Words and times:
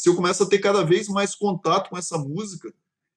se 0.00 0.08
eu 0.08 0.16
começo 0.16 0.42
a 0.42 0.46
ter 0.46 0.60
cada 0.60 0.82
vez 0.82 1.08
mais 1.08 1.34
contato 1.34 1.90
com 1.90 1.98
essa 1.98 2.16
música, 2.16 2.72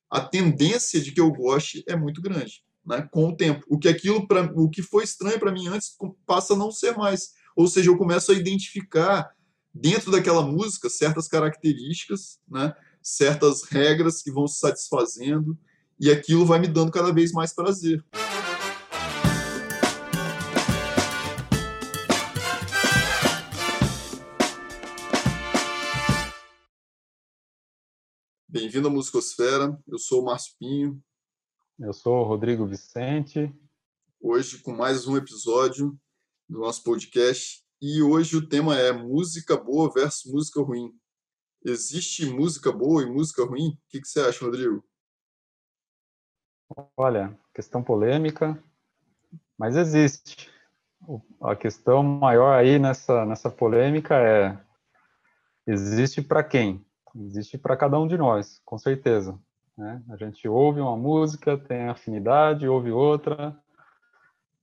a 0.09 0.19
tendência 0.19 0.99
de 0.99 1.13
que 1.13 1.21
eu 1.21 1.31
goste 1.31 1.81
é 1.87 1.95
muito 1.95 2.21
grande, 2.21 2.61
né? 2.85 3.07
Com 3.09 3.29
o 3.29 3.37
tempo, 3.37 3.65
o 3.69 3.79
que 3.79 3.87
aquilo 3.87 4.27
para 4.27 4.51
o 4.53 4.69
que 4.69 4.81
foi 4.81 5.05
estranho 5.05 5.39
para 5.39 5.53
mim 5.53 5.69
antes 5.69 5.95
passa 6.25 6.53
a 6.53 6.57
não 6.57 6.71
ser 6.71 6.97
mais. 6.97 7.35
Ou 7.55 7.67
seja, 7.67 7.89
eu 7.89 7.97
começo 7.97 8.33
a 8.33 8.35
identificar 8.35 9.33
dentro 9.73 10.11
daquela 10.11 10.41
música 10.41 10.89
certas 10.89 11.29
características, 11.29 12.37
né? 12.51 12.75
Certas 13.01 13.63
regras 13.63 14.21
que 14.21 14.29
vão 14.29 14.45
se 14.45 14.59
satisfazendo 14.59 15.57
e 15.97 16.11
aquilo 16.11 16.45
vai 16.45 16.59
me 16.59 16.67
dando 16.67 16.91
cada 16.91 17.13
vez 17.13 17.31
mais 17.31 17.53
prazer. 17.53 18.03
Bem-vindo 28.53 28.87
à 28.87 28.91
Musicosfera. 28.91 29.75
Eu 29.87 29.97
sou 29.97 30.21
o 30.21 30.25
Márcio 30.25 30.53
Pinho. 30.59 31.03
Eu 31.79 31.91
sou 31.91 32.17
o 32.17 32.23
Rodrigo 32.23 32.67
Vicente. 32.67 33.51
Hoje 34.21 34.59
com 34.59 34.71
mais 34.71 35.07
um 35.07 35.17
episódio 35.17 35.99
do 36.47 36.59
nosso 36.59 36.83
podcast. 36.83 37.65
E 37.81 38.03
hoje 38.03 38.37
o 38.37 38.47
tema 38.47 38.77
é 38.77 38.91
música 38.91 39.57
boa 39.57 39.91
versus 39.91 40.31
música 40.31 40.61
ruim. 40.61 40.93
Existe 41.65 42.27
música 42.27 42.71
boa 42.71 43.01
e 43.01 43.07
música 43.07 43.43
ruim? 43.43 43.69
O 43.69 43.77
que, 43.89 43.99
que 43.99 44.07
você 44.07 44.19
acha, 44.19 44.45
Rodrigo? 44.45 44.85
Olha, 46.95 47.35
questão 47.55 47.83
polêmica, 47.83 48.63
mas 49.57 49.75
existe. 49.75 50.47
A 51.41 51.55
questão 51.55 52.03
maior 52.03 52.53
aí 52.55 52.77
nessa, 52.77 53.25
nessa 53.25 53.49
polêmica 53.49 54.13
é: 54.13 54.63
existe 55.65 56.21
para 56.21 56.43
quem? 56.43 56.85
Existe 57.15 57.57
para 57.57 57.77
cada 57.77 57.99
um 57.99 58.07
de 58.07 58.17
nós, 58.17 58.61
com 58.65 58.77
certeza. 58.77 59.39
Né? 59.77 60.01
A 60.09 60.15
gente 60.15 60.47
ouve 60.47 60.79
uma 60.79 60.97
música, 60.97 61.57
tem 61.57 61.89
afinidade, 61.89 62.67
ouve 62.67 62.91
outra, 62.91 63.57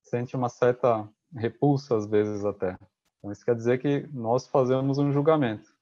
sente 0.02 0.36
uma 0.36 0.48
certa 0.48 1.08
repulsa 1.34 1.96
às 1.96 2.06
vezes 2.06 2.44
até. 2.44 2.76
Então 3.18 3.30
isso 3.30 3.44
quer 3.44 3.54
dizer 3.54 3.78
que 3.78 4.08
nós 4.12 4.46
fazemos 4.46 4.98
um 4.98 5.12
julgamento 5.12 5.74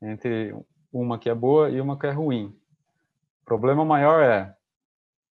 entre 0.00 0.54
uma 0.92 1.18
que 1.18 1.28
é 1.28 1.34
boa 1.34 1.70
e 1.70 1.80
uma 1.80 1.98
que 1.98 2.06
é 2.06 2.10
ruim. 2.10 2.56
O 3.42 3.44
problema 3.44 3.84
maior 3.84 4.22
é 4.22 4.56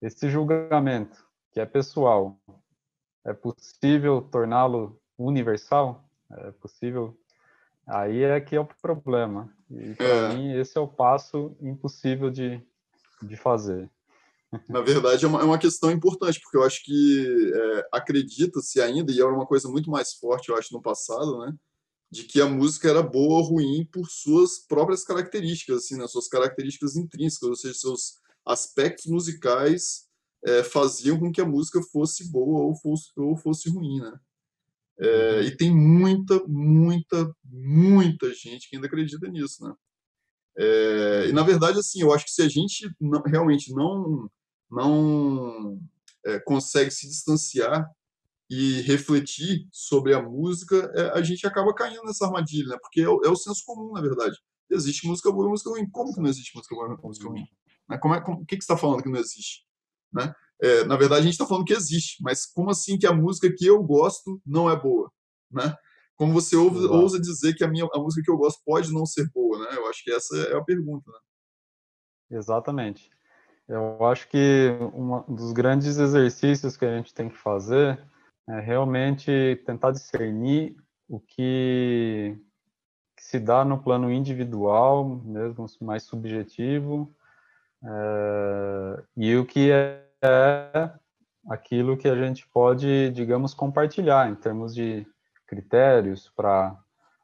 esse 0.02 0.30
julgamento, 0.30 1.26
que 1.52 1.60
é 1.60 1.66
pessoal, 1.66 2.38
é 3.26 3.34
possível 3.34 4.22
torná-lo 4.22 5.00
universal? 5.18 6.04
É 6.30 6.52
possível? 6.52 7.18
Aí 7.88 8.24
é 8.24 8.40
que 8.40 8.56
é 8.56 8.60
o 8.60 8.66
problema. 8.66 9.50
E 9.70 9.96
para 9.96 10.06
é. 10.06 10.36
mim 10.36 10.54
esse 10.54 10.78
é 10.78 10.82
o 10.82 10.88
passo 10.88 11.56
impossível 11.62 12.30
de, 12.30 12.62
de 13.22 13.36
fazer. 13.36 13.90
Na 14.70 14.82
verdade, 14.82 15.26
é 15.26 15.28
uma, 15.28 15.42
é 15.42 15.44
uma 15.44 15.58
questão 15.58 15.92
importante, 15.92 16.40
porque 16.40 16.58
eu 16.58 16.64
acho 16.64 16.84
que 16.84 17.52
é, 17.54 17.88
acredita-se 17.92 18.80
ainda, 18.80 19.12
e 19.12 19.20
era 19.20 19.34
uma 19.34 19.46
coisa 19.46 19.68
muito 19.68 19.90
mais 19.90 20.14
forte, 20.14 20.50
eu 20.50 20.56
acho, 20.56 20.74
no 20.74 20.82
passado, 20.82 21.40
né? 21.40 21.54
De 22.10 22.24
que 22.24 22.40
a 22.40 22.46
música 22.46 22.90
era 22.90 23.02
boa 23.02 23.40
ou 23.40 23.44
ruim 23.44 23.86
por 23.92 24.08
suas 24.08 24.60
próprias 24.60 25.04
características, 25.04 25.78
assim, 25.78 25.98
né? 25.98 26.08
Suas 26.08 26.28
características 26.28 26.96
intrínsecas, 26.96 27.50
ou 27.50 27.56
seja, 27.56 27.74
seus 27.74 28.20
aspectos 28.46 29.08
musicais 29.08 30.06
é, 30.46 30.64
faziam 30.64 31.20
com 31.20 31.32
que 31.32 31.42
a 31.42 31.46
música 31.46 31.82
fosse 31.82 32.32
boa 32.32 32.62
ou 32.62 32.76
fosse, 32.76 33.12
ou 33.18 33.36
fosse 33.36 33.70
ruim, 33.70 34.00
né? 34.00 34.14
É, 34.98 35.42
e 35.42 35.58
tem 35.58 35.76
muita, 35.76 36.42
muita, 36.48 37.34
muita 37.44 38.34
gente 38.34 38.70
que 38.70 38.76
ainda 38.76 38.88
acredita 38.88 39.28
nisso, 39.28 39.66
né? 39.66 39.74
É, 40.58 41.26
e 41.30 41.34
na 41.34 41.44
verdade, 41.44 41.78
assim, 41.78 42.02
eu 42.02 42.14
acho 42.14 42.26
que 42.26 42.32
se 42.32 42.42
a 42.42 42.48
gente 42.48 42.90
não, 43.00 43.22
realmente 43.22 43.74
não 43.74 44.30
não 44.72 45.80
é, 46.26 46.40
consegue 46.40 46.92
se 46.92 47.08
distanciar 47.08 47.88
e 48.50 48.82
refletir 48.82 49.68
sobre 49.72 50.14
a 50.14 50.22
música, 50.22 50.92
é, 50.96 51.18
a 51.18 51.22
gente 51.22 51.46
acaba 51.48 51.74
caindo 51.74 52.04
nessa 52.04 52.26
armadilha, 52.26 52.70
né? 52.70 52.78
Porque 52.82 53.02
é 53.02 53.10
o, 53.10 53.22
é 53.24 53.36
senso 53.36 53.64
comum, 53.66 53.94
na 53.94 54.02
verdade. 54.02 54.38
Existe 54.70 55.08
música 55.08 55.32
boa 55.32 55.48
e 55.48 55.50
música 55.50 55.70
ruim. 55.70 55.90
Como 55.90 56.14
que 56.14 56.20
não 56.20 56.30
existe 56.30 56.56
música 56.56 56.76
boa 56.76 56.98
e 57.00 57.08
música 57.08 57.28
ruim? 57.28 57.48
Né? 57.90 57.98
Como 57.98 58.14
é, 58.14 58.22
como, 58.22 58.42
o 58.42 58.46
que, 58.46 58.58
que 58.58 58.64
você 58.64 58.72
está 58.72 58.78
falando 58.78 59.04
que 59.04 59.10
não 59.10 59.20
existe? 59.20 59.66
Né? 60.14 60.34
É, 60.62 60.86
na 60.86 60.96
verdade, 60.96 61.22
a 61.22 61.24
gente 61.24 61.34
está 61.34 61.46
falando 61.46 61.66
que 61.66 61.74
existe, 61.74 62.22
mas 62.22 62.46
como 62.46 62.70
assim 62.70 62.98
que 62.98 63.06
a 63.06 63.14
música 63.14 63.54
que 63.56 63.66
eu 63.66 63.82
gosto 63.84 64.42
não 64.46 64.70
é 64.70 64.76
boa? 64.76 65.12
Né? 65.52 65.76
Como 66.16 66.34
você 66.34 66.56
ouve, 66.56 66.86
ousa 66.86 67.20
dizer 67.20 67.54
que 67.56 67.64
a, 67.64 67.68
minha, 67.68 67.88
a 67.94 68.00
música 68.00 68.22
que 68.24 68.32
eu 68.32 68.38
gosto 68.38 68.62
pode 68.66 68.92
não 68.92 69.06
ser 69.06 69.30
boa? 69.34 69.60
Né? 69.60 69.78
Eu 69.78 69.88
acho 69.88 70.04
que 70.04 70.12
essa 70.12 70.36
é 70.38 70.56
a 70.56 70.64
pergunta. 70.64 71.12
Né? 71.12 72.38
Exatamente. 72.38 73.10
Eu 73.68 74.06
acho 74.06 74.28
que 74.30 74.70
um 74.94 75.22
dos 75.34 75.52
grandes 75.52 75.98
exercícios 75.98 76.78
que 76.78 76.86
a 76.86 76.98
gente 76.98 77.14
tem 77.14 77.30
que 77.30 77.38
fazer 77.38 78.00
é 78.48 78.60
realmente 78.60 79.62
tentar 79.66 79.92
discernir 79.92 80.76
o 81.10 81.20
que, 81.20 82.38
que 83.18 83.24
se 83.24 83.40
dá 83.40 83.66
no 83.66 83.82
plano 83.82 84.12
individual, 84.12 85.04
mesmo 85.04 85.66
mais 85.82 86.04
subjetivo, 86.04 87.12
é, 87.84 89.04
e 89.18 89.36
o 89.36 89.46
que 89.46 89.72
é 89.72 90.05
é 90.26 90.92
aquilo 91.48 91.98
que 91.98 92.08
a 92.08 92.16
gente 92.16 92.48
pode, 92.50 93.12
digamos, 93.12 93.54
compartilhar 93.54 94.30
em 94.30 94.36
termos 94.36 94.74
de 94.74 95.06
critérios 95.46 96.32
para 96.36 96.76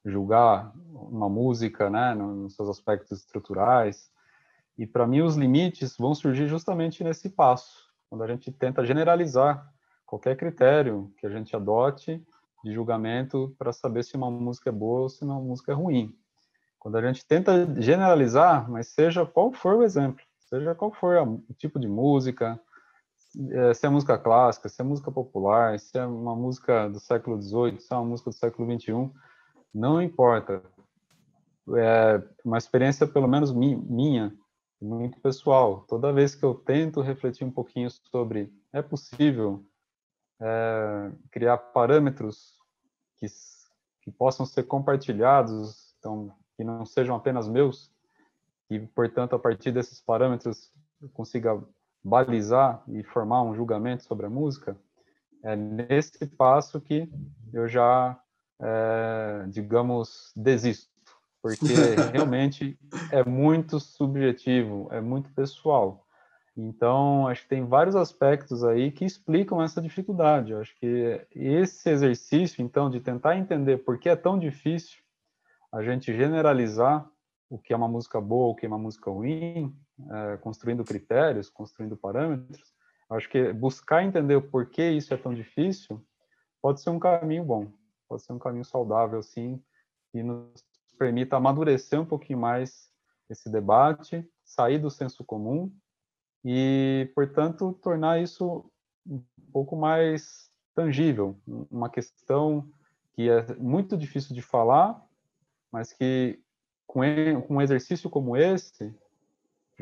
julgar 0.05 0.71
uma 0.93 1.29
música, 1.29 1.89
né, 1.89 2.13
nos 2.13 2.55
seus 2.55 2.69
aspectos 2.69 3.19
estruturais. 3.19 4.11
E 4.77 4.85
para 4.85 5.07
mim 5.07 5.21
os 5.21 5.35
limites 5.35 5.97
vão 5.97 6.13
surgir 6.13 6.47
justamente 6.47 7.03
nesse 7.03 7.29
passo, 7.29 7.89
quando 8.09 8.23
a 8.23 8.27
gente 8.27 8.51
tenta 8.51 8.85
generalizar 8.85 9.67
qualquer 10.05 10.35
critério 10.35 11.11
que 11.17 11.25
a 11.25 11.29
gente 11.29 11.55
adote 11.55 12.23
de 12.63 12.73
julgamento 12.73 13.55
para 13.57 13.73
saber 13.73 14.03
se 14.03 14.15
uma 14.15 14.29
música 14.29 14.69
é 14.69 14.73
boa 14.73 15.01
ou 15.01 15.09
se 15.09 15.23
uma 15.23 15.39
música 15.39 15.71
é 15.71 15.75
ruim. 15.75 16.15
Quando 16.77 16.97
a 16.97 17.01
gente 17.01 17.25
tenta 17.25 17.67
generalizar, 17.79 18.69
mas 18.69 18.87
seja 18.87 19.25
qual 19.25 19.51
for 19.51 19.75
o 19.75 19.83
exemplo, 19.83 20.23
seja 20.39 20.75
qual 20.75 20.91
for 20.91 21.17
o 21.17 21.53
tipo 21.53 21.79
de 21.79 21.87
música, 21.87 22.59
se 23.73 23.85
é 23.85 23.89
música 23.89 24.17
clássica, 24.17 24.67
se 24.67 24.81
é 24.81 24.83
música 24.83 25.11
popular, 25.11 25.79
se 25.79 25.97
é 25.97 26.05
uma 26.05 26.35
música 26.35 26.89
do 26.89 26.99
século 26.99 27.41
XVIII, 27.41 27.79
se 27.79 27.93
é 27.93 27.95
uma 27.95 28.05
música 28.05 28.29
do 28.29 28.35
século 28.35 28.79
XXI, 28.79 29.09
não 29.73 30.01
importa. 30.01 30.61
É 31.75 32.21
uma 32.43 32.57
experiência, 32.57 33.07
pelo 33.07 33.27
menos 33.27 33.53
minha, 33.53 34.35
muito 34.81 35.19
pessoal. 35.21 35.85
Toda 35.87 36.11
vez 36.11 36.35
que 36.35 36.43
eu 36.43 36.53
tento 36.53 37.01
refletir 37.01 37.45
um 37.45 37.51
pouquinho 37.51 37.89
sobre 38.11 38.51
é 38.73 38.81
possível 38.81 39.63
é, 40.41 41.11
criar 41.29 41.57
parâmetros 41.57 42.57
que, 43.17 43.27
que 44.01 44.11
possam 44.11 44.45
ser 44.45 44.63
compartilhados, 44.63 45.95
então, 45.99 46.35
que 46.57 46.63
não 46.63 46.85
sejam 46.85 47.15
apenas 47.15 47.47
meus, 47.47 47.91
e, 48.69 48.79
portanto, 48.79 49.35
a 49.35 49.39
partir 49.39 49.71
desses 49.71 50.01
parâmetros 50.01 50.71
eu 51.01 51.09
consiga 51.09 51.61
balizar 52.03 52.83
e 52.87 53.03
formar 53.03 53.43
um 53.43 53.55
julgamento 53.55 54.03
sobre 54.03 54.25
a 54.25 54.29
música, 54.29 54.75
é 55.43 55.55
nesse 55.55 56.25
passo 56.25 56.79
que 56.79 57.09
eu 57.53 57.67
já, 57.67 58.19
é, 58.59 59.45
digamos, 59.49 60.31
desisto, 60.35 60.89
porque 61.41 61.65
realmente 62.13 62.77
é 63.11 63.23
muito 63.23 63.79
subjetivo, 63.79 64.87
é 64.91 65.01
muito 65.01 65.31
pessoal. 65.33 66.05
Então, 66.55 67.27
acho 67.27 67.43
que 67.43 67.49
tem 67.49 67.65
vários 67.65 67.95
aspectos 67.95 68.63
aí 68.63 68.91
que 68.91 69.05
explicam 69.05 69.61
essa 69.61 69.81
dificuldade. 69.81 70.51
Eu 70.51 70.59
acho 70.59 70.75
que 70.77 71.25
esse 71.33 71.89
exercício, 71.89 72.61
então, 72.61 72.89
de 72.89 72.99
tentar 72.99 73.37
entender 73.37 73.77
por 73.77 73.97
que 73.97 74.09
é 74.09 74.15
tão 74.15 74.37
difícil 74.37 74.99
a 75.71 75.81
gente 75.81 76.13
generalizar 76.13 77.09
o 77.49 77.57
que 77.57 77.73
é 77.73 77.75
uma 77.75 77.87
música 77.87 78.19
boa, 78.19 78.51
o 78.51 78.55
que 78.55 78.65
é 78.65 78.69
uma 78.69 78.77
música 78.77 79.09
ruim, 79.09 79.73
é, 80.09 80.37
construindo 80.37 80.83
critérios, 80.83 81.49
construindo 81.49 81.97
parâmetros, 81.97 82.73
acho 83.09 83.29
que 83.29 83.51
buscar 83.53 84.03
entender 84.03 84.35
o 84.35 84.41
porquê 84.41 84.91
isso 84.91 85.13
é 85.13 85.17
tão 85.17 85.33
difícil 85.33 86.03
pode 86.61 86.81
ser 86.81 86.91
um 86.91 86.99
caminho 86.99 87.43
bom, 87.43 87.71
pode 88.07 88.23
ser 88.23 88.33
um 88.33 88.39
caminho 88.39 88.63
saudável, 88.63 89.21
sim, 89.23 89.61
e 90.13 90.21
nos 90.21 90.63
permita 90.97 91.37
amadurecer 91.37 91.99
um 91.99 92.05
pouquinho 92.05 92.39
mais 92.39 92.91
esse 93.29 93.49
debate, 93.49 94.27
sair 94.43 94.77
do 94.77 94.89
senso 94.89 95.23
comum 95.23 95.73
e, 96.45 97.11
portanto, 97.15 97.73
tornar 97.81 98.21
isso 98.21 98.69
um 99.07 99.23
pouco 99.51 99.75
mais 99.75 100.51
tangível, 100.75 101.39
uma 101.47 101.89
questão 101.89 102.69
que 103.13 103.29
é 103.29 103.55
muito 103.55 103.97
difícil 103.97 104.35
de 104.35 104.41
falar, 104.41 105.01
mas 105.71 105.91
que 105.91 106.39
com 106.85 107.01
um 107.49 107.61
exercício 107.61 108.09
como 108.09 108.35
esse 108.35 108.93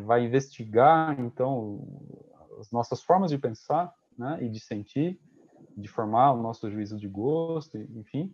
vai 0.01 0.25
investigar, 0.25 1.19
então, 1.19 2.01
as 2.59 2.71
nossas 2.71 3.01
formas 3.01 3.31
de 3.31 3.37
pensar 3.37 3.93
né, 4.17 4.37
e 4.41 4.49
de 4.49 4.59
sentir, 4.59 5.19
de 5.75 5.87
formar 5.87 6.33
o 6.33 6.41
nosso 6.41 6.69
juízo 6.69 6.97
de 6.97 7.07
gosto, 7.07 7.77
enfim, 7.77 8.33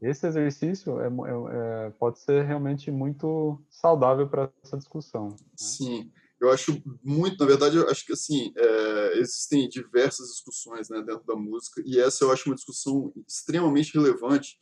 esse 0.00 0.26
exercício 0.26 1.00
é, 1.00 1.06
é, 1.06 1.86
é, 1.86 1.90
pode 1.90 2.18
ser 2.18 2.44
realmente 2.44 2.90
muito 2.90 3.62
saudável 3.70 4.28
para 4.28 4.50
essa 4.62 4.76
discussão. 4.76 5.28
Né? 5.28 5.36
Sim, 5.54 6.10
eu 6.40 6.50
acho 6.50 6.82
muito, 7.04 7.38
na 7.38 7.46
verdade, 7.46 7.76
eu 7.76 7.88
acho 7.88 8.04
que 8.04 8.12
assim 8.12 8.52
é, 8.56 9.18
existem 9.18 9.68
diversas 9.68 10.26
discussões 10.28 10.88
né, 10.90 11.00
dentro 11.06 11.24
da 11.24 11.36
música 11.36 11.80
e 11.86 12.00
essa 12.00 12.24
eu 12.24 12.32
acho 12.32 12.48
uma 12.48 12.56
discussão 12.56 13.12
extremamente 13.28 13.94
relevante 13.94 14.60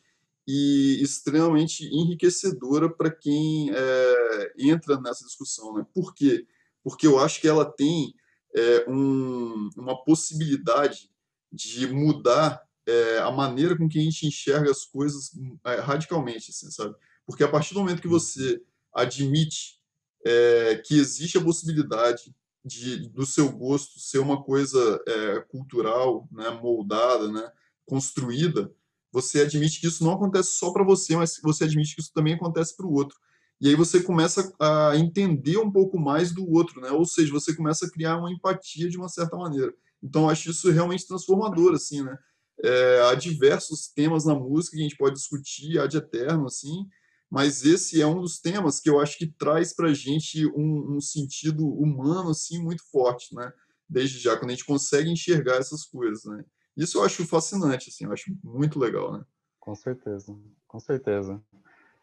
e 0.52 1.00
extremamente 1.00 1.85
enriquecedora 1.85 2.91
para 2.91 3.08
quem 3.08 3.70
é, 3.73 4.52
entra 4.58 5.00
nessa 5.00 5.25
discussão, 5.25 5.75
né? 5.75 5.87
Por 5.94 6.12
quê? 6.12 6.44
Porque 6.82 7.06
eu 7.06 7.20
acho 7.20 7.41
que 7.41 7.47
ela 7.47 7.64
tem 7.64 8.12
é, 8.52 8.91
um, 8.91 9.70
uma 9.76 10.02
possibilidade 10.02 11.08
de 11.52 11.87
mudar 11.87 12.61
é, 12.85 13.19
a 13.19 13.31
maneira 13.31 13.76
com 13.76 13.88
que 13.88 14.00
a 14.00 14.02
gente 14.02 14.26
enxerga 14.26 14.69
as 14.73 14.85
coisas 14.85 15.31
é, 15.64 15.76
radicalmente, 15.76 16.50
assim, 16.50 16.69
sabe? 16.70 16.96
Porque 17.25 17.44
a 17.44 17.49
partir 17.49 17.75
do 17.75 17.81
momento 17.81 18.03
que 18.03 18.08
você 18.08 18.61
admite 18.93 19.79
é, 20.26 20.82
que 20.85 20.99
existe 20.99 21.38
a 21.38 21.44
possibilidade 21.44 22.35
de 22.64 23.08
do 23.11 23.25
seu 23.25 23.53
gosto 23.53 24.00
ser 24.00 24.19
uma 24.19 24.43
coisa 24.43 25.00
é, 25.06 25.41
cultural, 25.43 26.29
né, 26.32 26.50
moldada, 26.50 27.31
né, 27.31 27.53
construída, 27.87 28.75
você 29.12 29.41
admite 29.41 29.81
que 29.81 29.87
isso 29.87 30.05
não 30.05 30.12
acontece 30.12 30.53
só 30.53 30.73
para 30.73 30.85
você, 30.85 31.17
mas 31.17 31.39
você 31.43 31.65
admite 31.65 31.95
que 31.95 32.01
isso 32.01 32.12
também 32.12 32.35
acontece 32.35 32.77
para 32.77 32.87
o 32.87 32.93
outro. 32.93 33.17
E 33.61 33.69
aí 33.69 33.75
você 33.75 34.03
começa 34.03 34.53
a 34.59 34.97
entender 34.97 35.59
um 35.59 35.71
pouco 35.71 35.99
mais 35.99 36.33
do 36.33 36.49
outro, 36.51 36.81
né? 36.81 36.91
Ou 36.91 37.05
seja, 37.05 37.31
você 37.31 37.55
começa 37.55 37.85
a 37.87 37.91
criar 37.91 38.17
uma 38.17 38.33
empatia 38.33 38.89
de 38.89 38.97
uma 38.97 39.09
certa 39.09 39.37
maneira. 39.37 39.73
Então, 40.03 40.31
acho 40.31 40.51
isso 40.51 40.71
realmente 40.71 41.07
transformador, 41.07 41.75
assim, 41.75 42.03
né? 42.03 42.17
É, 42.62 43.03
há 43.03 43.15
diversos 43.15 43.89
temas 43.89 44.25
na 44.25 44.35
música 44.35 44.77
que 44.77 44.83
a 44.83 44.87
gente 44.87 44.97
pode 44.97 45.15
discutir 45.15 45.79
há 45.79 45.87
de 45.87 45.99
eterno, 45.99 46.47
assim, 46.47 46.87
mas 47.31 47.65
esse 47.65 48.01
é 48.03 48.06
um 48.06 48.21
dos 48.21 48.41
temas 48.41 48.81
que 48.81 48.91
eu 48.91 48.99
acho 48.99 49.17
que 49.17 49.27
traz 49.27 49.75
para 49.75 49.89
a 49.89 49.95
gente 49.95 50.47
um, 50.49 50.97
um, 50.97 51.01
sentido 51.01 51.67
humano, 51.67 52.31
assim, 52.31 52.63
muito 52.63 52.83
forte, 52.91 53.35
né? 53.35 53.53
Desde 53.89 54.19
já, 54.19 54.37
quando 54.37 54.51
a 54.51 54.55
gente 54.55 54.65
consegue 54.65 55.11
enxergar 55.11 55.56
essas 55.56 55.85
coisas, 55.85 56.25
né? 56.25 56.45
Isso 56.76 56.99
eu 56.99 57.05
acho 57.05 57.26
fascinante, 57.26 57.90
assim, 57.90 58.05
eu 58.05 58.12
acho 58.12 58.34
muito 58.43 58.78
legal, 58.78 59.12
né? 59.12 59.25
Com 59.58 59.75
certeza, 59.75 60.37
com 60.67 60.81
certeza. 60.81 61.43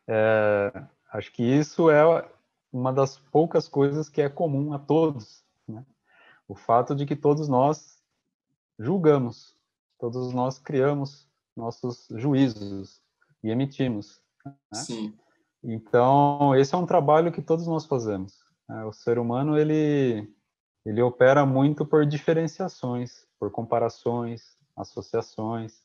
É, 0.08 0.86
acho 1.12 1.32
que 1.32 1.44
isso 1.44 1.90
é 1.90 2.04
uma 2.72 2.94
das 2.94 3.18
poucas 3.18 3.68
coisas 3.68 4.10
que 4.10 4.22
é 4.22 4.30
comum 4.30 4.74
a 4.74 4.80
todos, 4.80 5.44
né? 5.68 5.86
O 6.48 6.56
fato 6.56 6.96
de 6.96 7.06
que 7.06 7.16
todos 7.16 7.48
nós 7.48 8.02
julgamos, 8.80 9.56
todos 10.00 10.32
nós 10.34 10.60
criamos 10.60 11.28
nossos 11.56 12.08
juízos 12.12 13.02
e 13.44 13.50
emitimos. 13.50 14.22
Né? 14.46 14.54
Sim. 14.74 15.18
Então, 15.64 16.56
esse 16.56 16.74
é 16.74 16.78
um 16.78 16.86
trabalho 16.86 17.32
que 17.32 17.42
todos 17.42 17.68
nós 17.68 17.86
fazemos. 17.86 18.38
Né? 18.70 18.86
O 18.86 18.94
ser 18.94 19.18
humano, 19.18 19.58
ele, 19.58 20.32
ele 20.86 21.02
opera 21.02 21.46
muito 21.46 21.86
por 21.86 22.06
diferenciações, 22.06 23.26
por 23.40 23.52
comparações, 23.52 24.57
associações. 24.78 25.82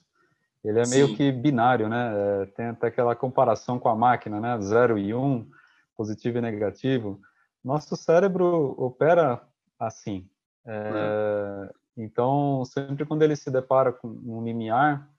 Ele 0.62 0.78
é 0.78 0.84
Sim. 0.84 0.94
meio 0.94 1.16
que 1.16 1.32
binário, 1.32 1.88
né? 1.88 2.12
É, 2.14 2.46
tem 2.46 2.66
até 2.66 2.86
aquela 2.86 3.16
comparação 3.16 3.78
com 3.78 3.88
a 3.88 3.96
máquina, 3.96 4.40
né? 4.40 4.60
Zero 4.60 4.98
e 4.98 5.14
um, 5.14 5.48
positivo 5.96 6.38
e 6.38 6.40
negativo. 6.40 7.20
Nosso 7.64 7.96
cérebro 7.96 8.74
opera 8.78 9.42
assim. 9.78 10.28
É, 10.64 10.90
é. 10.94 11.70
Então, 11.96 12.64
sempre 12.64 13.04
quando 13.04 13.22
ele 13.22 13.36
se 13.36 13.50
depara 13.50 13.92
com 13.92 14.08
um 14.08 14.44
limiar, 14.44 15.10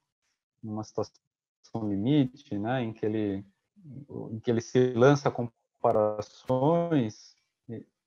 uma 0.63 0.83
situação 0.83 1.13
limite, 1.73 2.57
né, 2.57 2.81
em 2.81 2.93
que 2.93 3.05
ele 3.05 3.45
em 4.31 4.39
que 4.39 4.49
ele 4.49 4.61
se 4.61 4.93
lança 4.93 5.29
comparações, 5.29 7.35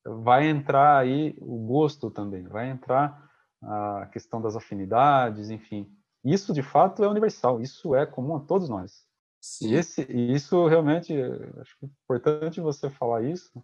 vai 0.04 0.48
entrar 0.48 0.96
aí 0.96 1.36
o 1.38 1.58
gosto 1.66 2.10
também, 2.10 2.44
vai 2.44 2.70
entrar 2.70 3.25
a 3.66 4.06
questão 4.12 4.40
das 4.40 4.56
afinidades, 4.56 5.50
enfim. 5.50 5.90
Isso 6.24 6.52
de 6.52 6.62
fato 6.62 7.04
é 7.04 7.08
universal, 7.08 7.60
isso 7.60 7.94
é 7.94 8.06
comum 8.06 8.36
a 8.36 8.40
todos 8.40 8.68
nós. 8.68 9.04
Sim. 9.40 9.68
E 9.68 9.74
esse, 9.74 10.02
isso 10.10 10.66
realmente, 10.66 11.12
acho 11.60 11.78
que 11.78 11.86
é 11.86 11.88
importante 12.04 12.60
você 12.60 12.90
falar 12.90 13.22
isso, 13.22 13.62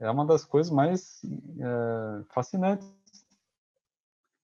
é 0.00 0.10
uma 0.10 0.26
das 0.26 0.44
coisas 0.44 0.72
mais 0.72 1.20
é, 1.24 2.24
fascinantes 2.32 2.88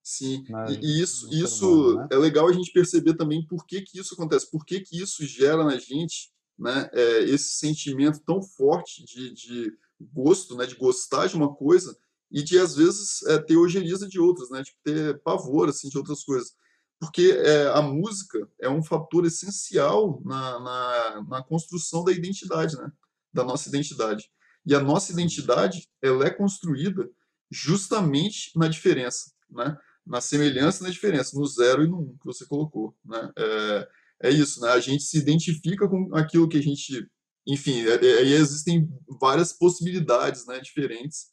Sim, 0.08 0.42
e, 0.70 0.86
e 0.86 1.02
isso, 1.02 1.28
isso 1.30 1.70
humano, 1.70 1.98
né? 1.98 2.08
é 2.12 2.16
legal 2.16 2.48
a 2.48 2.52
gente 2.52 2.72
perceber 2.72 3.14
também 3.14 3.46
por 3.46 3.66
que, 3.66 3.82
que 3.82 4.00
isso 4.00 4.14
acontece, 4.14 4.50
por 4.50 4.64
que, 4.64 4.80
que 4.80 4.98
isso 4.98 5.22
gera 5.26 5.62
na 5.62 5.78
gente 5.78 6.32
né, 6.58 6.88
é, 6.94 7.24
esse 7.24 7.58
sentimento 7.58 8.18
tão 8.24 8.40
forte 8.42 9.04
de, 9.04 9.34
de 9.34 9.72
gosto, 10.00 10.56
né, 10.56 10.64
de 10.64 10.76
gostar 10.76 11.26
de 11.26 11.36
uma 11.36 11.54
coisa 11.54 11.94
e 12.30 12.42
de, 12.42 12.58
às 12.58 12.76
vezes, 12.76 13.22
é, 13.26 13.38
ter 13.38 13.56
ojeriza 13.56 14.08
de 14.08 14.20
outras, 14.20 14.50
né, 14.50 14.62
de 14.62 14.72
ter 14.84 15.18
pavor 15.22 15.68
assim, 15.68 15.88
de 15.88 15.96
outras 15.96 16.22
coisas. 16.24 16.52
Porque 17.00 17.30
é, 17.44 17.68
a 17.68 17.80
música 17.80 18.48
é 18.60 18.68
um 18.68 18.82
fator 18.82 19.24
essencial 19.24 20.20
na, 20.24 20.60
na, 20.60 21.24
na 21.28 21.42
construção 21.42 22.04
da 22.04 22.12
identidade, 22.12 22.76
né, 22.76 22.90
da 23.32 23.44
nossa 23.44 23.68
identidade. 23.68 24.30
E 24.66 24.74
a 24.74 24.80
nossa 24.80 25.12
identidade 25.12 25.88
ela 26.02 26.26
é 26.26 26.30
construída 26.30 27.08
justamente 27.50 28.50
na 28.56 28.68
diferença, 28.68 29.32
né? 29.50 29.76
na 30.06 30.20
semelhança 30.20 30.82
e 30.82 30.86
na 30.86 30.90
diferença, 30.90 31.38
no 31.38 31.46
zero 31.46 31.84
e 31.84 31.88
no 31.88 32.00
um 32.00 32.16
que 32.18 32.24
você 32.24 32.46
colocou. 32.46 32.96
Né? 33.04 33.30
É, 33.38 33.88
é 34.24 34.30
isso, 34.30 34.60
né? 34.60 34.70
a 34.70 34.80
gente 34.80 35.04
se 35.04 35.18
identifica 35.18 35.88
com 35.88 36.14
aquilo 36.14 36.48
que 36.48 36.58
a 36.58 36.62
gente. 36.62 37.06
Enfim, 37.46 37.86
é, 37.86 37.94
é, 37.94 38.18
aí 38.18 38.32
existem 38.32 38.88
várias 39.20 39.52
possibilidades 39.52 40.46
né, 40.46 40.60
diferentes, 40.60 41.28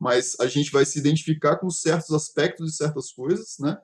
mas 0.00 0.34
a 0.40 0.46
gente 0.46 0.72
vai 0.72 0.86
se 0.86 0.98
identificar 0.98 1.56
com 1.56 1.68
certos 1.68 2.10
aspectos 2.12 2.70
de 2.70 2.76
certas 2.76 3.12
coisas, 3.12 3.56
né? 3.60 3.76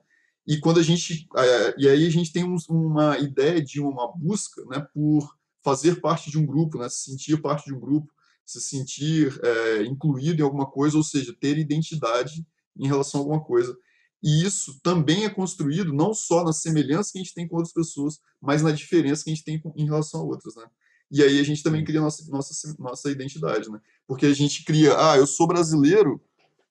E 0.47 0.59
quando 0.59 0.79
a 0.79 0.83
gente. 0.83 1.27
É, 1.37 1.75
e 1.77 1.87
aí 1.87 2.07
a 2.07 2.09
gente 2.09 2.31
tem 2.31 2.43
um, 2.43 2.55
uma 2.69 3.19
ideia 3.19 3.61
de 3.61 3.79
uma 3.79 4.11
busca 4.11 4.65
né, 4.65 4.85
por 4.93 5.37
fazer 5.63 6.01
parte 6.01 6.31
de 6.31 6.39
um 6.39 6.45
grupo, 6.45 6.79
né, 6.79 6.87
se 6.89 7.11
sentir 7.11 7.41
parte 7.41 7.65
de 7.65 7.73
um 7.73 7.79
grupo, 7.79 8.09
se 8.45 8.61
sentir 8.61 9.37
é, 9.43 9.83
incluído 9.83 10.41
em 10.41 10.43
alguma 10.43 10.65
coisa, 10.65 10.95
ou 10.97 11.03
seja, 11.03 11.35
ter 11.39 11.57
identidade 11.57 12.47
em 12.77 12.87
relação 12.87 13.19
a 13.19 13.23
alguma 13.23 13.43
coisa. 13.43 13.77
E 14.23 14.43
isso 14.43 14.79
também 14.81 15.25
é 15.25 15.29
construído 15.29 15.93
não 15.93 16.13
só 16.13 16.43
na 16.43 16.53
semelhança 16.53 17.11
que 17.11 17.19
a 17.19 17.21
gente 17.21 17.33
tem 17.33 17.47
com 17.47 17.57
outras 17.57 17.73
pessoas, 17.73 18.19
mas 18.41 18.63
na 18.63 18.71
diferença 18.71 19.23
que 19.23 19.29
a 19.29 19.35
gente 19.35 19.43
tem 19.43 19.61
em 19.75 19.85
relação 19.85 20.21
a 20.21 20.23
outras, 20.23 20.55
né? 20.55 20.65
E 21.11 21.23
aí 21.23 21.39
a 21.39 21.43
gente 21.43 21.63
também 21.63 21.83
cria 21.83 22.01
nossa, 22.01 22.29
nossa, 22.29 22.75
nossa 22.77 23.11
identidade, 23.11 23.69
né? 23.69 23.79
Porque 24.05 24.25
a 24.25 24.33
gente 24.33 24.63
cria, 24.63 24.93
ah, 24.97 25.17
eu 25.17 25.25
sou 25.25 25.47
brasileiro 25.47 26.21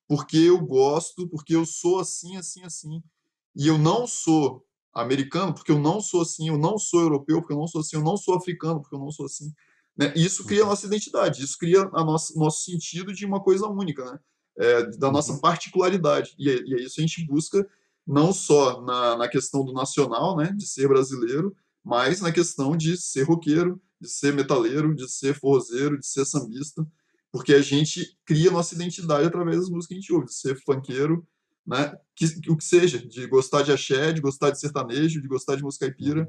porque 0.09 0.37
eu 0.37 0.59
gosto, 0.59 1.29
porque 1.29 1.55
eu 1.57 1.67
sou 1.67 1.99
assim, 1.99 2.37
assim, 2.37 2.63
assim. 2.63 3.03
E 3.55 3.67
eu 3.67 3.79
não 3.79 4.07
sou 4.07 4.65
americano 4.95 5.53
porque 5.53 5.73
eu 5.73 5.79
não 5.79 6.01
sou 6.01 6.23
assim, 6.23 6.49
eu 6.49 6.59
não 6.59 6.79
sou 6.79 7.01
europeu 7.01 7.41
porque 7.41 7.53
eu 7.53 7.59
não 7.59 7.67
sou 7.67 7.81
assim, 7.81 7.97
eu 7.97 8.03
não 8.03 8.17
sou 8.17 8.35
africano 8.35 8.81
porque 8.81 8.95
eu 8.95 9.01
não 9.01 9.11
sou 9.11 9.27
assim. 9.27 9.53
Né? 9.97 10.13
Isso 10.15 10.45
cria 10.45 10.61
a 10.61 10.65
uhum. 10.65 10.71
nossa 10.71 10.87
identidade, 10.87 11.43
isso 11.43 11.57
cria 11.59 11.83
a 11.93 12.05
nosso, 12.05 12.39
nosso 12.39 12.65
sentido 12.65 13.13
de 13.13 13.25
uma 13.25 13.43
coisa 13.43 13.67
única, 13.67 14.05
né? 14.05 14.19
é, 14.59 14.87
da 14.97 15.11
nossa 15.11 15.33
uhum. 15.33 15.41
particularidade. 15.41 16.35
E, 16.39 16.49
e 16.49 16.75
é 16.75 16.83
isso 16.83 16.99
a 16.99 17.03
gente 17.03 17.25
busca 17.27 17.67
não 18.07 18.33
só 18.33 18.81
na, 18.83 19.17
na 19.17 19.29
questão 19.29 19.65
do 19.65 19.73
nacional, 19.73 20.37
né, 20.37 20.53
de 20.57 20.67
ser 20.67 20.89
brasileiro, 20.89 21.55
mas 21.87 22.21
na 22.21 22.33
questão 22.33 22.77
de 22.77 22.97
ser 22.97 23.23
roqueiro, 23.23 23.81
de 24.01 24.09
ser 24.09 24.35
metaleiro, 24.35 24.93
de 24.93 25.09
ser 25.09 25.39
forrozeiro, 25.39 25.97
de 26.01 26.05
ser 26.05 26.25
sambista, 26.27 26.85
porque 27.31 27.55
a 27.55 27.63
gente 27.63 28.19
cria 28.25 28.51
nossa 28.51 28.75
identidade 28.75 29.25
através 29.25 29.59
das 29.59 29.69
músicas 29.69 29.87
que 29.87 29.95
a 29.95 30.01
gente 30.01 30.13
ouve, 30.13 30.27
de 30.27 30.35
ser 30.35 30.61
funkeiro, 30.65 31.25
né, 31.65 31.97
que, 32.17 32.41
que, 32.41 32.51
o 32.51 32.57
que 32.57 32.65
seja, 32.65 32.99
de 32.99 33.29
gostar 33.29 33.63
de 33.63 33.71
axé, 33.71 34.13
de 34.13 34.21
gostar 34.21 34.51
de 34.51 34.59
sertanejo, 34.59 35.23
de 35.23 35.29
gostar 35.29 35.55
de 35.55 35.63
música 35.63 35.87
caipira, 35.87 36.29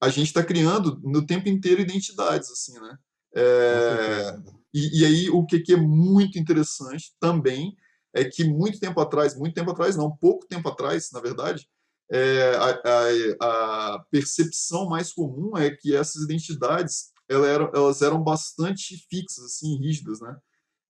a 0.00 0.08
gente 0.08 0.28
está 0.28 0.44
criando 0.44 1.00
no 1.02 1.26
tempo 1.26 1.48
inteiro 1.48 1.80
identidades, 1.80 2.48
assim, 2.52 2.78
né? 2.78 2.98
É, 3.34 4.38
e, 4.72 5.00
e, 5.00 5.04
aí, 5.04 5.30
o 5.30 5.44
que, 5.44 5.58
que 5.58 5.72
é 5.72 5.76
muito 5.76 6.38
interessante 6.38 7.12
também 7.18 7.76
é 8.12 8.24
que 8.24 8.44
muito 8.44 8.78
tempo 8.78 9.00
atrás, 9.00 9.36
muito 9.36 9.54
tempo 9.54 9.72
atrás, 9.72 9.96
não, 9.96 10.16
pouco 10.16 10.46
tempo 10.46 10.68
atrás, 10.68 11.10
na 11.12 11.20
verdade, 11.20 11.68
é, 12.10 12.54
a, 12.56 12.70
a, 12.70 13.94
a, 13.94 13.98
percepção 14.10 14.88
mais 14.88 15.12
comum 15.12 15.56
é 15.56 15.70
que 15.70 15.94
essas 15.94 16.22
identidades 16.22 17.12
elas 17.28 17.48
eram, 17.48 17.70
elas 17.74 18.02
eram 18.02 18.22
bastante 18.22 18.96
fixas, 19.08 19.44
assim, 19.44 19.78
rígidas, 19.78 20.20
né? 20.20 20.36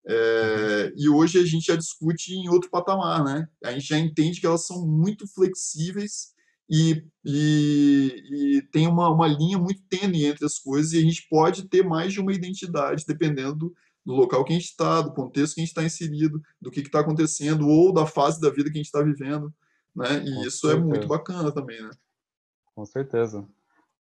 É, 0.06 0.84
uhum. 0.86 0.92
E 0.96 1.08
hoje 1.08 1.38
a 1.38 1.46
gente 1.46 1.66
já 1.66 1.76
discute 1.76 2.34
em 2.34 2.48
outro 2.48 2.68
patamar, 2.68 3.24
né? 3.24 3.46
A 3.64 3.72
gente 3.72 3.86
já 3.86 3.98
entende 3.98 4.40
que 4.40 4.46
elas 4.46 4.66
são 4.66 4.86
muito 4.86 5.26
flexíveis 5.32 6.34
e, 6.68 7.04
e, 7.24 8.56
e, 8.56 8.62
tem 8.72 8.86
uma, 8.86 9.10
uma 9.10 9.28
linha 9.28 9.58
muito 9.58 9.82
tênue 9.88 10.26
entre 10.26 10.44
as 10.44 10.58
coisas 10.58 10.92
e 10.92 10.98
a 10.98 11.02
gente 11.02 11.26
pode 11.28 11.68
ter 11.68 11.84
mais 11.84 12.12
de 12.12 12.20
uma 12.20 12.32
identidade, 12.32 13.04
dependendo 13.06 13.54
do, 13.54 13.74
do 14.04 14.14
local 14.14 14.44
que 14.44 14.52
a 14.52 14.56
gente 14.56 14.70
está, 14.70 15.00
do 15.02 15.14
contexto 15.14 15.54
que 15.54 15.60
a 15.60 15.64
gente 15.64 15.70
está 15.70 15.84
inserido, 15.84 16.40
do 16.60 16.70
que 16.70 16.80
está 16.80 17.00
acontecendo 17.00 17.68
ou 17.68 17.92
da 17.92 18.06
fase 18.06 18.40
da 18.40 18.50
vida 18.50 18.70
que 18.70 18.78
a 18.78 18.82
gente 18.82 18.86
está 18.86 19.02
vivendo, 19.02 19.52
né? 19.94 20.24
E 20.24 20.34
Com 20.34 20.42
isso 20.42 20.66
certeza. 20.66 20.82
é 20.82 20.88
muito 20.88 21.06
bacana 21.06 21.52
também, 21.52 21.80
né? 21.82 21.90
Com 22.74 22.84
certeza. 22.84 23.46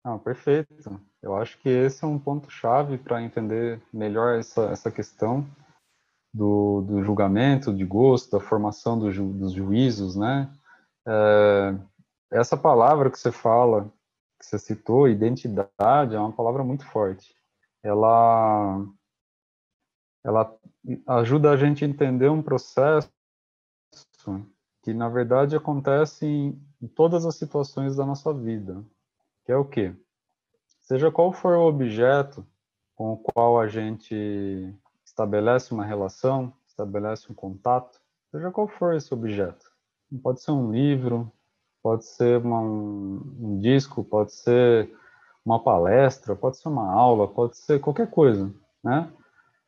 Não, 0.04 0.18
perfeito. 0.18 1.00
Eu 1.22 1.34
acho 1.36 1.58
que 1.58 1.68
esse 1.68 2.04
é 2.04 2.06
um 2.06 2.18
ponto 2.18 2.50
chave 2.50 2.98
para 2.98 3.22
entender 3.22 3.80
melhor 3.92 4.38
essa, 4.38 4.64
essa 4.66 4.90
questão 4.90 5.46
do, 6.34 6.82
do 6.82 7.02
julgamento 7.02 7.72
de 7.72 7.84
gosto, 7.84 8.32
da 8.32 8.40
formação 8.40 8.98
do 8.98 9.10
ju, 9.10 9.32
dos 9.32 9.52
juízos, 9.52 10.16
né? 10.16 10.52
É, 11.06 11.74
essa 12.32 12.56
palavra 12.56 13.10
que 13.10 13.18
você 13.18 13.30
fala, 13.30 13.90
que 14.38 14.44
você 14.44 14.58
citou, 14.58 15.08
identidade, 15.08 16.14
é 16.14 16.18
uma 16.18 16.32
palavra 16.32 16.64
muito 16.64 16.84
forte. 16.86 17.34
Ela, 17.82 18.84
ela 20.24 20.58
ajuda 21.06 21.52
a 21.52 21.56
gente 21.56 21.84
a 21.84 21.88
entender 21.88 22.28
um 22.28 22.42
processo 22.42 23.08
que, 24.84 24.92
na 24.92 25.08
verdade, 25.08 25.56
acontece 25.56 26.26
em, 26.26 26.62
em 26.80 26.86
todas 26.86 27.24
as 27.24 27.36
situações 27.36 27.96
da 27.96 28.04
nossa 28.04 28.34
vida, 28.34 28.84
que 29.46 29.50
é 29.50 29.56
o 29.56 29.64
quê? 29.64 29.96
Seja 30.80 31.10
qual 31.10 31.32
for 31.32 31.56
o 31.56 31.66
objeto 31.66 32.46
com 32.94 33.14
o 33.14 33.16
qual 33.16 33.58
a 33.58 33.66
gente 33.66 34.74
estabelece 35.02 35.72
uma 35.72 35.86
relação, 35.86 36.52
estabelece 36.68 37.32
um 37.32 37.34
contato, 37.34 37.98
seja 38.30 38.50
qual 38.50 38.68
for 38.68 38.94
esse 38.94 39.12
objeto. 39.14 39.72
Pode 40.22 40.42
ser 40.42 40.50
um 40.50 40.70
livro, 40.70 41.32
pode 41.82 42.04
ser 42.04 42.44
uma, 42.44 42.60
um, 42.60 43.36
um 43.40 43.58
disco, 43.60 44.04
pode 44.04 44.34
ser 44.34 44.94
uma 45.42 45.64
palestra, 45.64 46.36
pode 46.36 46.58
ser 46.58 46.68
uma 46.68 46.92
aula, 46.92 47.26
pode 47.26 47.56
ser 47.56 47.80
qualquer 47.80 48.10
coisa, 48.10 48.54
né? 48.82 49.10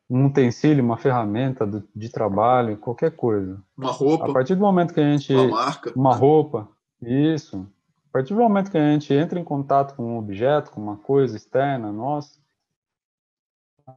Um 0.08 0.26
utensílio, 0.26 0.84
uma 0.84 0.96
ferramenta 0.96 1.66
de, 1.94 2.08
trabalho, 2.08 2.76
qualquer 2.76 3.10
coisa. 3.16 3.60
Uma 3.76 3.90
roupa. 3.90 4.30
A 4.30 4.32
partir 4.32 4.54
do 4.54 4.60
momento 4.60 4.94
que 4.94 5.00
a 5.00 5.10
gente 5.10 5.34
uma 5.34 5.48
marca, 5.48 5.92
uma 5.96 6.14
roupa, 6.14 6.68
isso. 7.02 7.66
A 8.08 8.12
partir 8.12 8.34
do 8.34 8.40
momento 8.40 8.70
que 8.70 8.78
a 8.78 8.92
gente 8.92 9.12
entra 9.12 9.38
em 9.38 9.44
contato 9.44 9.96
com 9.96 10.14
um 10.14 10.18
objeto, 10.18 10.70
com 10.70 10.80
uma 10.80 10.96
coisa 10.96 11.36
externa 11.36 11.90
nossa, 11.90 12.38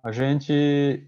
a 0.03 0.11
gente 0.11 1.07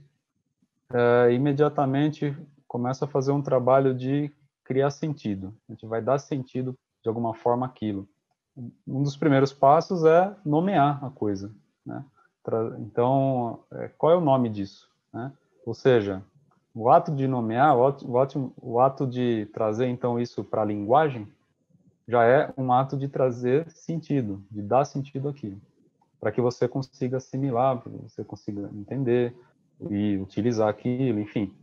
é, 0.93 1.33
imediatamente 1.33 2.35
começa 2.67 3.05
a 3.05 3.07
fazer 3.07 3.31
um 3.31 3.41
trabalho 3.41 3.93
de 3.93 4.31
criar 4.63 4.91
sentido. 4.91 5.53
A 5.67 5.73
gente 5.73 5.85
vai 5.85 6.01
dar 6.01 6.19
sentido 6.19 6.77
de 7.03 7.09
alguma 7.09 7.33
forma 7.33 7.65
aquilo. 7.65 8.07
Um 8.87 9.03
dos 9.03 9.17
primeiros 9.17 9.53
passos 9.53 10.03
é 10.03 10.35
nomear 10.45 11.03
a 11.03 11.09
coisa. 11.09 11.53
Né? 11.85 12.03
Então, 12.79 13.63
é, 13.71 13.87
qual 13.89 14.13
é 14.13 14.15
o 14.15 14.21
nome 14.21 14.49
disso? 14.49 14.89
Né? 15.13 15.31
Ou 15.65 15.73
seja, 15.73 16.23
o 16.73 16.89
ato 16.89 17.13
de 17.13 17.27
nomear, 17.27 17.75
o 17.77 18.17
ato, 18.17 18.53
o 18.61 18.79
ato 18.79 19.07
de 19.07 19.45
trazer 19.53 19.87
então 19.87 20.19
isso 20.19 20.43
para 20.43 20.61
a 20.61 20.65
linguagem, 20.65 21.27
já 22.07 22.25
é 22.25 22.53
um 22.57 22.71
ato 22.71 22.97
de 22.97 23.07
trazer 23.07 23.69
sentido, 23.69 24.43
de 24.49 24.61
dar 24.61 24.85
sentido 24.85 25.29
aqui, 25.29 25.57
para 26.19 26.31
que 26.31 26.41
você 26.41 26.67
consiga 26.67 27.17
assimilar, 27.17 27.77
para 27.77 27.91
que 27.91 27.97
você 27.97 28.23
consiga 28.23 28.69
entender, 28.73 29.35
e 29.89 30.17
utilizar 30.17 30.69
aquilo, 30.69 31.19
enfim, 31.19 31.53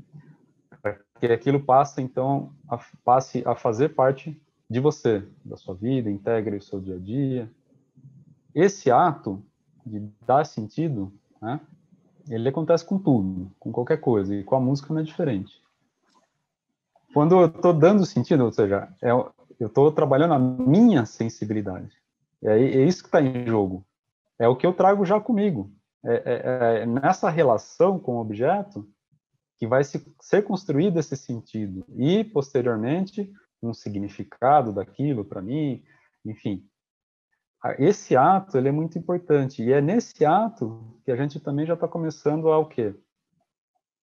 para 0.83 0.99
que 1.21 1.27
aquilo 1.27 1.61
passe 1.61 2.01
então 2.03 2.53
a, 2.69 2.79
passe 3.05 3.43
a 3.47 3.55
fazer 3.55 3.91
parte 3.91 4.41
de 4.69 4.81
você, 4.81 5.27
da 5.45 5.57
sua 5.57 5.75
vida, 5.75 6.11
integre 6.11 6.57
o 6.57 6.63
seu 6.63 6.81
dia 6.81 6.97
a 6.97 6.99
dia. 6.99 7.51
Esse 8.55 8.91
ato 8.91 9.43
de 9.87 10.01
dar 10.27 10.45
sentido, 10.45 11.13
né, 11.41 11.61
ele 12.29 12.49
acontece 12.49 12.85
com 12.85 12.99
tudo, 12.99 13.51
com 13.59 13.73
qualquer 13.73 13.99
coisa, 13.99 14.35
e 14.35 14.45
com 14.45 14.55
a 14.55 14.61
música 14.61 14.93
não 14.93 15.01
é 15.01 15.05
diferente. 15.05 15.61
Quando 17.13 17.35
eu 17.37 17.47
estou 17.47 17.73
dando 17.73 18.05
sentido, 18.05 18.45
ou 18.45 18.53
seja, 18.53 18.89
é, 19.03 19.11
eu 19.11 19.67
estou 19.67 19.91
trabalhando 19.91 20.35
a 20.35 20.39
minha 20.39 21.05
sensibilidade. 21.07 21.91
E 22.43 22.49
aí 22.49 22.65
é 22.65 22.85
isso 22.85 23.03
que 23.03 23.09
está 23.09 23.21
em 23.21 23.47
jogo. 23.47 23.85
É 24.39 24.47
o 24.47 24.57
que 24.57 24.67
eu 24.67 24.73
trago 24.73 25.05
já 25.05 25.21
comigo. 25.21 25.73
É, 26.05 26.15
é, 26.15 26.83
é, 26.83 26.87
nessa 26.87 27.29
relação 27.29 27.99
com 27.99 28.17
o 28.17 28.21
objeto 28.21 28.89
que 29.59 29.67
vai 29.67 29.83
se, 29.83 30.07
ser 30.21 30.43
construído 30.43 30.99
esse 30.99 31.17
sentido 31.17 31.85
e 31.97 32.23
posteriormente 32.23 33.33
um 33.61 33.75
significado 33.75 34.73
daquilo 34.73 35.25
para 35.25 35.43
mim, 35.43 35.83
enfim. 36.25 36.65
Esse 37.79 38.17
ato 38.17 38.57
ele 38.57 38.69
é 38.69 38.73
muito 38.73 38.99
importante 38.99 39.63
e 39.63 39.73
é 39.73 39.81
nesse 39.81 40.25
ato 40.25 40.97
que 41.05 41.11
a 41.11 41.17
gente 41.17 41.41
também 41.41 41.67
já 41.67 41.75
está 41.75 41.89
começando 41.89 42.51
a 42.51 42.59
o 42.59 42.67
quê? 42.67 42.95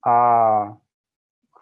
A 0.03 0.75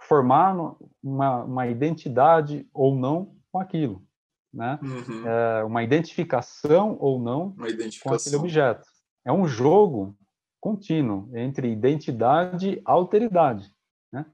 formar 0.02 0.76
uma, 1.02 1.44
uma 1.44 1.68
identidade 1.68 2.68
ou 2.74 2.96
não 2.96 3.36
com 3.52 3.60
aquilo, 3.60 4.04
né? 4.52 4.80
Uhum. 4.82 5.28
É, 5.28 5.64
uma 5.64 5.84
identificação 5.84 6.98
ou 7.00 7.20
não 7.20 7.56
identificação. 7.68 8.10
com 8.10 8.16
aquele 8.16 8.36
objeto. 8.36 8.88
É 9.26 9.32
um 9.32 9.48
jogo 9.48 10.18
contínuo 10.60 11.30
entre 11.36 11.72
identidade 11.72 12.70
e 12.72 12.82
alteridade. 12.84 13.72
Né? 14.12 14.26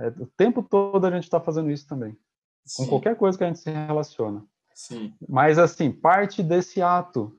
É, 0.00 0.08
o 0.08 0.26
tempo 0.26 0.62
todo 0.62 1.04
a 1.04 1.10
gente 1.10 1.24
está 1.24 1.40
fazendo 1.40 1.70
isso 1.70 1.86
também, 1.86 2.16
Sim. 2.64 2.84
com 2.84 2.88
qualquer 2.88 3.16
coisa 3.16 3.36
que 3.36 3.44
a 3.44 3.48
gente 3.48 3.58
se 3.58 3.70
relaciona. 3.70 4.44
Sim. 4.74 5.14
Mas, 5.28 5.58
assim, 5.58 5.90
parte 5.90 6.42
desse 6.42 6.80
ato 6.82 7.38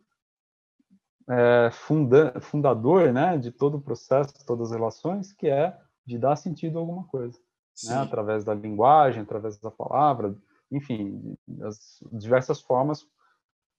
é, 1.30 1.70
funda, 1.72 2.40
fundador 2.42 3.12
né, 3.12 3.38
de 3.38 3.52
todo 3.52 3.78
o 3.78 3.82
processo, 3.82 4.34
todas 4.46 4.72
as 4.72 4.78
relações, 4.78 5.32
que 5.32 5.48
é 5.48 5.78
de 6.06 6.18
dar 6.18 6.36
sentido 6.36 6.78
a 6.78 6.82
alguma 6.82 7.06
coisa. 7.06 7.38
Né? 7.86 7.96
Através 7.96 8.44
da 8.44 8.54
linguagem, 8.54 9.24
através 9.24 9.58
da 9.58 9.72
palavra, 9.72 10.36
enfim, 10.72 11.36
as 11.64 12.00
diversas 12.12 12.62
formas 12.62 13.06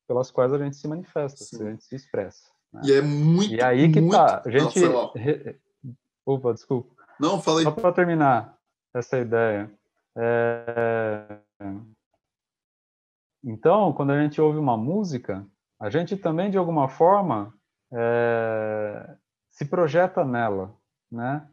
pelas 0.07 0.31
quais 0.31 0.53
a 0.53 0.59
gente 0.59 0.77
se 0.77 0.89
manifesta, 0.89 1.45
a 1.61 1.71
gente 1.71 1.85
se 1.85 1.95
expressa. 1.95 2.51
Né? 2.73 2.83
E 2.85 2.93
é 2.93 3.01
muito. 3.01 3.55
E 3.55 3.63
aí 3.63 3.91
que 3.91 4.01
muito... 4.01 4.17
tá. 4.17 4.43
A 4.45 4.51
gente. 4.51 4.81
Não, 4.81 5.13
Opa, 6.27 6.53
desculpa. 6.53 6.95
Não, 7.21 7.41
falei. 7.41 7.65
Só 7.65 7.71
para 7.71 7.93
terminar 7.93 8.57
essa 8.93 9.19
ideia. 9.19 9.71
É... 10.17 11.39
Então, 13.45 13.93
quando 13.93 14.11
a 14.11 14.23
gente 14.23 14.41
ouve 14.41 14.59
uma 14.59 14.77
música, 14.77 15.47
a 15.79 15.91
gente 15.91 16.17
também, 16.17 16.51
de 16.51 16.57
alguma 16.57 16.89
forma, 16.89 17.53
é... 17.93 19.17
se 19.51 19.67
projeta 19.67 20.25
nela, 20.25 20.75
né? 21.13 21.47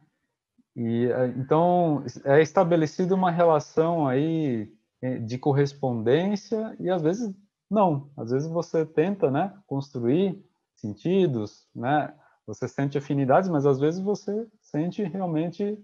E 0.76 1.08
é, 1.08 1.28
então 1.38 2.04
é 2.24 2.42
estabelecida 2.42 3.14
uma 3.14 3.30
relação 3.30 4.08
aí 4.08 4.72
é, 5.02 5.18
de 5.18 5.38
correspondência 5.38 6.76
e 6.80 6.90
às 6.90 7.02
vezes 7.02 7.36
não, 7.70 8.10
às 8.18 8.32
vezes 8.32 8.50
você 8.50 8.86
tenta, 8.86 9.32
né, 9.32 9.54
construir 9.66 10.44
sentidos, 10.76 11.68
né? 11.74 12.14
Você 12.46 12.68
sente 12.68 12.98
afinidades, 12.98 13.50
mas 13.50 13.66
às 13.66 13.80
vezes 13.80 14.02
você 14.02 14.46
sente 14.62 15.04
realmente 15.04 15.78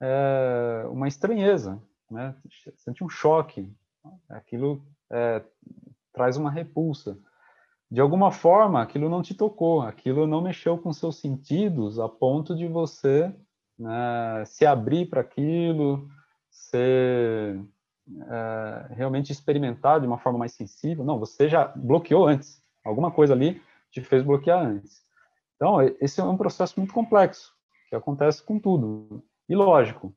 é, 0.00 0.84
uma 0.88 1.08
estranheza, 1.08 1.82
né? 2.10 2.34
Sente 2.76 3.02
um 3.02 3.08
choque. 3.08 3.72
Aquilo 4.28 4.84
é, 5.12 5.42
traz 6.12 6.36
uma 6.36 6.50
repulsa. 6.50 7.18
De 7.90 8.00
alguma 8.00 8.30
forma, 8.32 8.80
aquilo 8.80 9.08
não 9.08 9.22
te 9.22 9.34
tocou, 9.34 9.82
aquilo 9.82 10.26
não 10.26 10.40
mexeu 10.40 10.78
com 10.78 10.92
seus 10.92 11.20
sentidos 11.20 11.98
a 11.98 12.08
ponto 12.08 12.54
de 12.56 12.66
você 12.66 13.34
né, 13.78 14.44
se 14.46 14.64
abrir 14.64 15.10
para 15.10 15.20
aquilo, 15.20 16.08
ser 16.50 17.60
é, 18.08 18.86
realmente 18.94 19.30
experimentar 19.30 20.00
de 20.00 20.06
uma 20.06 20.18
forma 20.18 20.38
mais 20.38 20.52
sensível. 20.52 21.04
Não, 21.04 21.18
você 21.18 21.48
já 21.48 21.66
bloqueou 21.76 22.26
antes. 22.26 22.62
Alguma 22.82 23.10
coisa 23.10 23.34
ali 23.34 23.60
te 23.90 24.00
fez 24.00 24.22
bloquear 24.22 24.64
antes. 24.64 25.02
Então, 25.56 25.80
esse 26.00 26.20
é 26.20 26.24
um 26.24 26.36
processo 26.36 26.74
muito 26.78 26.94
complexo, 26.94 27.52
que 27.88 27.94
acontece 27.94 28.42
com 28.42 28.58
tudo. 28.58 29.22
E 29.48 29.54
lógico, 29.54 30.14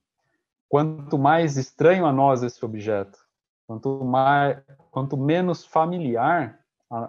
quanto 0.69 1.17
mais 1.17 1.57
estranho 1.57 2.05
a 2.05 2.13
nós 2.13 2.41
esse 2.41 2.63
objeto, 2.63 3.19
quanto, 3.67 4.03
mais, 4.03 4.61
quanto 4.91 5.17
menos 5.17 5.65
familiar 5.65 6.59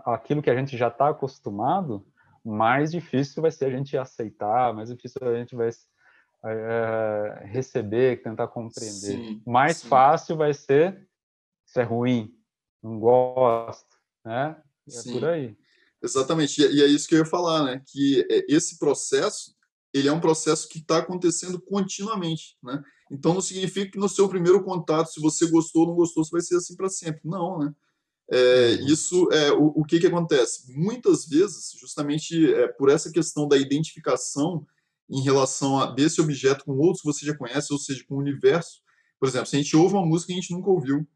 aquilo 0.04 0.42
que 0.42 0.50
a 0.50 0.56
gente 0.56 0.76
já 0.76 0.88
está 0.88 1.10
acostumado, 1.10 2.06
mais 2.44 2.90
difícil 2.90 3.42
vai 3.42 3.50
ser 3.50 3.66
a 3.66 3.70
gente 3.70 3.96
aceitar, 3.96 4.72
mais 4.75 4.88
difícil 4.88 5.18
a 5.22 5.36
gente 5.36 5.54
vai 5.54 5.70
é, 6.44 7.42
receber, 7.44 8.22
tentar 8.22 8.48
compreender. 8.48 8.92
Sim, 8.92 9.42
mais 9.46 9.78
sim. 9.78 9.88
fácil 9.88 10.36
vai 10.36 10.54
ser 10.54 11.06
isso 11.66 11.80
é 11.80 11.82
ruim, 11.82 12.32
não 12.82 12.98
gosto, 13.00 13.96
né? 14.25 14.56
É 14.86 14.90
sim. 14.90 15.12
por 15.12 15.28
aí. 15.28 15.56
Exatamente, 16.00 16.62
e 16.62 16.82
é 16.82 16.86
isso 16.86 17.08
que 17.08 17.14
eu 17.14 17.18
ia 17.18 17.26
falar, 17.26 17.64
né? 17.64 17.82
Que 17.86 18.26
é, 18.30 18.46
esse 18.48 18.78
processo, 18.78 19.56
ele 19.92 20.08
é 20.08 20.12
um 20.12 20.20
processo 20.20 20.68
que 20.68 20.78
está 20.78 20.98
acontecendo 20.98 21.60
continuamente, 21.60 22.56
né? 22.62 22.82
Então 23.10 23.34
não 23.34 23.40
significa 23.40 23.92
que 23.92 23.98
no 23.98 24.08
seu 24.08 24.28
primeiro 24.28 24.62
contato, 24.62 25.12
se 25.12 25.20
você 25.20 25.48
gostou 25.48 25.82
ou 25.82 25.88
não 25.88 25.94
gostou, 25.94 26.25
você 26.25 26.30
vai 26.30 26.40
ser 26.40 26.56
assim 26.56 26.76
para 26.76 26.88
sempre. 26.88 27.20
Não, 27.25 27.58
né? 27.58 27.75
É, 28.28 28.78
uhum. 28.80 28.86
isso 28.86 29.28
é 29.32 29.52
o, 29.52 29.66
o 29.76 29.84
que 29.84 30.00
que 30.00 30.06
acontece? 30.06 30.72
Muitas 30.72 31.26
vezes, 31.26 31.72
justamente 31.78 32.52
é, 32.52 32.66
por 32.68 32.90
essa 32.90 33.10
questão 33.12 33.46
da 33.46 33.56
identificação 33.56 34.66
em 35.08 35.22
relação 35.22 35.78
a 35.78 35.86
desse 35.92 36.20
objeto 36.20 36.64
com 36.64 36.72
outros 36.72 37.02
que 37.02 37.06
você 37.06 37.25
já 37.25 37.36
conhece, 37.36 37.72
ou 37.72 37.78
seja, 37.78 38.04
com 38.08 38.16
o 38.16 38.18
universo. 38.18 38.80
Por 39.20 39.28
exemplo, 39.28 39.46
se 39.46 39.56
a 39.56 39.58
gente 39.60 39.76
ouve 39.76 39.94
uma 39.94 40.04
música 40.04 40.32
que 40.32 40.38
a 40.38 40.42
gente 40.42 40.52
nunca 40.52 40.68
ouviu, 40.68 41.06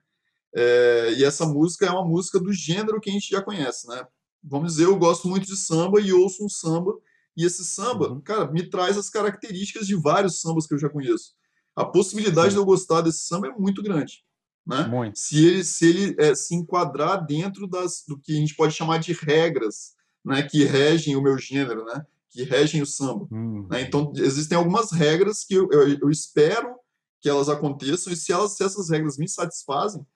é, 0.55 1.15
e 1.17 1.25
essa 1.25 1.45
música 1.45 1.87
é 1.87 1.91
uma 1.91 2.05
música 2.05 2.39
do 2.39 2.53
gênero 2.53 3.01
que 3.01 3.11
a 3.11 3.13
gente 3.13 3.29
já 3.29 3.43
conhece, 3.43 3.89
né? 3.89 4.07
vamos 4.43 4.73
dizer, 4.73 4.85
eu 4.85 4.99
gosto 4.99 5.29
muito 5.29 5.47
de 5.47 5.57
samba 5.57 6.01
e 6.01 6.13
ouço 6.13 6.45
um 6.45 6.49
samba, 6.49 6.93
e 7.37 7.45
esse 7.45 7.65
samba, 7.65 8.11
uhum. 8.11 8.21
cara, 8.21 8.51
me 8.51 8.69
traz 8.69 8.97
as 8.99 9.09
características 9.09 9.87
de 9.87 9.95
vários 9.95 10.41
sambas 10.41 10.67
que 10.67 10.75
eu 10.75 10.79
já 10.79 10.89
conheço. 10.89 11.35
A 11.81 11.85
possibilidade 11.85 12.49
Sim. 12.49 12.55
de 12.55 12.59
eu 12.59 12.65
gostar 12.65 13.01
desse 13.01 13.21
samba 13.21 13.49
é 13.49 13.53
muito 13.53 13.83
grande. 13.83 14.25
Né? 14.67 14.87
Muito. 14.87 15.19
Se 15.19 15.45
ele, 15.45 15.65
se, 15.65 15.89
ele 15.89 16.17
é, 16.19 16.35
se 16.35 16.55
enquadrar 16.55 17.25
dentro 17.25 17.67
das, 17.67 18.05
do 18.07 18.19
que 18.19 18.33
a 18.33 18.37
gente 18.37 18.55
pode 18.55 18.75
chamar 18.75 18.99
de 18.99 19.13
regras 19.13 19.95
né, 20.25 20.43
que 20.43 20.65
regem 20.65 21.17
o 21.17 21.23
meu 21.23 21.39
gênero, 21.39 21.85
né, 21.85 22.05
que 22.29 22.43
regem 22.43 22.83
o 22.83 22.87
samba. 22.87 23.27
Uhum. 23.31 23.67
Né? 23.69 23.83
Então, 23.83 24.13
existem 24.17 24.57
algumas 24.57 24.93
regras 24.93 25.45
que 25.45 25.55
eu, 25.55 25.69
eu, 25.73 25.89
eu, 25.89 26.11
espero 26.11 26.77
que 27.21 27.29
elas 27.29 27.49
aconteçam, 27.49 28.13
e 28.13 28.17
se, 28.17 28.33
elas, 28.33 28.53
se 28.53 28.63
essas 28.63 28.89
regras 28.91 29.19
me 29.19 29.29
satisfazem, 29.29 30.07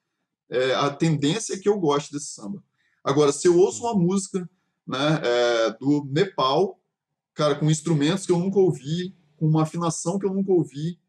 é, 0.49 0.73
a 0.75 0.89
tendência 0.89 1.53
é 1.55 1.57
que 1.57 1.67
eu 1.67 1.79
goste 1.79 2.13
desse 2.13 2.27
samba. 2.27 2.63
Agora, 3.03 3.31
se 3.31 3.47
eu 3.47 3.57
ouço 3.57 3.83
uma 3.83 3.93
música 3.93 4.47
né, 4.87 5.21
é, 5.23 5.71
do 5.71 6.05
Nepal, 6.05 6.79
cara, 7.33 7.55
com 7.55 7.69
instrumentos 7.69 8.25
que 8.25 8.31
eu 8.31 8.39
nunca 8.39 8.57
ouvi, 8.59 9.15
com 9.37 9.47
uma 9.47 9.63
afinação 9.63 10.17
que 10.17 10.25
eu 10.25 10.33
nunca 10.33 10.51
ouvi, 10.51 10.99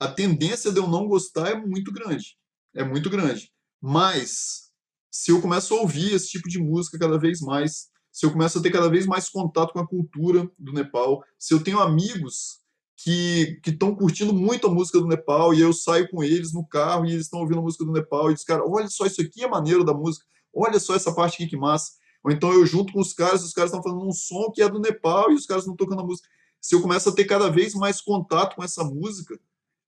a 0.00 0.08
tendência 0.08 0.72
de 0.72 0.78
eu 0.78 0.88
não 0.88 1.06
gostar 1.06 1.50
é 1.50 1.54
muito 1.54 1.92
grande. 1.92 2.38
É 2.74 2.82
muito 2.82 3.10
grande. 3.10 3.52
Mas, 3.80 4.70
se 5.10 5.30
eu 5.30 5.42
começo 5.42 5.74
a 5.74 5.80
ouvir 5.80 6.14
esse 6.14 6.28
tipo 6.28 6.48
de 6.48 6.58
música 6.58 6.98
cada 6.98 7.18
vez 7.18 7.40
mais, 7.40 7.88
se 8.10 8.24
eu 8.24 8.32
começo 8.32 8.58
a 8.58 8.62
ter 8.62 8.70
cada 8.70 8.88
vez 8.88 9.06
mais 9.06 9.28
contato 9.28 9.72
com 9.72 9.78
a 9.78 9.86
cultura 9.86 10.50
do 10.58 10.72
Nepal, 10.72 11.22
se 11.38 11.52
eu 11.52 11.62
tenho 11.62 11.80
amigos 11.80 12.60
que 12.96 13.60
estão 13.66 13.94
curtindo 13.94 14.32
muito 14.32 14.66
a 14.66 14.70
música 14.70 14.98
do 14.98 15.06
Nepal 15.06 15.54
e 15.54 15.60
eu 15.60 15.72
saio 15.72 16.08
com 16.10 16.22
eles 16.22 16.52
no 16.52 16.66
carro 16.66 17.06
e 17.06 17.12
eles 17.12 17.26
estão 17.26 17.40
ouvindo 17.40 17.60
a 17.60 17.62
música 17.62 17.84
do 17.84 17.92
Nepal 17.92 18.30
e 18.30 18.34
diz, 18.34 18.44
cara, 18.44 18.62
olha 18.66 18.88
só, 18.88 19.06
isso 19.06 19.20
aqui 19.22 19.42
é 19.42 19.48
maneiro 19.48 19.84
da 19.84 19.94
música, 19.94 20.24
olha 20.54 20.78
só 20.78 20.94
essa 20.94 21.14
parte 21.14 21.34
aqui 21.34 21.46
que 21.46 21.56
massa. 21.56 21.92
Ou 22.22 22.30
então 22.30 22.52
eu 22.52 22.66
junto 22.66 22.92
com 22.92 23.00
os 23.00 23.12
caras, 23.12 23.42
os 23.42 23.52
caras 23.52 23.70
estão 23.70 23.82
fazendo 23.82 24.06
um 24.06 24.12
som 24.12 24.50
que 24.50 24.62
é 24.62 24.68
do 24.68 24.80
Nepal 24.80 25.30
e 25.30 25.34
os 25.34 25.46
caras 25.46 25.62
estão 25.62 25.76
tocando 25.76 26.02
a 26.02 26.04
música. 26.04 26.28
Se 26.60 26.74
eu 26.74 26.82
começo 26.82 27.08
a 27.08 27.12
ter 27.12 27.24
cada 27.24 27.50
vez 27.50 27.74
mais 27.74 28.02
contato 28.02 28.56
com 28.56 28.62
essa 28.62 28.84
música, 28.84 29.38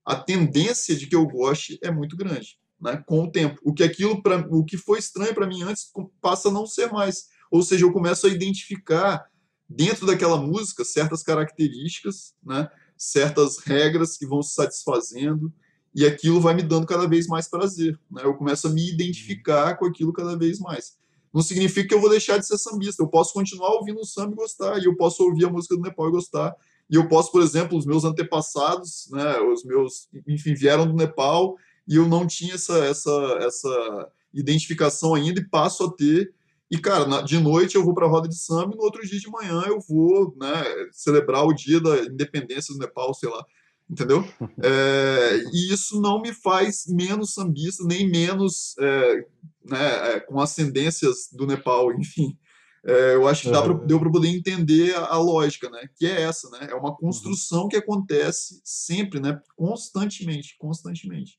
a 0.04 0.16
tendência 0.16 0.96
de 0.96 1.06
que 1.06 1.14
eu 1.14 1.26
goste 1.26 1.78
é 1.82 1.90
muito 1.90 2.16
grande, 2.16 2.58
né? 2.80 3.02
Com 3.06 3.24
o 3.24 3.30
tempo. 3.30 3.60
O 3.62 3.72
que 3.72 3.82
aquilo 3.82 4.22
para 4.22 4.38
o 4.50 4.64
que 4.64 4.76
foi 4.76 4.98
estranho 4.98 5.34
para 5.34 5.46
mim 5.46 5.62
antes 5.62 5.90
passa 6.20 6.48
a 6.48 6.52
não 6.52 6.66
ser 6.66 6.90
mais. 6.90 7.28
Ou 7.50 7.62
seja, 7.62 7.84
eu 7.84 7.92
começo 7.92 8.26
a 8.26 8.30
identificar 8.30 9.24
dentro 9.68 10.06
daquela 10.06 10.36
música 10.36 10.84
certas 10.84 11.22
características, 11.22 12.34
né? 12.42 12.68
certas 12.96 13.58
regras 13.58 14.16
que 14.16 14.26
vão 14.26 14.42
se 14.42 14.54
satisfazendo, 14.54 15.52
e 15.94 16.06
aquilo 16.06 16.40
vai 16.40 16.54
me 16.54 16.62
dando 16.62 16.86
cada 16.86 17.06
vez 17.06 17.26
mais 17.26 17.48
prazer. 17.48 17.98
Né? 18.10 18.22
Eu 18.24 18.34
começo 18.34 18.66
a 18.66 18.70
me 18.70 18.88
identificar 18.88 19.76
com 19.76 19.84
aquilo 19.84 20.12
cada 20.12 20.36
vez 20.36 20.58
mais. 20.58 20.96
Não 21.32 21.42
significa 21.42 21.88
que 21.88 21.94
eu 21.94 22.00
vou 22.00 22.10
deixar 22.10 22.38
de 22.38 22.46
ser 22.46 22.58
sambista, 22.58 23.02
eu 23.02 23.08
posso 23.08 23.32
continuar 23.32 23.70
ouvindo 23.70 24.00
o 24.00 24.06
samba 24.06 24.32
e 24.32 24.36
gostar, 24.36 24.78
e 24.78 24.84
eu 24.84 24.96
posso 24.96 25.22
ouvir 25.22 25.46
a 25.46 25.50
música 25.50 25.74
do 25.76 25.82
Nepal 25.82 26.08
e 26.08 26.12
gostar, 26.12 26.54
e 26.92 26.94
eu 26.94 27.08
posso, 27.08 27.32
por 27.32 27.40
exemplo, 27.40 27.78
os 27.78 27.86
meus 27.86 28.04
antepassados, 28.04 29.08
né, 29.10 29.40
os 29.40 29.64
meus, 29.64 30.08
enfim, 30.28 30.54
vieram 30.54 30.86
do 30.86 30.92
Nepal, 30.92 31.56
e 31.88 31.96
eu 31.96 32.06
não 32.06 32.26
tinha 32.26 32.54
essa, 32.54 32.78
essa, 32.84 33.38
essa 33.40 34.12
identificação 34.32 35.14
ainda, 35.14 35.40
e 35.40 35.48
passo 35.48 35.84
a 35.84 35.92
ter, 35.92 36.30
e, 36.72 36.78
cara, 36.78 37.20
de 37.20 37.38
noite 37.38 37.76
eu 37.76 37.84
vou 37.84 37.92
para 37.92 38.06
a 38.06 38.08
roda 38.08 38.26
de 38.26 38.34
samba 38.34 38.72
e 38.72 38.76
no 38.78 38.82
outro 38.82 39.06
dia 39.06 39.20
de 39.20 39.28
manhã 39.28 39.62
eu 39.66 39.78
vou 39.78 40.34
né, 40.38 40.64
celebrar 40.90 41.44
o 41.44 41.52
dia 41.52 41.78
da 41.78 41.98
independência 41.98 42.72
do 42.72 42.80
Nepal, 42.80 43.12
sei 43.12 43.28
lá. 43.28 43.44
Entendeu? 43.90 44.24
É, 44.64 45.42
e 45.52 45.72
isso 45.72 46.00
não 46.00 46.22
me 46.22 46.32
faz 46.32 46.86
menos 46.86 47.34
sambista, 47.34 47.84
nem 47.84 48.08
menos 48.08 48.74
é, 48.78 49.26
né, 49.66 50.14
é, 50.14 50.20
com 50.20 50.40
ascendências 50.40 51.28
do 51.30 51.46
Nepal, 51.46 51.92
enfim. 52.00 52.38
É, 52.84 53.14
eu 53.14 53.28
acho 53.28 53.42
que 53.42 53.50
dá 53.50 53.62
pra, 53.62 53.74
deu 53.74 54.00
para 54.00 54.10
poder 54.10 54.28
entender 54.28 54.94
a, 54.96 55.14
a, 55.14 55.18
lógica, 55.18 55.70
né? 55.70 55.88
Que 55.96 56.06
é 56.06 56.22
essa, 56.22 56.50
né? 56.50 56.68
É 56.70 56.74
uma 56.74 56.94
construção 56.96 57.68
que 57.68 57.76
acontece 57.76 58.60
sempre, 58.64 59.20
né? 59.20 59.40
Constantemente, 59.54 60.56
constantemente. 60.58 61.38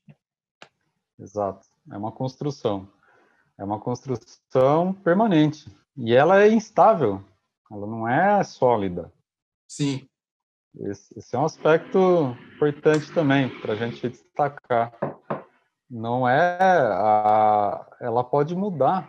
Exato. 1.19 1.67
É 1.91 1.97
uma 1.97 2.11
construção. 2.11 2.87
É 3.57 3.63
uma 3.63 3.79
construção 3.79 4.93
permanente. 4.93 5.69
E 5.97 6.13
ela 6.13 6.41
é 6.41 6.49
instável. 6.49 7.23
Ela 7.69 7.87
não 7.87 8.07
é 8.07 8.41
sólida. 8.43 9.11
Sim. 9.67 10.07
Esse, 10.79 11.19
esse 11.19 11.35
é 11.35 11.39
um 11.39 11.45
aspecto 11.45 12.35
importante 12.55 13.11
também 13.13 13.49
para 13.59 13.73
a 13.73 13.75
gente 13.75 14.09
destacar. 14.09 14.93
Não 15.89 16.27
é 16.27 16.57
a, 16.59 17.85
ela 17.99 18.23
pode 18.23 18.55
mudar 18.55 19.07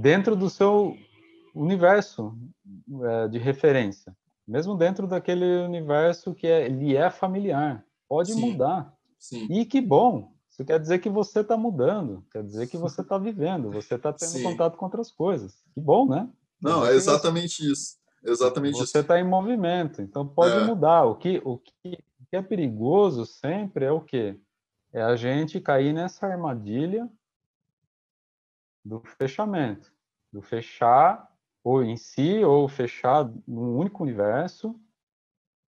dentro 0.00 0.36
do 0.36 0.48
seu 0.48 0.96
universo 1.54 2.36
é, 3.02 3.28
de 3.28 3.38
referência, 3.38 4.14
mesmo 4.46 4.76
dentro 4.76 5.06
daquele 5.06 5.62
universo 5.62 6.34
que 6.34 6.46
é, 6.46 6.68
lhe 6.68 6.96
é 6.96 7.10
familiar, 7.10 7.84
pode 8.08 8.32
Sim. 8.32 8.40
mudar. 8.40 8.92
Sim. 9.18 9.46
E 9.50 9.64
que 9.64 9.80
bom, 9.80 10.32
isso 10.50 10.64
quer 10.64 10.80
dizer 10.80 10.98
que 10.98 11.08
você 11.08 11.40
está 11.40 11.56
mudando, 11.56 12.24
quer 12.32 12.42
dizer 12.42 12.66
que 12.66 12.76
você 12.76 13.00
está 13.00 13.18
vivendo, 13.18 13.70
você 13.70 13.94
está 13.94 14.12
tendo 14.12 14.30
Sim. 14.30 14.42
contato 14.42 14.76
com 14.76 14.84
outras 14.86 15.10
coisas. 15.10 15.54
Que 15.74 15.80
bom, 15.80 16.08
né? 16.08 16.28
Não, 16.60 16.84
é 16.84 16.94
exatamente 16.94 17.70
isso. 17.70 17.98
Exatamente 18.22 18.78
você 18.78 18.98
está 18.98 19.18
em 19.18 19.26
movimento, 19.26 20.02
então 20.02 20.26
pode 20.26 20.54
é. 20.56 20.64
mudar. 20.64 21.04
O 21.04 21.14
que, 21.14 21.40
o, 21.44 21.58
que, 21.58 21.72
o 22.20 22.26
que 22.28 22.36
é 22.36 22.42
perigoso 22.42 23.24
sempre 23.24 23.86
é 23.86 23.92
o 23.92 24.00
quê? 24.00 24.38
É 24.92 25.00
a 25.02 25.16
gente 25.16 25.60
cair 25.60 25.92
nessa 25.92 26.26
armadilha 26.26 27.08
do 28.84 29.00
fechamento, 29.18 29.92
do 30.32 30.40
fechar 30.40 31.28
ou 31.62 31.82
em 31.82 31.96
si 31.96 32.42
ou 32.44 32.68
fechar 32.68 33.30
num 33.46 33.76
único 33.76 34.02
universo 34.02 34.78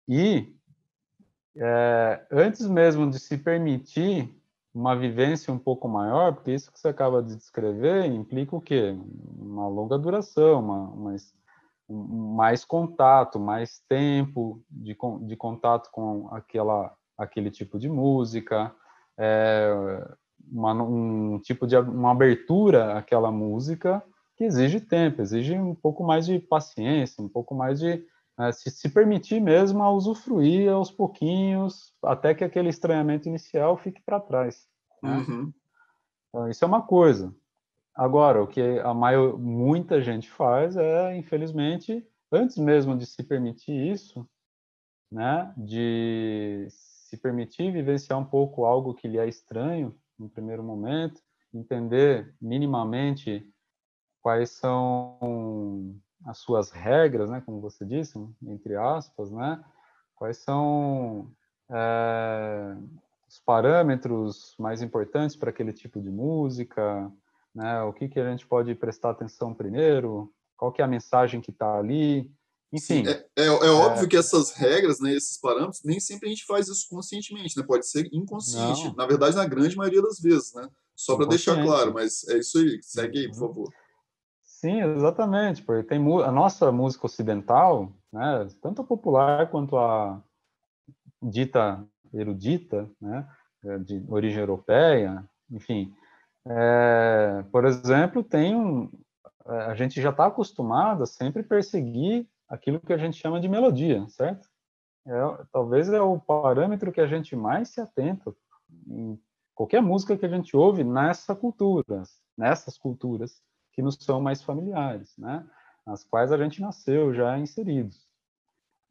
e 0.09 0.55
é, 1.57 2.27
antes 2.31 2.67
mesmo 2.67 3.09
de 3.11 3.19
se 3.19 3.37
permitir 3.37 4.35
uma 4.75 4.97
vivência 4.97 5.53
um 5.53 5.59
pouco 5.59 5.87
maior, 5.87 6.33
porque 6.35 6.53
isso 6.53 6.73
que 6.73 6.81
você 6.81 6.89
acaba 6.89 7.23
de 7.23 7.37
descrever 7.37 8.07
implica 8.07 8.57
o 8.57 8.61
quê? 8.61 8.97
Uma 9.39 9.69
longa 9.69 9.99
duração, 9.99 10.61
uma, 10.61 10.89
uma 10.89 11.17
mais 11.89 12.65
contato, 12.65 13.39
mais 13.39 13.81
tempo 13.87 14.63
de, 14.71 14.97
de 15.23 15.37
contato 15.37 15.91
com 15.91 16.29
aquela, 16.35 16.97
aquele 17.19 17.51
tipo 17.51 17.79
de 17.79 17.89
música, 17.89 18.75
é, 19.19 19.71
uma, 20.51 20.73
um 20.83 21.39
tipo 21.41 21.67
de 21.67 21.77
uma 21.77 22.13
abertura 22.13 22.99
àquela 22.99 23.31
música 23.31 24.03
que 24.37 24.45
exige 24.45 24.81
tempo, 24.81 25.23
exige 25.23 25.55
um 25.55 25.75
pouco 25.75 26.05
mais 26.05 26.27
de 26.27 26.39
paciência, 26.39 27.23
um 27.23 27.29
pouco 27.29 27.55
mais 27.55 27.81
de 27.81 28.05
é, 28.39 28.51
se, 28.51 28.71
se 28.71 28.89
permitir 28.89 29.41
mesmo 29.41 29.83
a 29.83 29.91
usufruir 29.91 30.71
aos 30.71 30.91
pouquinhos, 30.91 31.95
até 32.03 32.35
que 32.35 32.43
aquele 32.43 32.71
estranhamento 32.71 33.29
inicial 33.29 33.77
fique 33.77 34.01
para 34.03 34.21
trás. 34.21 34.67
Né? 35.03 35.17
Uhum. 35.17 35.53
Então, 36.29 36.49
isso 36.49 36.65
é 36.65 36.69
uma 36.69 36.83
coisa. 36.83 37.35
Agora, 37.95 38.43
o 38.43 38.47
que 38.47 38.81
a 38.81 38.95
maior, 38.95 39.39
muita 39.39 40.01
gente 40.01 40.31
faz 40.31 40.77
é, 40.77 41.17
infelizmente, 41.17 42.07
antes 42.33 42.57
mesmo 42.57 42.97
de 42.97 43.05
se 43.05 43.23
permitir 43.23 43.93
isso, 43.93 44.27
né, 45.11 45.53
de 45.59 46.67
se 46.71 47.19
permitir 47.19 47.71
vivenciar 47.71 48.19
um 48.19 48.25
pouco 48.25 48.65
algo 48.65 48.95
que 48.95 49.07
lhe 49.07 49.19
é 49.19 49.29
estranho 49.29 49.95
no 50.23 50.31
primeiro 50.31 50.63
momento, 50.63 51.21
entender 51.53 52.35
minimamente 52.41 53.47
quais 54.23 54.51
são 54.51 55.95
as 56.25 56.39
suas 56.39 56.71
regras, 56.71 57.29
né, 57.29 57.43
como 57.45 57.61
você 57.61 57.85
disse, 57.85 58.17
entre 58.47 58.77
aspas, 58.77 59.31
né, 59.31 59.63
quais 60.15 60.39
são 60.39 61.31
é, 61.69 62.77
os 63.29 63.41
parâmetros 63.41 64.55
mais 64.59 64.81
importantes 64.81 65.37
para 65.37 65.51
aquele 65.51 65.73
tipo 65.73 66.01
de 66.01 66.11
música, 66.11 67.13
né, 67.55 67.83
o 67.83 67.93
que, 67.93 68.09
que 68.09 68.21
a 68.21 68.31
gente 68.31 68.47
pode 68.47 68.75
prestar 68.75 69.11
atenção 69.11 69.53
primeiro, 69.53 70.33
qual 70.57 70.73
que 70.73 70.81
é 70.81 70.85
a 70.85 70.89
mensagem 70.89 71.41
que 71.41 71.51
está 71.51 71.77
ali, 71.77 72.31
enfim. 72.73 73.05
Sim, 73.05 73.11
é, 73.11 73.27
é, 73.37 73.47
é, 73.47 73.71
óbvio 73.71 74.09
que 74.09 74.17
essas 74.17 74.53
regras, 74.53 74.99
né, 75.01 75.13
esses 75.13 75.39
parâmetros, 75.39 75.83
nem 75.85 76.01
sempre 76.01 76.27
a 76.27 76.31
gente 76.31 76.47
faz 76.47 76.69
isso 76.69 76.87
conscientemente, 76.89 77.57
né? 77.57 77.65
Pode 77.67 77.87
ser 77.87 78.09
inconsciente. 78.13 78.85
Não. 78.85 78.95
Na 78.95 79.07
verdade, 79.07 79.37
na 79.37 79.47
grande 79.47 79.77
maioria 79.77 80.01
das 80.01 80.19
vezes, 80.19 80.55
né? 80.55 80.67
Só 80.97 81.17
para 81.17 81.27
deixar 81.27 81.63
claro, 81.63 81.93
mas 81.93 82.27
é 82.29 82.39
isso 82.39 82.59
aí. 82.59 82.79
Segue 82.83 83.19
aí, 83.19 83.29
por 83.29 83.43
uhum. 83.43 83.49
favor. 83.49 83.69
Sim, 84.43 84.81
exatamente, 84.81 85.61
porque 85.63 85.89
tem 85.89 85.99
a 86.23 86.31
nossa 86.31 86.71
música 86.71 87.07
ocidental, 87.07 87.93
né, 88.13 88.47
tanto 88.61 88.81
a 88.81 88.85
popular 88.85 89.51
quanto 89.51 89.77
a 89.77 90.23
dita 91.21 91.85
erudita, 92.15 92.89
né, 93.01 93.29
é, 93.65 93.79
de 93.79 94.05
origem 94.09 94.39
europeia, 94.39 95.29
enfim, 95.51 95.93
é, 96.47 97.45
por 97.51 97.65
exemplo, 97.65 98.23
tem 98.23 98.55
um, 98.55 98.89
é, 99.47 99.53
a 99.63 99.75
gente 99.75 100.01
já 100.01 100.11
está 100.11 100.27
acostumado 100.27 101.03
a 101.03 101.07
sempre 101.07 101.43
perseguir 101.43 102.29
aquilo 102.53 102.79
que 102.79 102.93
a 102.93 102.99
gente 102.99 103.17
chama 103.17 103.41
de 103.41 103.49
melodia, 103.49 104.07
certo? 104.11 104.47
É, 105.07 105.45
talvez 105.51 105.89
é 105.89 106.03
o 106.03 106.21
parâmetro 106.21 106.93
que 106.93 107.01
a 107.01 107.07
gente 107.07 107.35
mais 107.35 107.71
se 107.71 107.81
atenta 107.81 108.33
em 108.87 109.19
qualquer 109.55 109.81
música 109.81 110.17
que 110.19 110.27
a 110.27 110.29
gente 110.29 110.55
ouve 110.55 110.85
nessa 110.85 111.35
cultura, 111.35 112.03
nessas 112.37 112.77
culturas 112.77 113.43
que 113.73 113.81
nos 113.81 113.97
são 113.99 114.21
mais 114.21 114.43
familiares, 114.43 115.17
né? 115.17 115.49
Nas 115.87 116.05
quais 116.05 116.31
a 116.31 116.37
gente 116.37 116.61
nasceu 116.61 117.15
já 117.15 117.39
inseridos. 117.39 118.07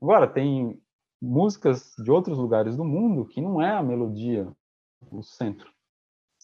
Agora, 0.01 0.27
tem 0.27 0.81
músicas 1.21 1.93
de 1.99 2.09
outros 2.09 2.39
lugares 2.39 2.75
do 2.75 2.83
mundo 2.83 3.25
que 3.25 3.39
não 3.39 3.61
é 3.61 3.71
a 3.71 3.83
melodia 3.83 4.51
o 5.11 5.21
centro, 5.21 5.71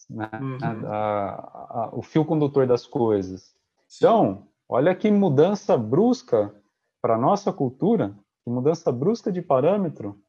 né? 0.08 0.30
Uhum. 0.40 0.58
A, 0.62 0.68
a, 0.68 1.84
a, 1.84 1.90
o 1.92 2.00
fio 2.00 2.24
condutor 2.24 2.64
das 2.64 2.86
coisas. 2.86 3.56
Sim. 3.88 4.04
Então, 4.04 4.48
olha 4.68 4.94
que 4.94 5.10
mudança 5.10 5.76
brusca 5.76 6.54
para 7.00 7.14
a 7.14 7.18
nossa 7.18 7.52
cultura, 7.52 8.14
que 8.44 8.50
mudança 8.50 8.90
brusca 8.90 9.30
de 9.30 9.42
parâmetro, 9.42 10.20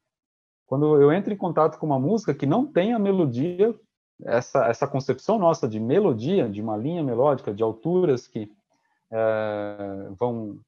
quando 0.65 1.01
eu 1.01 1.11
entro 1.11 1.33
em 1.33 1.37
contato 1.37 1.79
com 1.79 1.85
uma 1.85 1.99
música 1.99 2.33
que 2.33 2.45
não 2.45 2.65
tem 2.65 2.93
a 2.93 2.99
melodia, 2.99 3.73
essa, 4.23 4.67
essa 4.67 4.87
concepção 4.87 5.39
nossa 5.39 5.67
de 5.67 5.79
melodia, 5.79 6.47
de 6.47 6.61
uma 6.61 6.77
linha 6.77 7.03
melódica, 7.03 7.53
de 7.53 7.63
alturas 7.63 8.27
que 8.27 8.51
é, 9.11 10.09
vão 10.11 10.59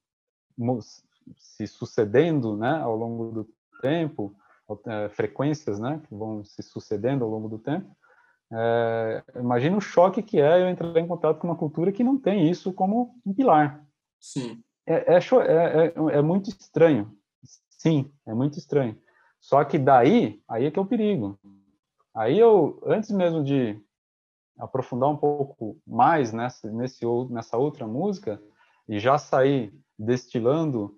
se 1.36 1.66
sucedendo 1.66 2.56
né, 2.56 2.80
ao 2.80 2.96
longo 2.96 3.30
do 3.30 3.48
tempo, 3.80 4.34
é, 4.86 5.08
frequências 5.10 5.78
né, 5.78 6.00
que 6.08 6.14
vão 6.14 6.44
se 6.44 6.62
sucedendo 6.62 7.24
ao 7.24 7.30
longo 7.30 7.48
do 7.48 7.58
tempo, 7.58 7.94
é, 8.52 9.22
imagina 9.36 9.76
o 9.76 9.80
choque 9.80 10.22
que 10.22 10.40
é 10.40 10.62
eu 10.62 10.68
entrar 10.68 10.98
em 10.98 11.06
contato 11.06 11.38
com 11.38 11.46
uma 11.46 11.56
cultura 11.56 11.90
que 11.90 12.04
não 12.04 12.18
tem 12.18 12.50
isso 12.50 12.72
como 12.72 13.14
um 13.24 13.32
pilar. 13.32 13.84
Sim. 14.20 14.62
É, 14.86 15.14
é, 15.14 15.18
é, 15.18 15.92
é, 16.18 16.22
muito 16.22 16.50
estranho. 16.50 17.16
Sim, 17.70 18.12
é 18.26 18.34
muito 18.34 18.58
estranho. 18.58 18.98
Só 19.40 19.64
que 19.64 19.78
daí, 19.78 20.40
aí 20.48 20.66
é 20.66 20.70
que 20.70 20.78
é 20.78 20.82
o 20.82 20.86
perigo. 20.86 21.38
Aí 22.14 22.38
eu, 22.38 22.80
antes 22.86 23.10
mesmo 23.10 23.42
de 23.42 23.80
aprofundar 24.58 25.08
um 25.08 25.16
pouco 25.16 25.78
mais 25.86 26.32
nessa, 26.32 26.70
nesse, 26.70 27.04
nessa 27.30 27.56
outra 27.56 27.86
música 27.86 28.40
e 28.88 28.98
já 28.98 29.18
sair 29.18 29.74
destilando 29.98 30.96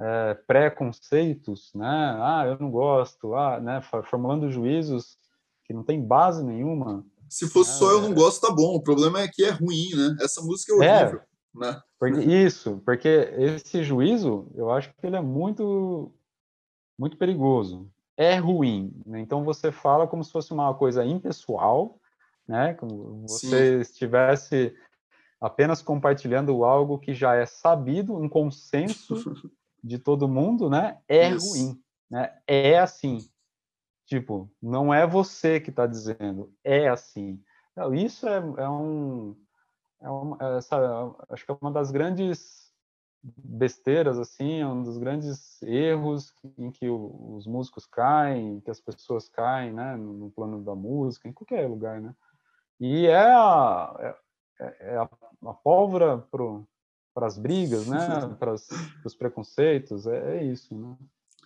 é, 0.00 0.34
preconceitos, 0.46 1.72
né? 1.74 2.16
Ah, 2.20 2.44
eu 2.46 2.58
não 2.58 2.70
gosto, 2.70 3.34
ah, 3.34 3.60
né? 3.60 3.80
Formulando 4.04 4.50
juízos 4.50 5.18
que 5.64 5.72
não 5.72 5.82
tem 5.82 6.02
base 6.02 6.44
nenhuma. 6.44 7.04
Se 7.28 7.48
fosse 7.48 7.72
né? 7.72 7.76
só 7.76 7.90
eu 7.92 8.02
não 8.02 8.14
gosto, 8.14 8.46
tá 8.46 8.52
bom. 8.52 8.74
O 8.74 8.82
problema 8.82 9.20
é 9.20 9.28
que 9.28 9.44
é 9.44 9.50
ruim, 9.50 9.90
né? 9.94 10.16
Essa 10.20 10.42
música 10.42 10.72
é, 10.72 10.86
é. 10.86 11.02
horrível, 11.02 11.20
é, 11.20 11.26
né? 11.54 11.80
Porque, 11.98 12.20
isso, 12.20 12.82
porque 12.84 13.08
esse 13.08 13.82
juízo, 13.82 14.50
eu 14.54 14.70
acho 14.70 14.92
que 14.94 15.06
ele 15.06 15.16
é 15.16 15.20
muito 15.20 16.12
muito 16.98 17.16
perigoso. 17.16 17.90
É 18.16 18.36
ruim, 18.36 18.92
né? 19.04 19.20
então 19.20 19.44
você 19.44 19.72
fala 19.72 20.06
como 20.06 20.22
se 20.22 20.30
fosse 20.30 20.52
uma 20.52 20.72
coisa 20.74 21.04
impessoal, 21.04 21.98
né? 22.46 22.74
Como 22.74 23.26
você 23.26 23.76
Sim. 23.76 23.80
estivesse 23.80 24.76
apenas 25.40 25.82
compartilhando 25.82 26.64
algo 26.64 26.98
que 26.98 27.12
já 27.12 27.34
é 27.34 27.44
sabido, 27.44 28.16
um 28.16 28.28
consenso 28.28 29.14
de 29.82 29.98
todo 29.98 30.28
mundo, 30.28 30.70
né? 30.70 30.98
É 31.08 31.30
Isso. 31.30 31.48
ruim, 31.48 31.82
né? 32.10 32.38
É 32.46 32.78
assim. 32.78 33.18
Tipo, 34.06 34.50
não 34.62 34.92
é 34.92 35.06
você 35.06 35.58
que 35.58 35.70
está 35.70 35.86
dizendo, 35.86 36.52
é 36.62 36.88
assim. 36.88 37.42
isso 37.94 38.28
é, 38.28 38.36
é 38.36 38.68
um, 38.68 39.34
é 40.04 40.10
uma, 40.10 40.36
essa, 40.58 40.76
acho 41.30 41.46
que 41.46 41.50
é 41.50 41.56
uma 41.60 41.72
das 41.72 41.90
grandes 41.90 42.70
besteiras 43.22 44.18
assim, 44.18 44.60
é 44.60 44.66
um 44.66 44.82
dos 44.82 44.98
grandes 44.98 45.62
erros 45.62 46.34
em 46.58 46.70
que 46.70 46.86
os 46.90 47.46
músicos 47.46 47.86
caem, 47.86 48.60
que 48.60 48.70
as 48.70 48.80
pessoas 48.80 49.30
caem, 49.30 49.72
né, 49.72 49.96
no 49.96 50.30
plano 50.30 50.62
da 50.62 50.74
música, 50.74 51.26
em 51.26 51.32
qualquer 51.32 51.66
lugar, 51.66 52.02
né? 52.02 52.14
E 52.78 53.06
é 53.06 53.24
a, 53.24 54.14
é, 54.60 54.76
é 54.92 54.96
a, 54.96 55.08
a 55.46 55.54
pólvora 55.54 56.18
para 57.14 57.26
as 57.26 57.38
brigas, 57.38 57.86
né, 57.86 57.98
para 58.38 58.52
os 58.52 59.14
preconceitos, 59.16 60.06
é, 60.06 60.36
é, 60.36 60.44
isso, 60.44 60.76
né? 60.76 60.94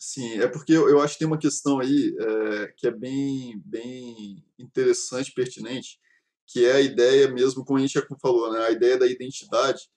Sim, 0.01 0.41
é 0.41 0.49
porque 0.49 0.73
eu, 0.73 0.89
eu 0.89 1.01
acho 1.01 1.15
que 1.15 1.21
tem 1.21 1.29
uma 1.29 1.39
questão 1.39 1.79
aí 1.79 2.17
é, 2.19 2.75
que 2.77 2.89
é 2.89 2.91
bem, 2.91 3.61
bem 3.65 4.45
interessante, 4.59 5.33
pertinente, 5.33 6.01
que 6.49 6.65
é 6.65 6.73
a 6.73 6.81
ideia 6.81 7.31
mesmo, 7.31 7.65
como 7.65 7.79
a 7.79 7.83
gente 7.83 7.93
já 7.93 8.05
falou, 8.21 8.53
né, 8.53 8.67
a 8.67 8.71
ideia 8.71 8.99
da 8.99 9.07
identidade, 9.07 9.89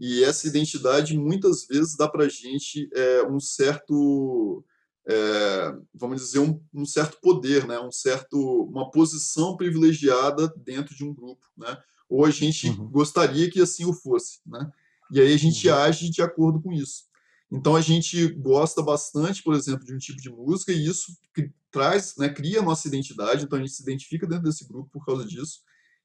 e 0.00 0.24
essa 0.24 0.48
identidade 0.48 1.16
muitas 1.16 1.66
vezes 1.66 1.94
dá 1.94 2.08
para 2.08 2.24
a 2.24 2.28
gente 2.28 2.88
é, 2.94 3.22
um 3.28 3.38
certo, 3.38 4.64
é, 5.06 5.74
vamos 5.94 6.22
dizer, 6.22 6.38
um, 6.38 6.58
um, 6.72 6.86
certo 6.86 7.18
poder, 7.20 7.66
né? 7.66 7.78
um 7.80 7.92
certo, 7.92 8.62
uma 8.62 8.90
posição 8.90 9.58
privilegiada 9.58 10.50
dentro 10.56 10.96
de 10.96 11.04
um 11.04 11.12
grupo. 11.12 11.46
Né? 11.54 11.76
Ou 12.08 12.24
a 12.24 12.30
gente 12.30 12.70
uhum. 12.70 12.88
gostaria 12.88 13.50
que 13.50 13.60
assim 13.60 13.84
o 13.84 13.92
fosse. 13.92 14.40
Né? 14.46 14.70
E 15.12 15.20
aí 15.20 15.34
a 15.34 15.36
gente 15.36 15.68
uhum. 15.68 15.74
age 15.74 16.08
de 16.08 16.22
acordo 16.22 16.62
com 16.62 16.72
isso. 16.72 17.04
Então 17.52 17.76
a 17.76 17.82
gente 17.82 18.26
gosta 18.28 18.80
bastante, 18.80 19.42
por 19.42 19.54
exemplo, 19.54 19.84
de 19.84 19.94
um 19.94 19.98
tipo 19.98 20.22
de 20.22 20.30
música 20.30 20.72
e 20.72 20.86
isso 20.86 21.12
traz, 21.70 22.16
né, 22.16 22.30
cria 22.30 22.60
a 22.60 22.62
nossa 22.62 22.88
identidade. 22.88 23.44
Então 23.44 23.58
a 23.58 23.60
gente 23.60 23.74
se 23.74 23.82
identifica 23.82 24.26
dentro 24.26 24.44
desse 24.44 24.66
grupo 24.66 24.88
por 24.90 25.04
causa 25.04 25.26
disso. 25.26 25.60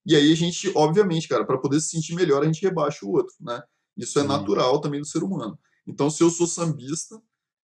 E 0.06 0.16
aí 0.16 0.32
a 0.32 0.36
gente, 0.36 0.72
obviamente, 0.76 1.28
cara, 1.28 1.46
para 1.46 1.58
poder 1.58 1.80
se 1.82 1.90
sentir 1.90 2.14
melhor, 2.16 2.44
a 2.44 2.46
gente 2.46 2.62
rebaixa 2.62 3.06
o 3.06 3.12
outro, 3.12 3.34
né? 3.40 3.62
Isso 3.98 4.20
é 4.20 4.24
natural 4.24 4.80
também 4.80 5.00
do 5.00 5.08
ser 5.08 5.24
humano. 5.24 5.58
Então, 5.88 6.10
se 6.10 6.22
eu 6.22 6.30
sou 6.30 6.46
sambista, 6.46 7.20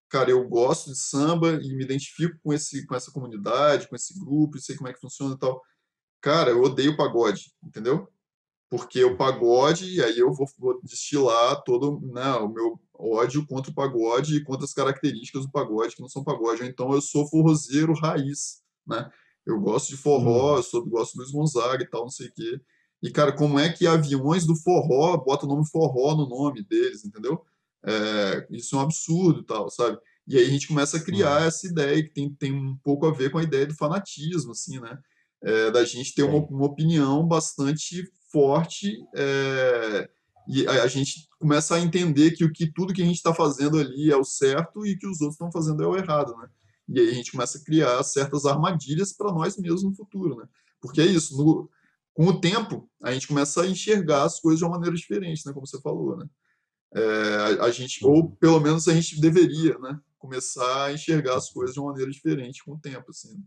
cara, 0.10 0.32
eu 0.32 0.48
gosto 0.48 0.92
de 0.92 0.98
samba 0.98 1.60
e 1.62 1.76
me 1.76 1.84
identifico 1.84 2.38
com, 2.44 2.54
esse, 2.54 2.86
com 2.86 2.96
essa 2.96 3.12
comunidade, 3.12 3.88
com 3.88 3.96
esse 3.96 4.18
grupo, 4.20 4.58
e 4.58 4.62
sei 4.62 4.76
como 4.76 4.90
é 4.90 4.94
que 4.94 5.00
funciona 5.00 5.36
e 5.36 5.38
tal. 5.38 5.62
Cara, 6.22 6.52
eu 6.52 6.62
odeio 6.62 6.98
pagode, 6.98 7.54
entendeu? 7.64 8.08
Porque 8.70 9.04
o 9.04 9.18
pagode, 9.18 9.86
e 9.86 10.02
aí 10.02 10.18
eu 10.18 10.32
vou, 10.34 10.48
vou 10.58 10.82
destilar 10.82 11.62
todo 11.64 12.00
né, 12.14 12.34
o 12.36 12.48
meu 12.48 12.80
ódio 12.94 13.46
contra 13.46 13.72
o 13.72 13.76
pagode 13.76 14.38
e 14.38 14.44
contra 14.44 14.66
as 14.66 14.74
características 14.74 15.46
do 15.46 15.52
pagode, 15.52 15.96
que 15.96 16.02
não 16.02 16.10
são 16.10 16.24
pagode. 16.24 16.64
Então, 16.64 16.94
eu 16.94 17.02
sou 17.02 17.28
forrozeiro 17.28 17.94
raiz, 17.94 18.62
né? 18.88 19.10
Eu 19.46 19.60
gosto 19.60 19.90
de 19.90 19.98
forró, 19.98 20.54
hum. 20.54 20.58
eu 20.58 20.64
sou, 20.64 20.86
gosto 20.86 21.14
do 21.14 21.20
Luiz 21.20 21.32
Gonzaga 21.32 21.84
e 21.84 21.88
tal, 21.88 22.04
não 22.04 22.10
sei 22.10 22.28
o 22.28 22.34
quê. 22.34 22.62
E, 23.02 23.10
cara, 23.10 23.32
como 23.32 23.60
é 23.60 23.72
que 23.72 23.88
aviões 23.88 24.46
do 24.46 24.56
forró 24.56 25.18
botam 25.18 25.50
o 25.50 25.54
nome 25.54 25.68
forró 25.68 26.16
no 26.16 26.30
nome 26.30 26.64
deles, 26.64 27.04
entendeu? 27.04 27.44
É, 27.84 28.48
isso 28.52 28.76
é 28.76 28.80
um 28.80 28.82
absurdo 28.82 29.42
e 29.42 29.46
tal, 29.46 29.70
sabe? 29.70 29.98
E 30.28 30.38
aí 30.38 30.46
a 30.46 30.50
gente 30.50 30.68
começa 30.68 30.98
a 30.98 31.04
criar 31.04 31.42
uhum. 31.42 31.48
essa 31.48 31.68
ideia 31.68 32.04
que 32.04 32.14
tem, 32.14 32.34
tem 32.36 32.54
um 32.54 32.78
pouco 32.84 33.08
a 33.08 33.12
ver 33.12 33.32
com 33.32 33.40
a 33.40 33.44
ideia 33.44 33.66
do 33.66 33.76
fanatismo, 33.76 34.52
assim, 34.52 34.80
né? 34.80 34.98
É, 35.44 35.72
da 35.72 35.84
gente 35.84 36.14
ter 36.14 36.22
uma, 36.22 36.38
uma, 36.38 36.66
opinião 36.66 37.28
bastante 37.28 38.04
forte 38.32 38.96
é, 39.16 40.08
e 40.48 40.68
a, 40.68 40.84
a, 40.84 40.88
gente 40.88 41.28
começa 41.40 41.74
a 41.74 41.80
entender 41.80 42.32
que 42.32 42.46
o 42.46 42.54
que 42.54 42.72
tudo 42.72 42.94
que 42.94 43.02
a 43.02 43.06
gente 43.06 43.16
está 43.16 43.34
fazendo 43.34 43.80
ali 43.80 44.12
é 44.12 44.16
o 44.16 44.24
certo 44.24 44.86
e 44.86 44.96
que 44.96 45.08
os 45.08 45.20
outros 45.20 45.34
estão 45.34 45.52
fazendo 45.52 45.82
é 45.82 45.88
o 45.88 45.98
errado, 45.98 46.38
né? 46.38 46.48
E 46.94 47.00
aí 47.00 47.10
a 47.10 47.14
gente 47.14 47.32
começa 47.32 47.58
a 47.58 47.64
criar 47.64 48.04
certas 48.04 48.46
armadilhas 48.46 49.14
para 49.14 49.32
nós 49.32 49.58
mesmos 49.58 49.84
no 49.84 49.96
futuro, 49.96 50.36
né? 50.36 50.48
Porque 50.82 51.00
é 51.00 51.06
isso, 51.06 51.38
no, 51.38 51.70
com 52.14 52.26
o 52.26 52.42
tempo, 52.42 52.90
a 53.02 53.14
gente 53.14 53.28
começa 53.28 53.62
a 53.62 53.68
enxergar 53.68 54.24
as 54.24 54.40
coisas 54.40 54.60
de 54.60 54.66
uma 54.66 54.74
maneira 54.74 54.96
diferente, 54.96 55.46
né? 55.46 55.54
Como 55.54 55.66
você 55.66 55.80
falou, 55.82 56.18
né? 56.18 56.28
É, 56.94 57.36
a, 57.62 57.66
a, 57.66 57.72
gente, 57.72 58.06
ou 58.06 58.24
uhum. 58.24 58.36
pelo 58.36 58.60
menos 58.60 58.88
a 58.88 58.94
gente 58.94 59.22
deveria, 59.22 59.78
né? 59.80 59.98
Começar 60.20 60.86
a 60.86 60.94
enxergar 60.94 61.38
as 61.38 61.50
coisas 61.50 61.74
de 61.74 61.80
uma 61.80 61.92
maneira 61.92 62.12
diferente 62.12 62.64
com 62.64 62.74
o 62.74 62.80
tempo, 62.80 63.10
assim. 63.10 63.42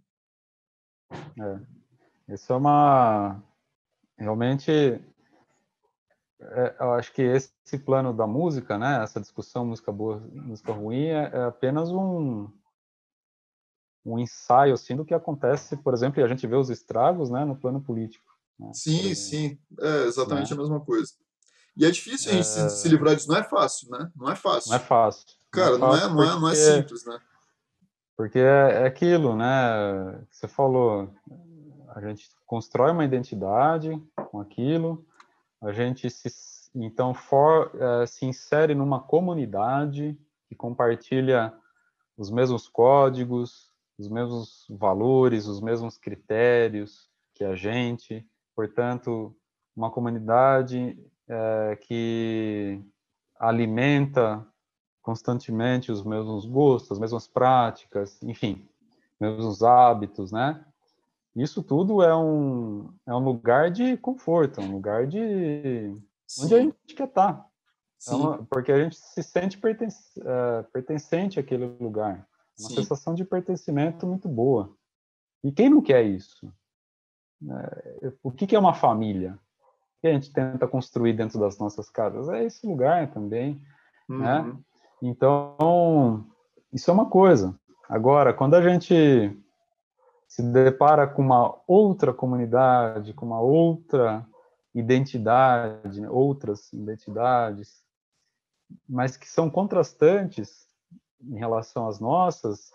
É. 1.12 2.34
Isso 2.34 2.52
é 2.52 2.56
uma... 2.56 3.42
Realmente, 4.16 4.70
é, 6.40 6.76
eu 6.80 6.92
acho 6.94 7.12
que 7.12 7.20
esse 7.20 7.78
plano 7.84 8.14
da 8.14 8.26
música, 8.26 8.78
né? 8.78 9.02
Essa 9.02 9.20
discussão 9.20 9.66
música 9.66 9.92
boa, 9.92 10.20
música 10.32 10.72
ruim, 10.72 11.06
é, 11.06 11.30
é 11.32 11.44
apenas 11.44 11.90
um 11.90 12.48
um 14.04 14.18
ensaio 14.18 14.74
assim 14.74 14.94
do 14.94 15.04
que 15.04 15.14
acontece, 15.14 15.76
por 15.76 15.94
exemplo, 15.94 16.20
e 16.20 16.24
a 16.24 16.28
gente 16.28 16.46
vê 16.46 16.56
os 16.56 16.70
estragos, 16.70 17.30
né, 17.30 17.44
no 17.44 17.56
plano 17.56 17.80
político. 17.80 18.24
Né? 18.58 18.70
Sim, 18.74 19.14
sim, 19.14 19.58
é 19.80 20.04
exatamente 20.04 20.50
né? 20.50 20.56
a 20.56 20.60
mesma 20.60 20.80
coisa. 20.80 21.12
E 21.76 21.84
é 21.84 21.90
difícil 21.90 22.30
a 22.30 22.34
gente 22.34 22.46
é... 22.46 22.68
se, 22.68 22.88
livrar 22.88 23.16
disso, 23.16 23.28
não 23.28 23.36
é 23.36 23.42
fácil, 23.42 23.90
né? 23.90 24.10
Não 24.14 24.30
é 24.30 24.36
fácil. 24.36 24.70
Não 24.70 24.76
é 24.76 24.80
fácil. 24.80 25.26
Cara, 25.50 25.76
não 25.76 25.88
é, 25.94 26.00
fácil 26.00 26.14
não 26.14 26.22
é, 26.22 26.26
não 26.26 26.36
é, 26.36 26.40
não 26.40 26.48
é 26.48 26.54
simples, 26.54 27.04
né? 27.04 27.18
Porque 28.16 28.38
é, 28.38 28.82
é 28.82 28.86
aquilo, 28.86 29.34
né? 29.34 30.24
Você 30.30 30.46
falou, 30.46 31.12
a 31.88 32.00
gente 32.00 32.28
constrói 32.46 32.92
uma 32.92 33.04
identidade 33.04 34.00
com 34.30 34.40
aquilo, 34.40 35.04
a 35.60 35.72
gente 35.72 36.08
se, 36.10 36.28
então 36.74 37.12
for, 37.12 37.72
é, 37.74 38.06
se 38.06 38.24
insere 38.24 38.74
numa 38.74 39.00
comunidade 39.00 40.16
que 40.48 40.54
compartilha 40.54 41.52
os 42.16 42.30
mesmos 42.30 42.68
códigos, 42.68 43.73
os 43.98 44.08
mesmos 44.08 44.66
valores, 44.70 45.46
os 45.46 45.60
mesmos 45.60 45.96
critérios 45.98 47.08
que 47.34 47.44
a 47.44 47.54
gente, 47.54 48.26
portanto, 48.54 49.34
uma 49.76 49.90
comunidade 49.90 50.98
é, 51.28 51.78
que 51.80 52.80
alimenta 53.38 54.46
constantemente 55.02 55.92
os 55.92 56.02
mesmos 56.02 56.46
gostos, 56.46 56.92
as 56.92 56.98
mesmas 56.98 57.26
práticas, 57.26 58.22
enfim, 58.22 58.66
mesmos 59.20 59.62
hábitos, 59.62 60.32
né? 60.32 60.64
Isso 61.36 61.62
tudo 61.62 62.02
é 62.02 62.16
um, 62.16 62.94
é 63.06 63.12
um 63.12 63.18
lugar 63.18 63.70
de 63.70 63.96
conforto, 63.96 64.60
é 64.60 64.64
um 64.64 64.72
lugar 64.72 65.06
de, 65.06 65.92
Sim. 66.26 66.44
onde 66.44 66.54
a 66.54 66.60
gente 66.60 66.94
quer 66.94 67.08
estar. 67.08 67.34
Tá. 67.34 67.50
É 68.06 68.14
uma, 68.14 68.44
porque 68.44 68.70
a 68.70 68.82
gente 68.82 68.96
se 68.96 69.22
sente 69.22 69.58
pertence, 69.58 70.20
uh, 70.20 70.62
pertencente 70.72 71.40
àquele 71.40 71.66
lugar. 71.66 72.26
Uma 72.58 72.68
Sim. 72.68 72.74
sensação 72.76 73.14
de 73.14 73.24
pertencimento 73.24 74.06
muito 74.06 74.28
boa. 74.28 74.74
E 75.42 75.50
quem 75.52 75.68
não 75.68 75.82
quer 75.82 76.02
isso? 76.04 76.52
É, 77.50 78.12
o 78.22 78.30
que, 78.30 78.54
é 78.54 78.58
uma 78.58 78.74
família? 78.74 79.38
O 79.98 80.00
que 80.00 80.08
a 80.08 80.12
gente 80.12 80.32
tenta 80.32 80.66
construir 80.66 81.14
dentro 81.14 81.38
das 81.38 81.58
nossas 81.58 81.90
casas? 81.90 82.28
É 82.28 82.44
esse 82.44 82.66
lugar 82.66 83.12
também. 83.12 83.60
Né? 84.08 84.40
Uhum. 84.40 84.52
Né? 84.52 84.58
Então, 85.02 86.26
isso 86.72 86.90
é 86.90 86.94
uma 86.94 87.08
coisa. 87.10 87.58
Agora, 87.88 88.32
quando 88.32 88.54
a 88.54 88.62
gente 88.62 89.36
se 90.26 90.42
depara 90.42 91.06
com 91.06 91.22
uma 91.22 91.60
outra 91.66 92.12
comunidade, 92.12 93.12
com 93.12 93.26
uma 93.26 93.40
outra 93.40 94.26
identidade, 94.74 96.00
né, 96.00 96.08
outras 96.10 96.72
identidades, 96.72 97.84
mas 98.88 99.16
que 99.16 99.28
são 99.28 99.48
contrastantes 99.48 100.66
em 101.20 101.38
relação 101.38 101.86
às 101.86 102.00
nossas, 102.00 102.72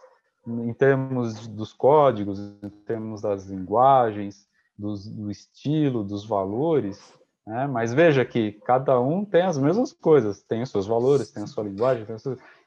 em 0.48 0.74
termos 0.74 1.48
dos 1.48 1.74
códigos, 1.74 2.40
em 2.40 2.70
termos 2.86 3.22
das 3.22 3.46
linguagens, 3.46 4.48
dos, 4.78 5.08
do 5.08 5.30
estilo, 5.30 6.04
dos 6.04 6.26
valores, 6.26 7.14
né? 7.46 7.68
mas 7.68 7.94
veja 7.94 8.24
que 8.24 8.54
cada 8.66 9.00
um 9.00 9.26
tem 9.26 9.42
as 9.42 9.58
mesmas 9.58 9.92
coisas, 9.92 10.42
tem 10.42 10.62
os 10.62 10.70
seus 10.70 10.88
valores, 10.88 11.32
tem 11.32 11.44
a 11.44 11.48
sua 11.48 11.64
linguagem, 11.64 12.06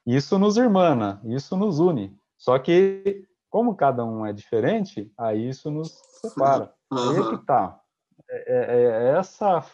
isso 0.06 0.38
nos 0.38 0.56
irmana, 0.56 1.20
isso 1.24 1.56
nos 1.56 1.78
une. 1.78 2.16
Só 2.37 2.58
que, 2.58 3.24
como 3.48 3.74
cada 3.74 4.04
um 4.04 4.26
é 4.26 4.32
diferente, 4.32 5.11
aí 5.16 5.48
isso 5.48 5.70
nos 5.70 5.92
separa. 6.20 6.72
Uhum. 6.90 6.98
Aí 6.98 7.16
é 7.16 7.30
que 7.30 7.46
tá. 7.46 7.80
É, 8.28 8.54
é, 8.54 8.82
é, 8.82 9.18
essa, 9.18 9.64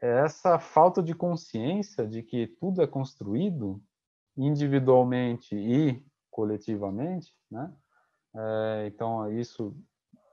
é 0.00 0.24
essa 0.24 0.58
falta 0.58 1.02
de 1.02 1.14
consciência 1.14 2.06
de 2.06 2.22
que 2.22 2.46
tudo 2.46 2.82
é 2.82 2.86
construído 2.86 3.80
individualmente 4.38 5.56
e 5.56 6.02
coletivamente, 6.30 7.34
né? 7.50 7.74
É, 8.34 8.86
então, 8.86 9.30
isso 9.32 9.76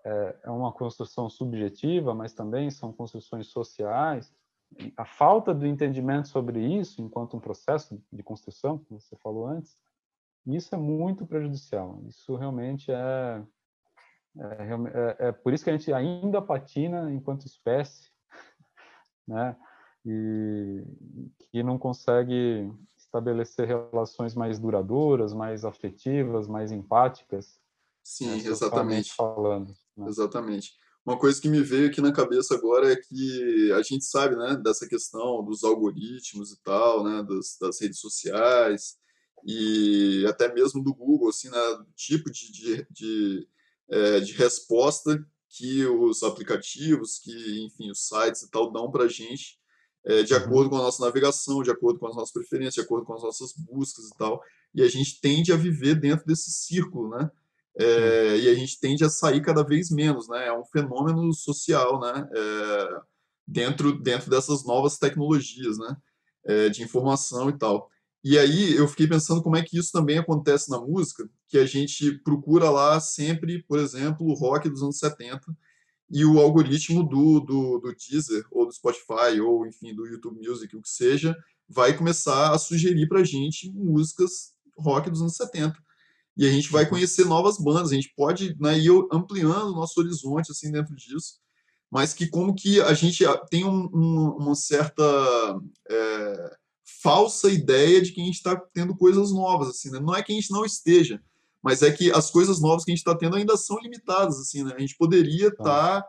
é, 0.06 0.36
é 0.44 0.52
uma 0.52 0.72
construção 0.72 1.28
subjetiva, 1.30 2.14
mas 2.14 2.34
também 2.34 2.70
são 2.70 2.94
construções 2.94 3.48
sociais. 3.48 4.32
A 4.96 5.06
falta 5.06 5.54
do 5.54 5.66
entendimento 5.66 6.28
sobre 6.28 6.60
isso, 6.60 7.02
enquanto 7.02 7.36
um 7.36 7.40
processo 7.40 8.00
de 8.14 8.22
construção, 8.22 8.78
como 8.78 9.00
você 9.00 9.16
falou 9.18 9.48
antes, 9.48 9.76
isso 10.46 10.76
é 10.76 10.78
muito 10.78 11.26
prejudicial. 11.26 12.00
Isso 12.08 12.36
realmente 12.36 12.92
é, 12.92 13.44
é, 14.38 15.24
é, 15.24 15.28
é 15.28 15.32
por 15.32 15.54
isso 15.54 15.64
que 15.64 15.72
a 15.72 15.78
gente 15.78 15.92
ainda 15.92 16.42
patina 16.42 17.12
enquanto 17.12 17.48
espécie, 17.48 18.12
né? 19.28 19.56
E 20.06 20.84
que 21.50 21.64
não 21.64 21.80
consegue 21.80 22.72
estabelecer 23.16 23.68
relações 23.68 24.36
mais 24.36 24.60
duradouras, 24.60 25.34
mais 25.34 25.64
afetivas, 25.64 26.48
mais 26.48 26.72
empáticas. 26.72 27.60
Sim, 28.04 28.28
né, 28.28 28.38
exatamente. 28.38 29.14
Falando. 29.14 29.76
Né? 29.96 30.08
Exatamente. 30.08 30.74
Uma 31.06 31.18
coisa 31.18 31.40
que 31.40 31.48
me 31.48 31.62
veio 31.62 31.88
aqui 31.88 32.02
na 32.02 32.12
cabeça 32.12 32.56
agora 32.56 32.92
é 32.92 32.96
que 32.96 33.72
a 33.74 33.82
gente 33.82 34.04
sabe, 34.06 34.36
né, 34.36 34.56
dessa 34.64 34.88
questão 34.88 35.44
dos 35.44 35.64
algoritmos 35.64 36.52
e 36.52 36.62
tal, 36.64 37.04
né, 37.04 37.24
das, 37.24 37.58
das 37.60 37.80
redes 37.80 38.00
sociais 38.00 38.98
e 39.46 40.26
até 40.28 40.52
mesmo 40.52 40.84
do 40.84 40.94
Google, 40.94 41.30
assim, 41.30 41.50
né, 41.50 41.58
tipo 41.96 42.32
de, 42.32 42.52
de, 42.52 42.88
de, 42.90 43.48
é, 43.88 44.20
de 44.20 44.34
resposta 44.34 45.24
que 45.48 45.86
os 45.86 46.24
aplicativos, 46.24 47.20
que, 47.20 47.66
enfim, 47.66 47.92
os 47.92 48.08
sites 48.08 48.42
e 48.42 48.50
tal 48.50 48.72
dão 48.72 48.90
para 48.90 49.04
a 49.04 49.08
gente 49.08 49.60
é, 50.06 50.24
de 50.24 50.34
uhum. 50.34 50.40
acordo 50.40 50.70
com 50.70 50.76
a 50.78 50.84
nossa 50.84 51.04
navegação, 51.04 51.64
de 51.64 51.72
acordo 51.72 52.00
com 52.00 52.08
as 52.08 52.16
nossas 52.16 52.32
preferências, 52.32 52.76
de 52.76 52.82
acordo 52.82 53.06
com 53.06 53.14
as 53.14 53.24
nossas 53.24 53.54
buscas 53.54 54.06
e 54.06 54.18
tal. 54.18 54.42
E 54.74 54.82
a 54.82 54.88
gente 54.88 55.20
tende 55.20 55.52
a 55.52 55.56
viver 55.56 55.96
dentro 55.96 56.26
desse 56.26 56.52
círculo, 56.52 57.10
né? 57.10 57.30
É, 57.78 58.38
e 58.38 58.50
a 58.50 58.56
gente 58.56 58.80
tende 58.80 59.04
a 59.04 59.10
sair 59.10 59.42
cada 59.42 59.64
vez 59.64 59.90
menos, 59.90 60.30
né? 60.30 60.48
É 60.48 60.54
um 60.54 60.64
fenômeno 60.66 61.34
social, 61.34 62.00
né? 62.00 62.30
É, 62.34 63.02
dentro, 63.48 63.92
dentro 64.00 64.30
dessas 64.30 64.64
novas 64.64 64.98
tecnologias, 64.98 65.78
né? 65.78 65.98
É, 66.46 66.70
de 66.70 66.84
informação 66.84 67.50
e 67.50 67.58
tal. 67.58 67.90
E 68.24 68.40
aí 68.40 68.76
eu 68.76 68.88
fiquei 68.88 69.08
pensando 69.08 69.42
como 69.42 69.56
é 69.56 69.62
que 69.62 69.78
isso 69.78 69.92
também 69.92 70.18
acontece 70.18 70.70
na 70.70 70.80
música, 70.80 71.30
que 71.48 71.58
a 71.58 71.66
gente 71.66 72.12
procura 72.24 72.70
lá 72.70 73.00
sempre, 73.00 73.62
por 73.64 73.78
exemplo, 73.78 74.26
o 74.26 74.34
rock 74.34 74.68
dos 74.68 74.82
anos 74.82 74.98
70, 74.98 75.56
e 76.10 76.24
o 76.24 76.40
algoritmo 76.40 77.04
do, 77.04 77.40
do, 77.40 77.80
do 77.80 77.96
Deezer, 77.96 78.46
ou 78.52 78.66
do 78.66 78.72
Spotify, 78.72 79.40
ou 79.42 79.66
enfim, 79.66 79.94
do 79.94 80.06
YouTube 80.06 80.40
Music, 80.48 80.76
o 80.76 80.82
que 80.82 80.90
seja, 80.90 81.36
vai 81.68 81.98
começar 81.98 82.54
a 82.54 82.58
sugerir 82.58 83.08
para 83.08 83.22
a 83.22 83.24
gente 83.24 83.72
músicas 83.72 84.54
rock 84.78 85.10
dos 85.10 85.22
anos 85.22 85.36
70. 85.36 85.76
E 86.38 86.46
a 86.46 86.52
gente 86.52 86.70
vai 86.70 86.88
conhecer 86.88 87.26
novas 87.26 87.58
bandas, 87.58 87.92
a 87.92 87.96
gente 87.96 88.14
pode 88.16 88.56
né, 88.60 88.78
ir 88.78 88.92
ampliando 89.12 89.70
o 89.70 89.76
nosso 89.76 90.00
horizonte 90.00 90.52
assim 90.52 90.72
dentro 90.72 90.96
disso, 90.96 91.40
mas 91.90 92.14
que 92.14 92.28
como 92.28 92.54
que 92.54 92.82
a 92.82 92.94
gente 92.94 93.24
tem 93.50 93.64
um, 93.64 93.90
um, 93.94 94.30
uma 94.38 94.54
certa 94.54 95.02
é, 95.90 96.58
falsa 97.02 97.50
ideia 97.50 98.02
de 98.02 98.12
que 98.12 98.22
a 98.22 98.26
gente 98.26 98.36
está 98.36 98.56
tendo 98.74 98.96
coisas 98.96 99.32
novas, 99.32 99.70
assim, 99.70 99.90
né? 99.90 100.00
não 100.00 100.14
é 100.14 100.22
que 100.22 100.34
a 100.34 100.36
gente 100.36 100.52
não 100.52 100.66
esteja, 100.66 101.22
mas 101.66 101.82
é 101.82 101.92
que 101.92 102.12
as 102.12 102.30
coisas 102.30 102.62
novas 102.62 102.86
que 102.86 102.92
a 102.92 102.94
gente 102.94 103.00
está 103.00 103.18
tendo 103.18 103.36
ainda 103.36 103.58
são 103.58 103.80
limitadas, 103.80 104.38
assim, 104.38 104.64
né? 104.64 104.76
A 104.76 104.80
gente 104.80 104.96
poderia 104.96 105.48
estar, 105.48 106.00
tá, 106.00 106.08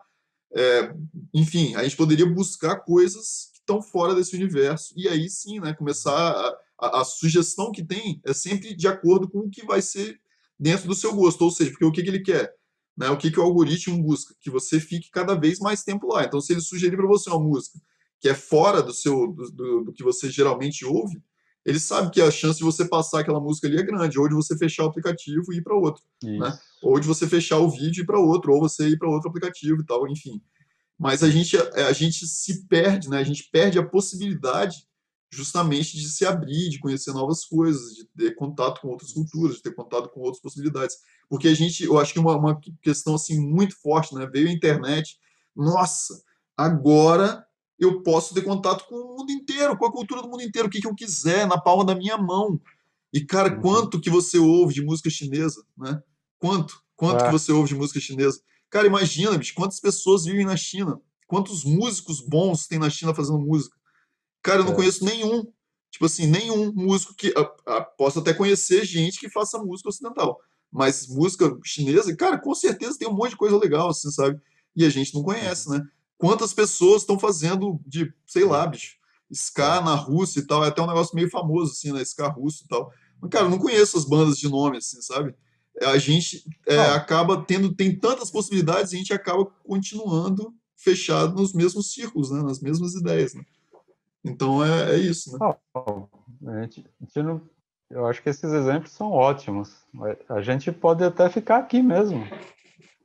é, 0.55 0.93
enfim, 1.33 1.73
a 1.73 1.81
gente 1.81 1.97
poderia 1.97 2.27
buscar 2.27 2.75
coisas 2.81 3.49
que 3.51 3.57
estão 3.61 3.81
fora 3.81 4.13
desse 4.13 4.35
universo 4.35 4.93
e 4.95 5.07
aí 5.07 5.27
sim, 5.27 5.59
né? 5.59 5.73
Começar 5.73 6.13
a, 6.15 6.57
a, 6.79 7.01
a, 7.01 7.03
sugestão 7.03 7.71
que 7.71 7.83
tem 7.83 8.21
é 8.23 8.33
sempre 8.33 8.75
de 8.75 8.87
acordo 8.87 9.27
com 9.27 9.39
o 9.39 9.49
que 9.49 9.65
vai 9.65 9.81
ser 9.81 10.21
dentro 10.59 10.87
do 10.87 10.93
seu 10.93 11.11
gosto, 11.15 11.43
ou 11.43 11.49
seja, 11.49 11.71
porque 11.71 11.85
o 11.85 11.91
que, 11.91 12.03
que 12.03 12.09
ele 12.09 12.21
quer, 12.21 12.53
né? 12.95 13.09
O 13.09 13.17
que, 13.17 13.31
que 13.31 13.39
o 13.39 13.43
algoritmo 13.43 13.99
busca, 14.03 14.35
que 14.39 14.51
você 14.51 14.79
fique 14.79 15.09
cada 15.09 15.33
vez 15.33 15.57
mais 15.57 15.81
tempo 15.81 16.13
lá. 16.13 16.23
Então, 16.23 16.39
se 16.39 16.53
ele 16.53 16.61
sugerir 16.61 16.97
para 16.97 17.07
você 17.07 17.31
uma 17.31 17.39
música 17.39 17.79
que 18.19 18.29
é 18.29 18.35
fora 18.35 18.83
do 18.83 18.93
seu 18.93 19.33
do, 19.33 19.51
do, 19.51 19.83
do 19.85 19.91
que 19.91 20.03
você 20.03 20.29
geralmente 20.29 20.85
ouve, 20.85 21.19
ele 21.67 21.81
sabe 21.81 22.09
que 22.11 22.21
a 22.21 22.31
chance 22.31 22.57
de 22.57 22.63
você 22.63 22.87
passar 22.87 23.19
aquela 23.19 23.41
música 23.41 23.67
ali 23.67 23.77
é 23.77 23.83
grande, 23.83 24.17
ou 24.17 24.29
de 24.29 24.33
você 24.33 24.57
fechar 24.57 24.85
o 24.85 24.87
aplicativo 24.87 25.51
e 25.51 25.57
ir 25.57 25.61
para 25.61 25.75
outro, 25.75 26.01
né? 26.39 26.57
Ou 26.81 26.97
de 26.97 27.05
você 27.05 27.27
fechar 27.27 27.57
o 27.57 27.69
vídeo 27.69 27.99
e 27.99 28.03
ir 28.03 28.05
para 28.05 28.17
outro, 28.17 28.53
ou 28.53 28.61
você 28.61 28.87
ir 28.87 28.97
para 28.97 29.09
outro 29.09 29.27
aplicativo 29.29 29.81
e 29.81 29.85
tal, 29.85 30.07
enfim. 30.07 30.41
Mas 30.97 31.23
a 31.23 31.29
gente 31.29 31.57
a 31.57 31.91
gente 31.91 32.25
se 32.25 32.65
perde, 32.67 33.09
né? 33.09 33.17
A 33.17 33.23
gente 33.23 33.49
perde 33.51 33.77
a 33.77 33.85
possibilidade 33.85 34.87
justamente 35.29 35.97
de 35.97 36.07
se 36.07 36.25
abrir, 36.25 36.69
de 36.69 36.79
conhecer 36.79 37.11
novas 37.11 37.43
coisas, 37.43 37.93
de 37.93 38.05
ter 38.17 38.33
contato 38.35 38.79
com 38.79 38.87
outras 38.87 39.11
culturas, 39.11 39.57
de 39.57 39.63
ter 39.63 39.75
contato 39.75 40.09
com 40.09 40.21
outras 40.21 40.41
possibilidades. 40.41 40.95
Porque 41.27 41.49
a 41.49 41.53
gente, 41.53 41.83
eu 41.83 41.99
acho 41.99 42.13
que 42.13 42.19
uma, 42.19 42.37
uma 42.37 42.61
questão 42.81 43.15
assim 43.15 43.41
muito 43.41 43.75
forte, 43.81 44.15
né? 44.15 44.25
Veio 44.25 44.47
a 44.47 44.53
internet, 44.53 45.17
nossa, 45.53 46.23
agora 46.55 47.45
eu 47.79 48.01
posso 48.01 48.33
ter 48.33 48.41
contato 48.41 48.85
com 48.87 48.95
o 48.95 49.17
mundo 49.17 49.31
inteiro, 49.31 49.77
com 49.77 49.85
a 49.85 49.91
cultura 49.91 50.21
do 50.21 50.29
mundo 50.29 50.41
inteiro, 50.41 50.67
o 50.67 50.71
que, 50.71 50.81
que 50.81 50.87
eu 50.87 50.95
quiser, 50.95 51.47
na 51.47 51.59
palma 51.59 51.85
da 51.85 51.95
minha 51.95 52.17
mão. 52.17 52.59
E, 53.13 53.21
cara, 53.21 53.53
uhum. 53.53 53.61
quanto 53.61 53.99
que 53.99 54.09
você 54.09 54.37
ouve 54.37 54.73
de 54.73 54.83
música 54.83 55.09
chinesa, 55.09 55.63
né? 55.77 56.01
Quanto? 56.39 56.81
Quanto 56.95 57.21
é. 57.21 57.25
que 57.25 57.31
você 57.31 57.51
ouve 57.51 57.69
de 57.69 57.75
música 57.75 57.99
chinesa? 57.99 58.41
Cara, 58.69 58.87
imagina, 58.87 59.37
bicho, 59.37 59.53
quantas 59.53 59.79
pessoas 59.79 60.25
vivem 60.25 60.45
na 60.45 60.57
China? 60.57 60.99
Quantos 61.27 61.63
músicos 61.63 62.21
bons 62.21 62.67
tem 62.67 62.79
na 62.79 62.89
China 62.89 63.13
fazendo 63.13 63.39
música? 63.39 63.75
Cara, 64.41 64.61
eu 64.61 64.65
não 64.65 64.73
é. 64.73 64.75
conheço 64.75 65.05
nenhum. 65.05 65.45
Tipo 65.91 66.05
assim, 66.05 66.27
nenhum 66.27 66.71
músico 66.73 67.15
que. 67.15 67.33
A, 67.37 67.77
a, 67.77 67.81
posso 67.81 68.19
até 68.19 68.33
conhecer 68.33 68.85
gente 68.85 69.19
que 69.19 69.29
faça 69.29 69.57
música 69.59 69.89
ocidental. 69.89 70.39
Mas 70.71 71.07
música 71.07 71.57
chinesa, 71.63 72.15
cara, 72.15 72.37
com 72.37 72.53
certeza 72.53 72.97
tem 72.97 73.07
um 73.07 73.13
monte 73.13 73.31
de 73.31 73.37
coisa 73.37 73.57
legal, 73.57 73.89
assim, 73.89 74.11
sabe? 74.11 74.39
E 74.75 74.85
a 74.85 74.89
gente 74.89 75.13
não 75.13 75.23
conhece, 75.23 75.69
né? 75.69 75.81
Quantas 76.17 76.53
pessoas 76.53 77.01
estão 77.01 77.19
fazendo 77.19 77.79
de, 77.85 78.11
sei 78.25 78.45
lá, 78.45 78.65
bicho, 78.65 78.97
ska 79.31 79.81
na 79.81 79.95
Rússia 79.95 80.39
e 80.39 80.47
tal, 80.47 80.63
é 80.63 80.69
até 80.69 80.81
um 80.81 80.87
negócio 80.87 81.15
meio 81.15 81.29
famoso, 81.29 81.71
assim, 81.71 81.91
né, 81.91 82.01
ska 82.01 82.27
russo 82.27 82.63
e 82.63 82.67
tal. 82.67 82.91
Mas, 83.21 83.29
cara, 83.29 83.45
eu 83.45 83.49
não 83.49 83.59
conheço 83.59 83.97
as 83.97 84.05
bandas 84.05 84.37
de 84.37 84.49
nome, 84.49 84.77
assim, 84.77 85.01
sabe? 85.01 85.35
A 85.81 85.97
gente 85.97 86.43
é, 86.65 86.79
acaba 86.79 87.43
tendo, 87.43 87.73
tem 87.73 87.97
tantas 87.97 88.31
possibilidades 88.31 88.93
a 88.93 88.97
gente 88.97 89.13
acaba 89.13 89.45
continuando 89.45 90.53
fechado 90.75 91.35
nos 91.35 91.53
mesmos 91.53 91.91
círculos, 91.93 92.31
né, 92.31 92.41
nas 92.41 92.59
mesmas 92.59 92.95
ideias, 92.95 93.33
né? 93.33 93.43
Então, 94.23 94.63
é, 94.63 94.95
é 94.95 94.97
isso, 94.97 95.31
né? 95.31 95.55
a 96.47 96.61
gente, 96.61 96.85
a 97.01 97.05
gente 97.05 97.23
não, 97.23 97.41
eu 97.89 98.05
acho 98.05 98.21
que 98.21 98.29
esses 98.29 98.51
exemplos 98.51 98.91
são 98.91 99.11
ótimos. 99.11 99.85
A 100.27 100.41
gente 100.41 100.71
pode 100.71 101.03
até 101.03 101.29
ficar 101.29 101.57
aqui 101.57 101.81
mesmo. 101.81 102.25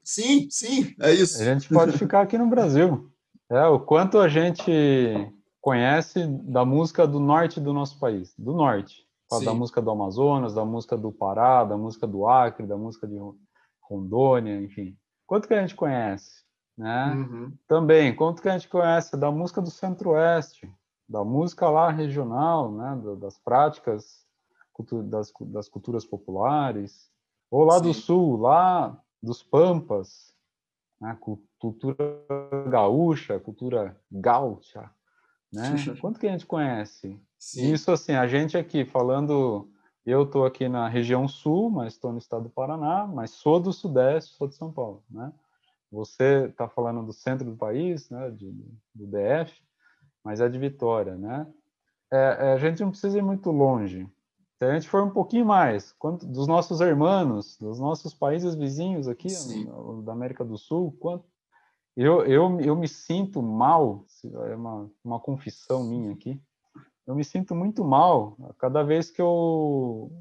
Sim, 0.03 0.49
sim, 0.51 0.95
é 1.01 1.13
isso. 1.13 1.41
A 1.41 1.45
gente 1.45 1.69
pode 1.69 1.97
ficar 1.97 2.23
aqui 2.23 2.37
no 2.37 2.49
Brasil. 2.49 3.11
É, 3.51 3.67
o 3.67 3.79
quanto 3.79 4.19
a 4.19 4.29
gente 4.29 4.73
conhece 5.61 6.27
da 6.27 6.65
música 6.65 7.07
do 7.07 7.21
norte 7.21 7.61
do 7.61 7.73
nosso 7.73 7.99
país, 7.99 8.35
do 8.39 8.53
norte. 8.53 9.07
Da 9.45 9.55
música 9.55 9.81
do 9.81 9.91
Amazonas, 9.91 10.53
da 10.53 10.63
música 10.63 10.95
do 10.95 11.11
Pará, 11.11 11.65
da 11.65 11.77
música 11.77 12.07
do 12.07 12.27
Acre, 12.27 12.67
da 12.67 12.77
música 12.77 13.07
de 13.07 13.17
Rondônia, 13.81 14.61
enfim. 14.61 14.95
Quanto 15.27 15.49
que 15.49 15.55
a 15.55 15.61
gente 15.61 15.75
conhece? 15.75 16.43
né? 16.77 17.13
Uhum. 17.15 17.53
Também, 17.69 18.15
quanto 18.15 18.43
que 18.43 18.49
a 18.49 18.53
gente 18.53 18.69
conhece 18.69 19.17
da 19.17 19.31
música 19.31 19.61
do 19.61 19.71
Centro-Oeste, 19.71 20.71
da 21.09 21.25
música 21.25 21.69
lá 21.69 21.91
regional, 21.91 22.73
né? 22.73 23.01
Das 23.19 23.39
práticas 23.39 24.23
das, 25.05 25.33
das 25.41 25.69
culturas 25.69 26.05
populares, 26.05 27.11
ou 27.51 27.65
lá 27.65 27.77
Sim. 27.77 27.83
do 27.83 27.95
Sul, 27.95 28.37
lá 28.39 28.99
dos 29.23 29.43
Pampas, 29.43 30.35
né? 31.01 31.17
cultura 31.59 31.97
gaúcha, 32.69 33.39
cultura 33.39 33.97
gaúcha, 34.11 34.91
né? 35.53 35.75
Quanto 36.01 36.19
que 36.19 36.27
a 36.27 36.33
gente 36.33 36.47
conhece? 36.47 37.21
Sim. 37.39 37.73
Isso 37.73 37.91
assim, 37.91 38.13
a 38.13 38.27
gente 38.27 38.57
aqui 38.57 38.85
falando, 38.85 39.71
eu 40.05 40.25
estou 40.25 40.45
aqui 40.45 40.69
na 40.69 40.89
região 40.89 41.29
sul, 41.29 41.71
mas 41.71 41.95
estou 41.95 42.13
no 42.13 42.19
estado 42.19 42.45
do 42.45 42.51
Paraná, 42.51 43.07
mas 43.07 43.31
sou 43.31 43.61
do 43.61 43.73
Sudeste, 43.73 44.35
sou 44.35 44.49
de 44.49 44.55
São 44.55 44.73
Paulo, 44.73 45.03
né? 45.11 45.33
Você 45.91 46.47
está 46.47 46.69
falando 46.69 47.05
do 47.05 47.13
centro 47.13 47.51
do 47.51 47.57
país, 47.57 48.09
né, 48.09 48.31
de, 48.31 48.51
do 48.95 49.07
DF, 49.07 49.53
mas 50.25 50.41
é 50.41 50.49
de 50.49 50.59
Vitória, 50.59 51.17
né? 51.17 51.47
É, 52.11 52.17
é, 52.17 52.53
a 52.55 52.59
gente 52.59 52.81
não 52.81 52.91
precisa 52.91 53.19
ir 53.19 53.23
muito 53.23 53.51
longe. 53.51 54.09
Se 54.63 54.67
a 54.67 54.75
gente 54.75 54.89
for 54.89 55.03
um 55.03 55.11
pouquinho 55.11 55.45
mais, 55.45 55.91
quanto, 55.99 56.25
dos 56.25 56.47
nossos 56.47 56.81
irmãos, 56.81 57.59
dos 57.59 57.81
nossos 57.81 58.15
países 58.15 58.55
vizinhos 58.55 59.09
aqui, 59.09 59.27
da 60.05 60.13
América 60.13 60.45
do 60.45 60.57
Sul, 60.57 60.97
quanto, 61.01 61.25
eu, 61.97 62.25
eu, 62.27 62.61
eu 62.61 62.77
me 62.77 62.87
sinto 62.87 63.43
mal, 63.43 64.05
é 64.23 64.55
uma, 64.55 64.89
uma 65.03 65.19
confissão 65.19 65.83
minha 65.83 66.13
aqui, 66.13 66.41
eu 67.09 67.17
me 67.17 67.25
sinto 67.25 67.57
muito 67.57 67.85
mal 67.85 68.37
cada 68.57 68.85
vez 68.85 69.11
que 69.11 69.21
eu 69.21 70.13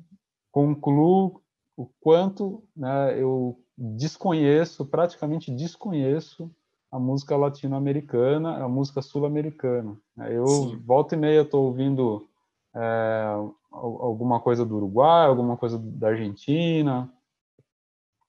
concluo 0.52 1.40
o 1.78 1.86
quanto 2.00 2.64
né, 2.76 3.22
eu 3.22 3.60
desconheço, 3.78 4.88
praticamente 4.88 5.52
desconheço 5.52 6.50
a 6.92 6.98
música 6.98 7.38
latino-americana, 7.38 8.58
a 8.58 8.68
música 8.68 9.04
sul-americana. 9.04 9.96
Eu 10.32 10.48
Sim. 10.48 10.82
volta 10.84 11.14
e 11.14 11.20
meia 11.20 11.42
estou 11.42 11.66
ouvindo 11.66 12.28
é, 12.76 13.36
alguma 13.72 14.40
coisa 14.40 14.66
do 14.66 14.76
Uruguai, 14.76 15.28
alguma 15.28 15.56
coisa 15.56 15.80
da 15.80 16.10
Argentina, 16.10 17.12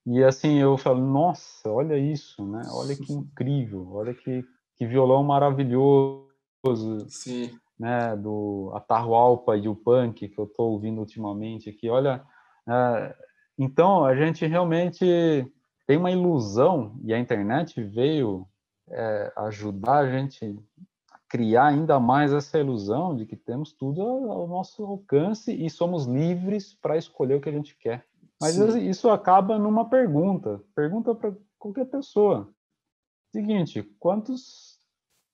e 0.05 0.23
assim 0.23 0.57
eu 0.57 0.77
falo, 0.77 1.05
nossa, 1.05 1.69
olha 1.71 1.97
isso, 1.97 2.45
né? 2.45 2.61
Olha 2.71 2.95
que 2.95 3.11
incrível, 3.13 3.89
olha 3.93 4.13
que, 4.13 4.43
que 4.75 4.85
violão 4.85 5.23
maravilhoso. 5.23 6.27
Sim. 7.09 7.57
Né, 7.79 8.15
do 8.15 8.71
Atahualpa 8.75 9.57
e 9.57 9.67
o 9.67 9.75
Punk 9.75 10.29
que 10.29 10.39
eu 10.39 10.45
estou 10.45 10.71
ouvindo 10.71 10.99
ultimamente 10.99 11.69
aqui. 11.69 11.89
Olha, 11.89 12.23
é, 12.67 13.15
então, 13.57 14.05
a 14.05 14.15
gente 14.15 14.45
realmente 14.45 15.05
tem 15.85 15.97
uma 15.97 16.11
ilusão, 16.11 16.95
e 17.03 17.13
a 17.13 17.19
internet 17.19 17.81
veio 17.83 18.47
é, 18.89 19.33
ajudar 19.37 19.97
a 19.97 20.11
gente 20.11 20.57
criar 21.33 21.65
ainda 21.65 21.99
mais 21.99 22.31
essa 22.31 22.59
ilusão 22.59 23.15
de 23.15 23.25
que 23.25 23.35
temos 23.35 23.73
tudo 23.73 24.03
ao 24.03 24.47
nosso 24.47 24.85
alcance 24.85 25.51
e 25.51 25.67
somos 25.67 26.05
livres 26.05 26.75
para 26.75 26.95
escolher 26.95 27.33
o 27.33 27.41
que 27.41 27.49
a 27.49 27.51
gente 27.51 27.75
quer. 27.75 28.05
Mas 28.39 28.53
Sim. 28.53 28.87
isso 28.87 29.09
acaba 29.09 29.57
numa 29.57 29.89
pergunta. 29.89 30.63
Pergunta 30.75 31.15
para 31.15 31.35
qualquer 31.57 31.85
pessoa. 31.85 32.53
Seguinte, 33.31 33.81
quantos 33.99 34.79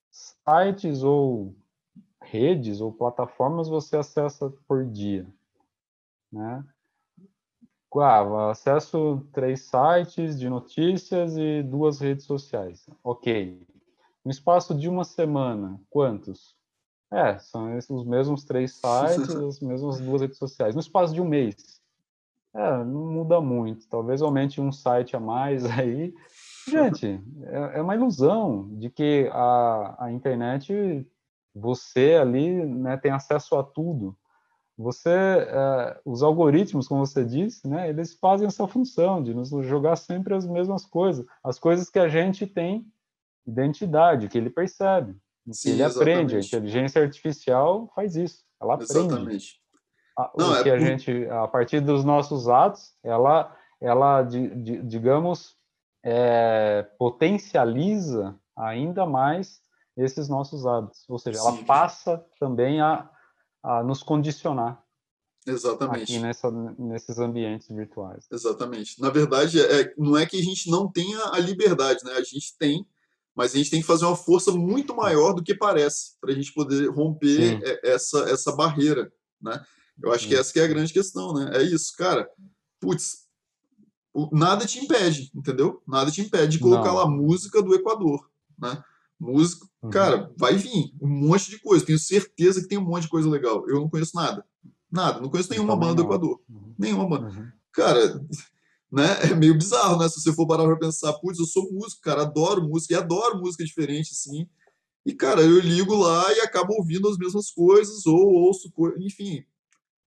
sites 0.09 1.03
ou 1.03 1.53
redes 2.23 2.79
ou 2.79 2.93
plataformas 2.93 3.67
você 3.67 3.97
acessa 3.97 4.49
por 4.69 4.85
dia? 4.85 5.27
Né? 6.31 6.63
Ah, 7.97 8.51
acesso 8.51 9.27
três 9.33 9.67
sites 9.69 10.39
de 10.39 10.47
notícias 10.47 11.35
e 11.35 11.61
duas 11.61 11.99
redes 11.99 12.23
sociais. 12.23 12.89
Ok. 13.03 13.67
No 14.29 14.31
espaço 14.31 14.75
de 14.75 14.87
uma 14.87 15.03
semana, 15.03 15.81
quantos? 15.89 16.55
É, 17.11 17.39
são 17.39 17.75
os 17.75 18.05
mesmos 18.05 18.43
três 18.43 18.75
sites, 18.75 19.27
as 19.35 19.59
mesmas 19.59 19.99
duas 19.99 20.21
redes 20.21 20.37
sociais. 20.37 20.75
No 20.75 20.81
espaço 20.81 21.15
de 21.15 21.19
um 21.19 21.25
mês, 21.27 21.81
é, 22.53 22.83
não 22.83 23.11
muda 23.11 23.41
muito. 23.41 23.89
Talvez 23.89 24.21
aumente 24.21 24.61
um 24.61 24.71
site 24.71 25.15
a 25.15 25.19
mais 25.19 25.65
aí. 25.65 26.13
Gente, 26.67 27.19
é, 27.41 27.79
é 27.79 27.81
uma 27.81 27.95
ilusão 27.95 28.69
de 28.77 28.91
que 28.91 29.27
a, 29.33 30.05
a 30.05 30.11
internet, 30.11 31.09
você 31.51 32.13
ali 32.13 32.63
né, 32.63 32.97
tem 32.97 33.11
acesso 33.11 33.55
a 33.55 33.63
tudo 33.63 34.15
você, 34.77 35.09
é, 35.09 35.99
os 36.05 36.23
algoritmos, 36.23 36.87
como 36.87 37.05
você 37.05 37.25
disse, 37.25 37.67
né, 37.67 37.89
eles 37.89 38.13
fazem 38.13 38.47
essa 38.47 38.65
função 38.65 39.21
de 39.21 39.33
nos 39.33 39.49
jogar 39.65 39.97
sempre 39.97 40.33
as 40.33 40.47
mesmas 40.47 40.85
coisas, 40.85 41.25
as 41.43 41.59
coisas 41.59 41.89
que 41.89 41.99
a 41.99 42.07
gente 42.07 42.47
tem 42.47 42.85
identidade, 43.49 44.27
que 44.27 44.37
ele 44.37 44.49
percebe, 44.49 45.15
Sim, 45.51 45.69
que 45.69 45.75
ele 45.75 45.83
exatamente. 45.83 46.11
aprende. 46.11 46.35
A 46.35 46.39
inteligência 46.39 47.01
artificial 47.01 47.91
faz 47.95 48.15
isso, 48.15 48.43
ela 48.61 48.75
aprende. 48.75 48.91
Exatamente. 48.91 49.59
A, 50.17 50.31
Não, 50.37 50.51
o 50.51 50.55
é 50.55 50.63
que 50.63 50.69
a 50.69 50.79
gente, 50.79 51.25
a 51.27 51.47
partir 51.47 51.79
dos 51.79 52.03
nossos 52.03 52.47
atos, 52.47 52.93
ela, 53.03 53.55
ela 53.81 54.23
de, 54.23 54.49
de, 54.55 54.83
digamos, 54.83 55.55
é, 56.03 56.87
potencializa 56.97 58.37
ainda 58.57 59.05
mais 59.05 59.61
esses 59.97 60.29
nossos 60.29 60.65
hábitos, 60.65 61.03
ou 61.09 61.19
seja, 61.19 61.39
Sim. 61.39 61.47
ela 61.47 61.63
passa 61.65 62.25
também 62.39 62.79
a 62.79 63.09
a 63.63 63.83
nos 63.83 64.03
condicionar. 64.03 64.81
Exatamente. 65.45 66.03
Aqui 66.03 66.19
nessa, 66.19 66.51
nesses 66.51 67.17
ambientes 67.17 67.67
virtuais. 67.69 68.25
Exatamente. 68.31 69.01
Na 69.01 69.09
verdade, 69.09 69.59
é, 69.59 69.93
não 69.97 70.17
é 70.17 70.25
que 70.25 70.37
a 70.37 70.43
gente 70.43 70.69
não 70.69 70.91
tenha 70.91 71.19
a 71.31 71.39
liberdade, 71.39 72.03
né? 72.03 72.13
A 72.13 72.23
gente 72.23 72.55
tem, 72.57 72.85
mas 73.39 73.55
a 73.55 73.57
gente 73.57 73.69
tem 73.71 73.79
que 73.79 73.87
fazer 73.87 74.03
uma 74.03 74.17
força 74.17 74.51
muito 74.51 74.93
maior 74.93 75.31
do 75.31 75.41
que 75.41 75.55
parece 75.55 76.19
para 76.19 76.33
a 76.33 76.35
gente 76.35 76.53
poder 76.53 76.89
romper 76.89 77.61
essa, 77.81 78.29
essa 78.29 78.53
barreira, 78.53 79.09
né? 79.41 79.63
Eu 80.03 80.11
acho 80.11 80.23
Sim. 80.23 80.29
que 80.31 80.35
essa 80.35 80.51
que 80.51 80.59
é 80.59 80.65
a 80.65 80.67
grande 80.67 80.91
questão, 80.91 81.33
né? 81.33 81.49
É 81.53 81.63
isso, 81.63 81.93
cara. 81.97 82.29
Putz, 82.81 83.29
nada 84.33 84.65
te 84.65 84.79
impede, 84.79 85.31
entendeu? 85.33 85.81
Nada 85.87 86.11
te 86.11 86.19
impede 86.19 86.57
de 86.57 86.59
colocar 86.59 86.89
não. 86.89 86.95
lá 86.95 87.07
música 87.07 87.61
do 87.61 87.73
Equador, 87.73 88.29
né? 88.57 88.83
Músico, 89.17 89.69
uhum. 89.83 89.89
cara, 89.89 90.29
vai 90.37 90.57
vir 90.57 90.93
um 91.01 91.07
monte 91.07 91.49
de 91.49 91.59
coisa. 91.59 91.85
Tenho 91.85 91.97
certeza 91.97 92.59
que 92.59 92.67
tem 92.67 92.77
um 92.77 92.83
monte 92.83 93.03
de 93.03 93.09
coisa 93.09 93.29
legal. 93.29 93.63
Eu 93.69 93.75
não 93.75 93.89
conheço 93.89 94.17
nada. 94.17 94.45
Nada. 94.91 95.21
Não 95.21 95.29
conheço 95.29 95.51
nenhuma 95.51 95.77
banda 95.77 95.95
do 95.95 96.01
Equador. 96.01 96.41
Uhum. 96.49 96.75
Nenhuma 96.77 97.07
banda. 97.07 97.29
Uhum. 97.29 97.47
Cara, 97.71 98.21
né? 98.91 99.05
É 99.31 99.35
meio 99.35 99.57
bizarro, 99.57 99.97
né? 99.97 100.07
Se 100.09 100.21
você 100.21 100.33
for 100.33 100.47
parar 100.47 100.65
pra 100.65 100.77
pensar, 100.77 101.13
putz, 101.13 101.39
eu 101.39 101.45
sou 101.45 101.71
músico, 101.71 102.01
cara, 102.01 102.23
adoro 102.23 102.67
música 102.67 102.93
e 102.93 102.97
adoro 102.97 103.39
música 103.39 103.63
diferente, 103.63 104.11
assim. 104.11 104.47
E, 105.05 105.13
cara, 105.13 105.41
eu 105.41 105.59
ligo 105.59 105.95
lá 105.95 106.33
e 106.33 106.41
acabo 106.41 106.73
ouvindo 106.73 107.07
as 107.07 107.17
mesmas 107.17 107.51
coisas, 107.51 108.05
ou 108.05 108.17
ouço, 108.17 108.71
enfim, 108.99 109.43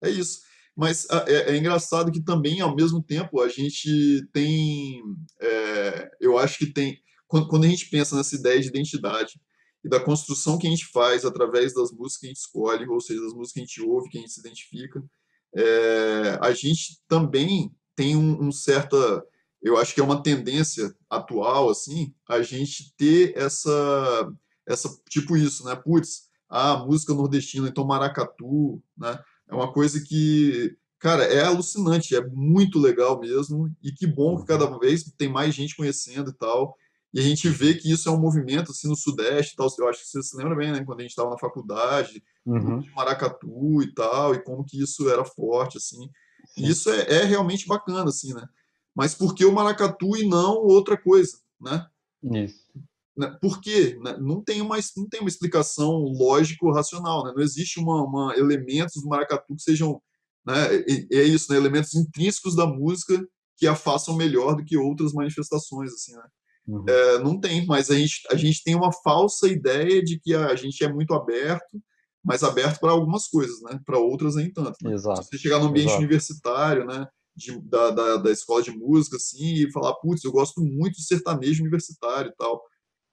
é 0.02 0.10
isso. 0.10 0.40
Mas 0.76 1.06
é, 1.26 1.52
é, 1.52 1.56
engraçado 1.56 2.12
que 2.12 2.22
também, 2.22 2.60
ao 2.60 2.74
mesmo 2.74 3.02
tempo, 3.02 3.40
a 3.40 3.48
gente 3.48 4.26
tem. 4.32 5.02
É, 5.40 6.10
eu 6.20 6.38
acho 6.38 6.58
que 6.58 6.66
tem 6.72 7.02
quando, 7.32 7.48
quando 7.48 7.64
a 7.64 7.68
gente 7.68 7.88
pensa 7.88 8.14
nessa 8.14 8.36
ideia 8.36 8.60
de 8.60 8.68
identidade 8.68 9.40
e 9.82 9.88
da 9.88 9.98
construção 9.98 10.58
que 10.58 10.66
a 10.66 10.70
gente 10.70 10.84
faz 10.86 11.24
através 11.24 11.72
das 11.72 11.90
músicas 11.90 12.18
que 12.18 12.26
a 12.26 12.28
gente 12.28 12.38
escolhe, 12.40 12.86
ou 12.86 13.00
seja, 13.00 13.22
das 13.22 13.32
músicas 13.32 13.52
que 13.52 13.60
a 13.60 13.64
gente 13.64 13.82
ouve, 13.82 14.10
que 14.10 14.18
a 14.18 14.20
gente 14.20 14.32
se 14.32 14.40
identifica, 14.40 15.02
é, 15.56 16.38
a 16.42 16.52
gente 16.52 17.00
também 17.08 17.74
tem 17.94 18.16
um, 18.16 18.44
um 18.44 18.52
certa, 18.52 19.24
eu 19.62 19.76
acho 19.76 19.94
que 19.94 20.00
é 20.00 20.05
uma 20.05 20.22
tendência 20.22 20.94
atual, 21.09 21.70
assim, 21.70 22.14
a 22.28 22.42
gente 22.42 22.94
ter 22.96 23.37
essa, 23.37 24.33
essa 24.66 24.88
tipo 25.09 25.37
isso, 25.37 25.64
né? 25.64 25.74
Putz, 25.76 26.31
a 26.48 26.76
música 26.76 27.14
nordestina, 27.14 27.68
então 27.68 27.87
maracatu, 27.87 28.83
né? 28.96 29.18
É 29.48 29.55
uma 29.55 29.72
coisa 29.72 30.02
que, 30.02 30.76
cara, 30.98 31.24
é 31.24 31.44
alucinante, 31.44 32.16
é 32.16 32.26
muito 32.28 32.78
legal 32.78 33.20
mesmo, 33.20 33.70
e 33.83 33.92
que 33.92 34.07
bom 34.07 34.38
que 34.38 34.46
cada 34.46 34.66
vez 34.78 35.05
tem 35.16 35.28
mais 35.28 35.55
gente 35.55 35.76
conhecendo 35.76 36.31
e 36.31 36.35
tal. 36.35 36.76
E 37.14 37.20
a 37.20 37.22
gente 37.22 37.48
vê 37.48 37.74
que 37.74 37.92
isso 37.92 38.09
é 38.09 38.12
um 38.12 38.20
movimento 38.20 38.70
assim 38.70 38.88
no 38.88 38.96
Sudeste, 38.96 39.55
tal. 39.55 39.68
Eu 39.78 39.88
acho 39.88 40.00
que 40.00 40.09
você 40.09 40.22
se 40.22 40.37
lembra 40.37 40.57
bem, 40.57 40.72
né? 40.72 40.83
Quando 40.83 41.00
a 41.00 41.02
gente 41.02 41.11
estava 41.11 41.28
na 41.28 41.38
faculdade, 41.38 42.22
uhum. 42.46 42.81
de 42.81 42.90
Maracatu 42.90 43.83
e 43.83 43.92
tal, 43.92 44.35
e 44.35 44.42
como 44.42 44.64
que 44.64 44.81
isso 44.81 45.08
era 45.10 45.25
forte, 45.25 45.77
assim. 45.77 46.08
Isso 46.57 46.90
é, 46.90 47.21
é, 47.21 47.25
realmente 47.25 47.67
bacana, 47.67 48.09
assim, 48.09 48.35
né? 48.35 48.46
Mas 48.94 49.15
por 49.15 49.35
que 49.35 49.44
o 49.44 49.53
Maracatu 49.53 50.17
e 50.17 50.27
não 50.27 50.55
outra 50.57 50.96
coisa, 50.96 51.38
né? 51.61 51.87
Isso. 52.23 52.63
Né? 53.17 53.37
Por 53.40 53.61
quê? 53.61 53.98
Né? 54.03 54.17
Não 54.19 54.42
tem 54.42 54.61
uma, 54.61 54.77
não 54.96 55.09
tem 55.09 55.21
uma 55.21 55.29
explicação 55.29 55.90
lógico-racional, 55.90 57.25
né? 57.25 57.33
Não 57.35 57.42
existe 57.42 57.79
uma, 57.79 58.03
uma, 58.03 58.35
elementos 58.37 59.03
do 59.03 59.09
maracatu 59.09 59.55
que 59.55 59.63
sejam, 59.63 60.00
né? 60.46 60.77
É 61.11 61.23
isso, 61.23 61.50
né? 61.50 61.59
Elementos 61.59 61.94
intrínsecos 61.94 62.55
da 62.55 62.67
música 62.67 63.23
que 63.57 63.67
a 63.67 63.75
façam 63.75 64.17
melhor 64.17 64.57
do 64.57 64.65
que 64.65 64.77
outras 64.77 65.13
manifestações, 65.13 65.92
assim, 65.92 66.13
né? 66.15 66.25
Uhum. 66.67 66.85
É, 66.88 67.19
não 67.19 67.40
tem, 67.40 67.67
mas 67.67 67.90
a 67.90 67.94
gente, 67.94 68.23
a 68.31 68.37
gente 68.37 68.63
tem 68.63 68.75
uma 68.75 68.92
falsa 68.92 69.48
ideia 69.48 70.03
de 70.03 70.19
que 70.19 70.35
a 70.35 70.55
gente 70.55 70.83
é 70.85 70.92
muito 70.92 71.13
aberto, 71.13 71.83
mas 72.25 72.42
aberto 72.42 72.79
para 72.79 72.92
algumas 72.92 73.27
coisas, 73.27 73.60
né? 73.62 73.81
Para 73.85 73.98
outras 73.98 74.37
nem 74.37 74.52
tanto. 74.52 74.77
Né? 74.83 74.94
Exato. 74.94 75.25
Se 75.25 75.31
você 75.31 75.38
chegar 75.38 75.58
no 75.58 75.66
ambiente 75.66 75.88
Exato. 75.88 75.98
universitário, 75.98 76.87
né? 76.87 77.06
De, 77.35 77.58
da, 77.62 77.90
da, 77.90 78.16
da, 78.18 78.31
escola 78.31 78.62
de 78.62 78.70
música, 78.70 79.16
assim, 79.16 79.54
e 79.54 79.73
falar, 79.73 79.94
putz, 79.94 80.23
eu 80.23 80.31
gosto 80.31 80.60
muito 80.60 80.96
de 80.96 81.06
sertanejo 81.06 81.62
universitário 81.62 82.31
e 82.31 82.35
tal. 82.37 82.62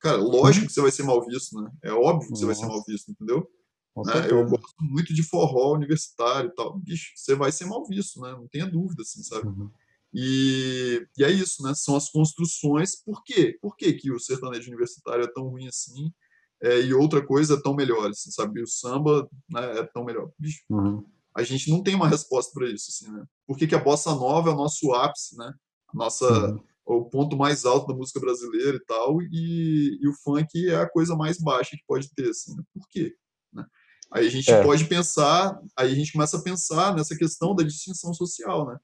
Cara, 0.01 0.17
lógico 0.17 0.67
que 0.67 0.73
você 0.73 0.81
vai 0.81 0.91
ser 0.91 1.03
mal 1.03 1.25
visto, 1.25 1.59
né? 1.59 1.71
É 1.83 1.91
óbvio 1.91 2.27
que 2.27 2.37
você 2.37 2.45
vai 2.45 2.55
ser 2.55 2.67
mal 2.67 2.83
visto, 2.85 3.09
entendeu? 3.11 3.49
Né? 3.97 4.27
Eu 4.29 4.45
gosto 4.45 4.75
muito 4.81 5.13
de 5.13 5.23
forró 5.23 5.73
universitário 5.73 6.49
e 6.49 6.53
tal. 6.55 6.77
Bicho, 6.79 7.13
você 7.15 7.33
vai 7.33 7.51
ser 7.51 7.65
mal 7.65 7.85
visto, 7.87 8.19
né? 8.21 8.31
Não 8.31 8.47
tenha 8.47 8.69
dúvida, 8.69 9.01
assim, 9.01 9.23
sabe? 9.23 9.47
Uhum. 9.47 9.69
E, 10.13 11.05
e 11.17 11.23
é 11.23 11.31
isso, 11.31 11.63
né? 11.63 11.73
São 11.73 11.95
as 11.95 12.09
construções. 12.09 12.95
Por 12.95 13.23
quê? 13.23 13.57
Por 13.61 13.75
que, 13.75 13.93
que 13.93 14.11
o 14.11 14.19
sertanejo 14.19 14.69
universitário 14.69 15.23
é 15.23 15.31
tão 15.31 15.47
ruim 15.47 15.67
assim 15.67 16.13
é, 16.61 16.81
e 16.81 16.93
outra 16.93 17.25
coisa 17.25 17.55
é 17.55 17.61
tão 17.61 17.73
melhor, 17.73 18.09
assim, 18.09 18.31
sabe? 18.31 18.61
O 18.61 18.67
samba 18.67 19.27
né, 19.49 19.79
é 19.79 19.83
tão 19.83 20.03
melhor. 20.03 20.29
Bicho, 20.37 20.63
uhum. 20.69 21.05
a 21.35 21.41
gente 21.43 21.69
não 21.69 21.81
tem 21.81 21.95
uma 21.95 22.07
resposta 22.07 22.51
para 22.53 22.69
isso, 22.69 22.87
assim, 22.89 23.11
né? 23.11 23.23
Por 23.47 23.57
que, 23.57 23.65
que, 23.65 23.75
a 23.75 23.83
bossa 23.83 24.13
nova 24.13 24.49
é 24.49 24.53
o 24.53 24.57
nosso 24.57 24.93
ápice, 24.93 25.37
né? 25.37 25.53
A 25.87 25.97
nossa, 25.97 26.27
uhum. 26.51 26.63
o 26.85 27.05
ponto 27.05 27.37
mais 27.37 27.65
alto 27.65 27.87
da 27.87 27.93
música 27.93 28.19
brasileira 28.19 28.75
e 28.75 28.85
tal, 28.85 29.21
e, 29.21 29.99
e, 30.01 30.07
o 30.07 30.13
funk 30.23 30.67
é 30.67 30.75
a 30.75 30.89
coisa 30.89 31.15
mais 31.15 31.39
baixa 31.39 31.77
que 31.77 31.83
pode 31.87 32.13
ter, 32.13 32.29
assim, 32.29 32.55
né? 32.55 32.63
Por 32.73 32.87
quê? 32.89 33.15
Né? 33.53 33.65
Aí 34.11 34.27
a 34.27 34.29
gente 34.31 34.51
é. 34.51 34.61
pode 34.61 34.85
pensar, 34.85 35.57
aí 35.77 35.91
a 35.91 35.95
gente 35.95 36.11
começa 36.11 36.37
a 36.37 36.41
pensar 36.41 36.93
nessa 36.93 37.15
questão 37.15 37.55
da 37.55 37.63
distinção 37.63 38.13
social, 38.13 38.67
né? 38.67 38.77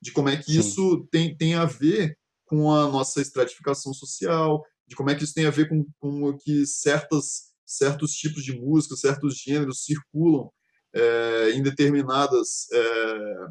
De 0.00 0.12
como 0.12 0.28
é 0.28 0.36
que 0.36 0.52
Sim. 0.52 0.60
isso 0.60 1.08
tem, 1.10 1.36
tem 1.36 1.56
a 1.56 1.64
ver 1.64 2.16
com 2.46 2.72
a 2.72 2.88
nossa 2.88 3.20
estratificação 3.20 3.92
social, 3.92 4.62
de 4.88 4.96
como 4.96 5.10
é 5.10 5.14
que 5.14 5.22
isso 5.22 5.34
tem 5.34 5.46
a 5.46 5.50
ver 5.50 5.68
com, 5.68 5.86
com 6.00 6.36
que 6.38 6.66
certas, 6.66 7.52
certos 7.64 8.12
tipos 8.12 8.42
de 8.42 8.58
música, 8.58 8.96
certos 8.96 9.36
gêneros 9.36 9.84
circulam 9.84 10.50
é, 10.94 11.50
em 11.50 11.62
determinadas 11.62 12.66
é, 12.72 13.46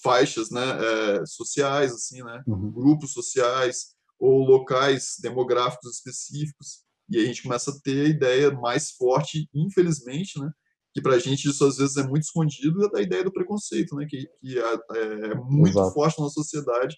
faixas 0.00 0.50
né, 0.50 0.62
é, 0.62 1.26
sociais, 1.26 1.92
assim, 1.92 2.22
né, 2.22 2.42
uhum. 2.46 2.70
grupos 2.70 3.12
sociais 3.12 3.96
ou 4.18 4.44
locais 4.44 5.16
demográficos 5.20 5.96
específicos. 5.96 6.84
E 7.10 7.18
aí 7.18 7.24
a 7.24 7.26
gente 7.26 7.42
começa 7.42 7.72
a 7.72 7.80
ter 7.82 8.06
a 8.06 8.08
ideia 8.08 8.50
mais 8.52 8.92
forte, 8.92 9.48
infelizmente, 9.52 10.38
né, 10.40 10.48
que 10.94 11.02
para 11.02 11.16
a 11.16 11.18
gente 11.18 11.48
isso 11.48 11.64
às 11.66 11.78
vezes 11.78 11.96
é 11.96 12.06
muito 12.06 12.22
escondido, 12.22 12.84
é 12.84 12.90
da 12.90 13.02
ideia 13.02 13.24
do 13.24 13.32
preconceito, 13.32 13.96
né, 13.96 14.06
que, 14.08 14.28
que 14.40 14.58
é, 14.58 15.30
é 15.30 15.34
muito 15.34 15.70
Exato. 15.70 15.92
forte 15.92 16.20
na 16.20 16.28
sociedade 16.28 16.96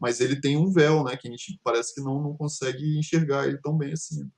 mas 0.00 0.20
ele 0.20 0.40
tem 0.40 0.56
um 0.56 0.72
véu, 0.72 1.04
né, 1.04 1.16
que 1.16 1.28
a 1.28 1.30
gente 1.30 1.60
parece 1.62 1.94
que 1.94 2.00
não, 2.00 2.20
não 2.22 2.36
consegue 2.36 2.98
enxergar 2.98 3.46
ele 3.46 3.58
tão 3.58 3.76
bem 3.76 3.92
assim. 3.92 4.28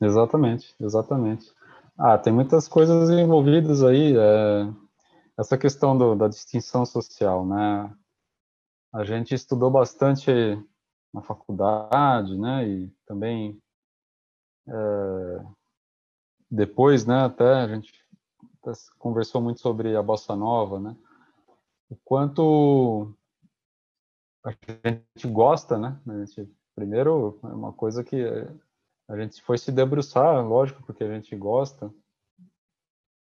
Exatamente, 0.00 0.74
exatamente. 0.80 1.52
Ah, 1.96 2.18
tem 2.18 2.32
muitas 2.32 2.66
coisas 2.68 3.08
envolvidas 3.10 3.82
aí, 3.82 4.16
é, 4.16 4.72
essa 5.38 5.56
questão 5.56 5.96
do, 5.96 6.14
da 6.16 6.28
distinção 6.28 6.84
social, 6.84 7.46
né, 7.46 7.94
a 8.92 9.04
gente 9.04 9.34
estudou 9.34 9.70
bastante 9.70 10.30
na 11.12 11.22
faculdade, 11.22 12.36
né, 12.36 12.68
e 12.68 12.92
também 13.06 13.60
é, 14.68 15.44
depois, 16.50 17.06
né, 17.06 17.24
até 17.24 17.44
a 17.44 17.68
gente 17.68 17.92
conversou 18.98 19.40
muito 19.40 19.60
sobre 19.60 19.96
a 19.96 20.02
bossa 20.02 20.34
nova, 20.34 20.78
né, 20.80 20.96
o 21.88 21.96
quanto 22.04 23.14
a 24.44 24.50
gente 24.88 25.26
gosta, 25.26 25.76
né? 25.78 26.00
A 26.06 26.24
gente, 26.24 26.48
primeiro, 26.74 27.38
é 27.42 27.46
uma 27.48 27.72
coisa 27.72 28.04
que 28.04 28.22
a 29.08 29.16
gente 29.16 29.42
foi 29.42 29.58
se 29.58 29.72
debruçar, 29.72 30.46
lógico, 30.46 30.82
porque 30.84 31.02
a 31.04 31.14
gente 31.14 31.34
gosta, 31.34 31.92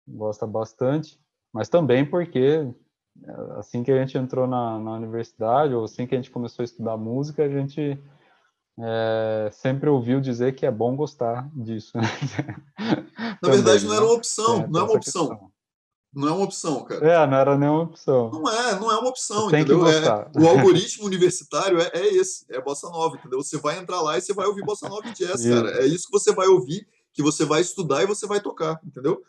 gosta 0.08 0.46
bastante, 0.46 1.20
mas 1.54 1.70
também 1.70 2.06
porque 2.06 2.72
assim 3.58 3.84
que 3.84 3.92
a 3.92 3.98
gente 4.00 4.18
entrou 4.18 4.48
na, 4.48 4.80
na 4.80 4.94
universidade, 4.94 5.74
ou 5.74 5.84
assim 5.84 6.08
que 6.08 6.16
a 6.16 6.18
gente 6.18 6.32
começou 6.32 6.64
a 6.64 6.66
estudar 6.66 6.98
música, 6.98 7.44
a 7.44 7.50
gente 7.50 8.02
é, 8.80 9.50
sempre 9.52 9.90
ouviu 9.90 10.22
dizer 10.22 10.56
que 10.56 10.66
é 10.66 10.72
bom 10.72 10.96
gostar 10.96 11.50
disso. 11.54 11.98
Né? 11.98 12.04
Na 13.44 13.50
verdade, 13.50 13.86
não 13.86 13.96
era 13.96 14.06
uma 14.06 14.14
opção, 14.14 14.68
não 14.68 14.82
é 14.82 14.84
uma 14.84 14.94
opção. 14.94 15.30
Questão. 15.30 15.51
Não 16.14 16.28
é 16.28 16.32
uma 16.32 16.44
opção, 16.44 16.84
cara. 16.84 17.08
É, 17.08 17.26
não 17.26 17.38
era 17.38 17.58
nenhuma 17.58 17.84
opção. 17.84 18.30
Não 18.32 18.50
é, 18.50 18.80
não 18.80 18.92
é 18.92 18.98
uma 18.98 19.10
opção, 19.10 19.50
Tem 19.50 19.62
entendeu? 19.62 19.88
É, 19.88 20.30
o 20.36 20.46
algoritmo 20.48 21.06
universitário 21.06 21.80
é, 21.80 21.90
é, 21.94 22.16
esse, 22.16 22.46
é 22.50 22.60
bossa 22.62 22.90
nova, 22.90 23.16
entendeu? 23.16 23.42
Você 23.42 23.58
vai 23.58 23.80
entrar 23.80 24.02
lá 24.02 24.18
e 24.18 24.22
você 24.22 24.34
vai 24.34 24.46
ouvir 24.46 24.64
bossa 24.64 24.90
nova 24.90 25.08
e 25.08 25.14
jazz, 25.14 25.46
cara. 25.46 25.82
É 25.82 25.86
isso 25.86 26.08
que 26.08 26.12
você 26.12 26.34
vai 26.34 26.48
ouvir, 26.48 26.86
que 27.14 27.24
você 27.24 27.46
vai 27.46 27.62
estudar 27.62 28.04
e 28.04 28.08
você 28.08 28.28
vai 28.28 28.42
tocar, 28.42 28.78
entendeu? 28.86 29.24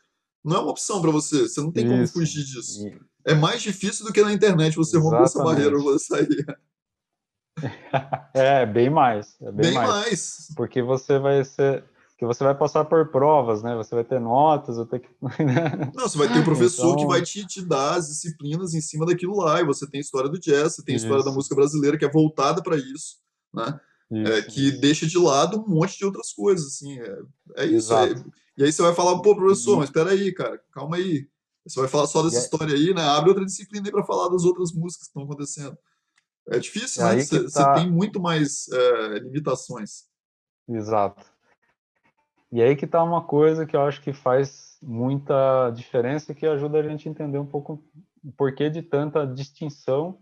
Não 0.44 0.56
é 0.56 0.58
uma 0.58 0.70
opção 0.72 1.00
para 1.00 1.12
você, 1.12 1.42
você 1.42 1.60
não 1.60 1.70
tem 1.70 1.84
isso. 1.84 1.92
como 1.94 2.08
fugir 2.08 2.44
disso. 2.44 2.84
É 3.24 3.32
mais 3.32 3.62
difícil 3.62 4.04
do 4.04 4.12
que 4.12 4.20
na 4.20 4.32
internet 4.32 4.74
você 4.74 4.98
romper 4.98 5.22
essa 5.22 5.42
barreira 5.42 5.76
ou 5.76 5.84
você 5.84 6.06
sair. 6.06 6.46
É, 8.34 8.64
bem 8.64 8.88
mais. 8.88 9.36
É 9.40 9.52
bem, 9.52 9.66
bem 9.66 9.74
mais. 9.74 9.88
mais. 9.88 10.48
Porque 10.56 10.82
você 10.82 11.18
vai 11.18 11.44
ser 11.44 11.84
que 12.22 12.26
você 12.26 12.44
vai 12.44 12.56
passar 12.56 12.84
por 12.84 13.08
provas, 13.08 13.64
né? 13.64 13.74
Você 13.74 13.96
vai 13.96 14.04
ter 14.04 14.20
notas, 14.20 14.76
vai 14.76 14.86
ter 14.86 15.00
que. 15.00 15.08
Né? 15.44 15.90
Não, 15.92 16.08
você 16.08 16.16
vai 16.16 16.28
ter 16.28 16.38
um 16.38 16.44
professor 16.44 16.92
então... 16.92 16.96
que 16.98 17.06
vai 17.06 17.20
te, 17.20 17.44
te 17.44 17.60
dar 17.60 17.96
as 17.96 18.06
disciplinas 18.06 18.74
em 18.74 18.80
cima 18.80 19.04
daquilo 19.04 19.36
lá. 19.38 19.60
E 19.60 19.64
você 19.64 19.90
tem 19.90 20.00
história 20.00 20.30
do 20.30 20.38
jazz, 20.38 20.76
você 20.76 20.84
tem 20.84 20.94
história 20.94 21.24
da 21.24 21.32
música 21.32 21.56
brasileira 21.56 21.98
que 21.98 22.04
é 22.04 22.08
voltada 22.10 22.62
para 22.62 22.76
isso, 22.76 23.16
né? 23.52 23.80
Isso, 24.08 24.32
é, 24.32 24.42
que 24.42 24.68
isso. 24.68 24.80
deixa 24.80 25.04
de 25.04 25.18
lado 25.18 25.58
um 25.58 25.68
monte 25.68 25.98
de 25.98 26.04
outras 26.04 26.32
coisas, 26.32 26.64
assim. 26.68 26.96
É, 27.00 27.18
é 27.56 27.66
isso. 27.66 27.92
É, 27.92 28.14
e 28.56 28.62
aí 28.62 28.72
você 28.72 28.82
vai 28.82 28.94
falar, 28.94 29.20
pô, 29.20 29.34
professor, 29.34 29.78
mas 29.78 29.88
espera 29.88 30.10
aí, 30.10 30.32
cara, 30.32 30.62
calma 30.70 30.98
aí. 30.98 31.26
Você 31.66 31.80
vai 31.80 31.88
falar 31.88 32.06
só 32.06 32.22
dessa 32.22 32.36
é 32.36 32.40
história 32.40 32.72
aí, 32.72 32.94
né? 32.94 33.02
Abre 33.02 33.30
outra 33.30 33.44
disciplina 33.44 33.88
aí 33.88 33.90
para 33.90 34.04
falar 34.04 34.28
das 34.28 34.44
outras 34.44 34.72
músicas 34.72 35.08
que 35.08 35.10
estão 35.10 35.24
acontecendo. 35.24 35.76
É 36.48 36.58
difícil, 36.60 37.04
né? 37.04 37.20
Você 37.20 37.48
tá... 37.52 37.74
tem 37.74 37.90
muito 37.90 38.20
mais 38.20 38.68
é, 38.68 39.18
limitações. 39.18 40.04
Exato. 40.68 41.31
E 42.52 42.60
aí 42.62 42.76
que 42.76 42.84
está 42.84 43.02
uma 43.02 43.24
coisa 43.24 43.64
que 43.64 43.74
eu 43.74 43.80
acho 43.80 44.02
que 44.02 44.12
faz 44.12 44.78
muita 44.82 45.70
diferença, 45.70 46.34
que 46.34 46.46
ajuda 46.46 46.78
a 46.78 46.82
gente 46.82 47.08
a 47.08 47.10
entender 47.10 47.38
um 47.38 47.46
pouco 47.46 47.82
o 48.22 48.30
porquê 48.30 48.68
de 48.68 48.82
tanta 48.82 49.26
distinção 49.26 50.20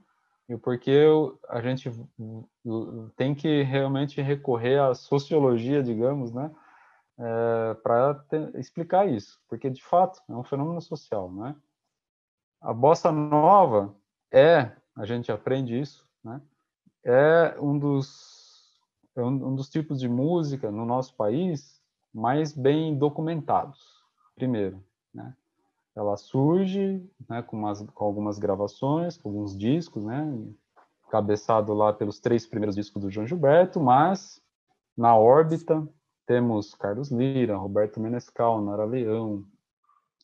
e 0.49 0.55
o 0.55 0.59
porquê 0.59 1.07
a 1.49 1.61
gente 1.61 1.91
tem 3.17 3.35
que 3.35 3.63
realmente 3.63 4.23
recorrer 4.23 4.79
à 4.79 4.95
sociologia, 4.95 5.83
digamos, 5.83 6.33
né, 6.33 6.53
é, 7.19 7.75
para 7.83 8.25
explicar 8.55 9.09
isso, 9.09 9.41
porque 9.49 9.69
de 9.69 9.83
fato 9.83 10.21
é 10.29 10.33
um 10.33 10.45
fenômeno 10.45 10.81
social, 10.81 11.33
né? 11.33 11.57
A 12.61 12.73
bossa 12.73 13.11
nova 13.11 13.95
é, 14.33 14.71
a 14.97 15.05
gente 15.05 15.33
aprende 15.33 15.79
isso, 15.79 16.07
né? 16.23 16.41
É 17.05 17.57
um 17.61 17.77
dos 17.77 18.71
é 19.17 19.23
um, 19.23 19.49
um 19.49 19.55
dos 19.55 19.69
tipos 19.69 19.99
de 19.99 20.09
música 20.09 20.71
no 20.71 20.87
nosso 20.87 21.17
país 21.17 21.80
mais 22.13 22.53
bem 22.53 22.97
documentados, 22.97 24.03
primeiro. 24.35 24.83
Né? 25.15 25.35
Ela 25.95 26.17
surge 26.17 27.05
né, 27.29 27.43
com, 27.43 27.57
umas, 27.57 27.83
com 27.83 28.05
algumas 28.05 28.39
gravações, 28.39 29.17
com 29.17 29.29
alguns 29.29 29.57
discos, 29.57 30.05
né, 30.05 30.39
cabeçado 31.11 31.73
lá 31.75 31.93
pelos 31.93 32.21
três 32.21 32.47
primeiros 32.47 32.77
discos 32.77 33.03
do 33.03 33.11
João 33.11 33.27
Gilberto, 33.27 33.81
mas 33.81 34.41
na 34.97 35.17
órbita 35.17 35.87
temos 36.27 36.75
Carlos 36.75 37.11
Lira, 37.11 37.57
Roberto 37.57 37.99
Menescal, 37.99 38.61
Nara 38.61 38.85
Leão, 38.85 39.45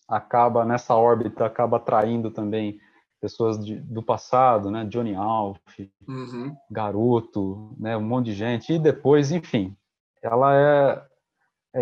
acaba 0.09 0.65
nessa 0.65 0.95
órbita 0.95 1.45
acaba 1.45 1.79
atraindo 1.79 2.31
também 2.31 2.79
pessoas 3.21 3.65
de, 3.65 3.81
do 3.81 4.03
passado, 4.03 4.71
né, 4.71 4.85
Johnny 4.85 5.17
Alf, 5.17 5.59
uhum. 6.07 6.55
Garoto, 6.71 7.75
né, 7.79 7.97
um 7.97 8.03
monte 8.03 8.27
de 8.27 8.35
gente 8.35 8.73
e 8.73 8.79
depois, 8.79 9.33
enfim, 9.33 9.77
ela 10.23 10.55
é 10.55 11.07
é 11.16 11.16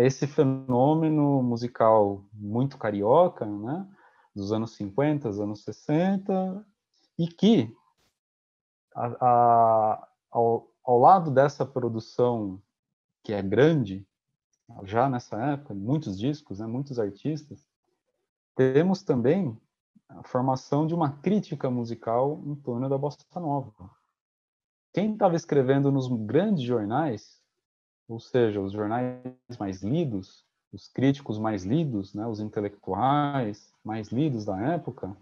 esse 0.03 0.27
fenômeno 0.27 1.41
musical 1.41 2.23
muito 2.33 2.77
carioca, 2.77 3.45
né, 3.45 3.87
dos 4.35 4.51
anos 4.51 4.71
50, 4.75 5.29
anos 5.29 5.63
60, 5.63 6.65
e 7.17 7.27
que, 7.27 7.73
a, 8.93 9.07
a, 9.25 10.07
ao, 10.31 10.67
ao 10.83 10.99
lado 10.99 11.31
dessa 11.31 11.65
produção 11.65 12.61
que 13.23 13.33
é 13.33 13.41
grande, 13.41 14.05
já 14.83 15.09
nessa 15.09 15.37
época, 15.37 15.73
muitos 15.73 16.17
discos, 16.17 16.59
né, 16.59 16.67
muitos 16.67 16.99
artistas, 16.99 17.65
temos 18.55 19.01
também 19.01 19.57
a 20.09 20.23
formação 20.23 20.85
de 20.85 20.93
uma 20.93 21.11
crítica 21.11 21.69
musical 21.69 22.41
em 22.45 22.55
torno 22.55 22.87
da 22.89 22.97
bossa 22.97 23.17
nova. 23.35 23.89
Quem 24.93 25.13
estava 25.13 25.35
escrevendo 25.35 25.91
nos 25.91 26.07
grandes 26.07 26.63
jornais 26.63 27.41
ou 28.07 28.19
seja, 28.19 28.59
os 28.61 28.71
jornais 28.71 29.21
mais 29.59 29.81
lidos, 29.81 30.43
os 30.71 30.87
críticos 30.87 31.37
mais 31.37 31.63
lidos, 31.63 32.13
né, 32.13 32.25
os 32.27 32.39
intelectuais 32.39 33.71
mais 33.83 34.09
lidos 34.09 34.45
da 34.45 34.59
época, 34.59 35.15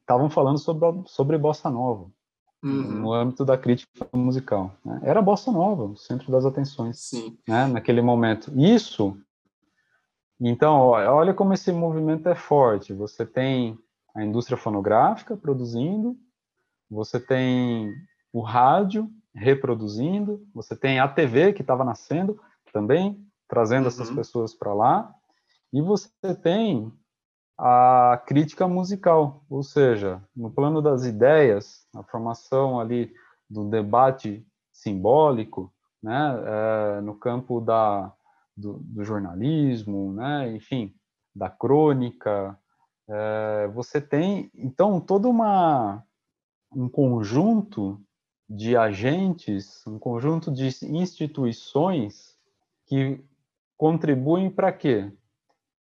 estavam 0.00 0.28
falando 0.28 0.58
sobre, 0.58 0.86
sobre 1.06 1.38
bossa 1.38 1.70
nova, 1.70 2.10
uhum. 2.62 2.82
no 2.82 3.12
âmbito 3.12 3.44
da 3.44 3.56
crítica 3.56 4.08
musical. 4.12 4.74
Né? 4.84 5.00
Era 5.04 5.22
bossa 5.22 5.50
nova, 5.50 5.84
o 5.84 5.96
centro 5.96 6.30
das 6.30 6.44
atenções, 6.44 6.98
Sim. 7.00 7.38
Né, 7.46 7.66
naquele 7.66 8.02
momento. 8.02 8.52
Isso, 8.56 9.16
então, 10.40 10.88
olha 10.88 11.34
como 11.34 11.52
esse 11.52 11.70
movimento 11.70 12.26
é 12.26 12.34
forte. 12.34 12.94
Você 12.94 13.26
tem 13.26 13.78
a 14.14 14.24
indústria 14.24 14.56
fonográfica 14.56 15.36
produzindo, 15.36 16.16
você 16.90 17.20
tem 17.20 17.92
o 18.32 18.40
rádio 18.40 19.10
reproduzindo, 19.34 20.46
você 20.54 20.76
tem 20.76 20.98
a 20.98 21.08
TV 21.08 21.52
que 21.52 21.62
estava 21.62 21.84
nascendo 21.84 22.40
também, 22.72 23.24
trazendo 23.48 23.82
uhum. 23.82 23.88
essas 23.88 24.10
pessoas 24.10 24.54
para 24.54 24.74
lá, 24.74 25.14
e 25.72 25.80
você 25.80 26.10
tem 26.42 26.92
a 27.58 28.22
crítica 28.26 28.66
musical, 28.66 29.44
ou 29.48 29.62
seja, 29.62 30.22
no 30.34 30.50
plano 30.50 30.80
das 30.80 31.04
ideias, 31.04 31.86
a 31.94 32.02
formação 32.02 32.80
ali 32.80 33.12
do 33.48 33.68
debate 33.68 34.46
simbólico, 34.72 35.72
né, 36.02 36.34
é, 36.46 37.00
no 37.02 37.14
campo 37.14 37.60
da, 37.60 38.10
do, 38.56 38.78
do, 38.80 39.04
jornalismo, 39.04 40.12
né, 40.14 40.50
enfim, 40.56 40.94
da 41.34 41.50
crônica, 41.50 42.58
é, 43.08 43.68
você 43.74 44.00
tem, 44.00 44.50
então, 44.54 44.98
todo 44.98 45.28
uma, 45.28 46.02
um 46.74 46.88
conjunto 46.88 48.00
de 48.50 48.76
agentes, 48.76 49.86
um 49.86 49.96
conjunto 49.96 50.50
de 50.50 50.66
instituições 50.82 52.36
que 52.84 53.24
contribuem 53.76 54.50
para 54.50 54.72
quê? 54.72 55.08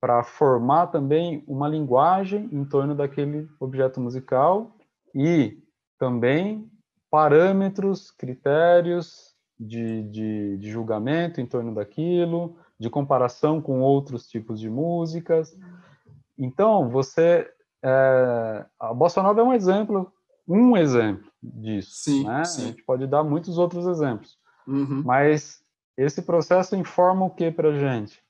Para 0.01 0.23
formar 0.23 0.87
também 0.87 1.43
uma 1.47 1.69
linguagem 1.69 2.49
em 2.51 2.65
torno 2.65 2.95
daquele 2.95 3.47
objeto 3.59 4.01
musical 4.01 4.75
e 5.13 5.61
também 5.99 6.67
parâmetros, 7.11 8.09
critérios 8.09 9.35
de, 9.59 10.01
de, 10.09 10.57
de 10.57 10.71
julgamento 10.71 11.39
em 11.39 11.45
torno 11.45 11.75
daquilo, 11.75 12.57
de 12.79 12.89
comparação 12.89 13.61
com 13.61 13.81
outros 13.81 14.27
tipos 14.27 14.59
de 14.59 14.69
músicas. 14.69 15.55
Então, 16.35 16.89
você. 16.89 17.47
É, 17.83 18.65
a 18.79 18.91
Bossa 18.95 19.21
Nova 19.21 19.41
é 19.41 19.43
um 19.43 19.53
exemplo 19.53 20.11
um 20.47 20.77
exemplo 20.77 21.26
disso. 21.53 21.91
Sim, 21.93 22.23
né? 22.23 22.43
sim. 22.45 22.63
A 22.63 22.65
gente 22.67 22.83
pode 22.83 23.07
dar 23.07 23.23
muitos 23.23 23.57
outros 23.57 23.85
exemplos. 23.87 24.37
Uhum. 24.67 25.03
Mas 25.03 25.61
esse 25.97 26.21
processo 26.21 26.75
informa 26.75 27.25
o 27.25 27.29
que 27.29 27.51
para 27.51 27.69
a 27.69 27.79
gente? 27.79 28.21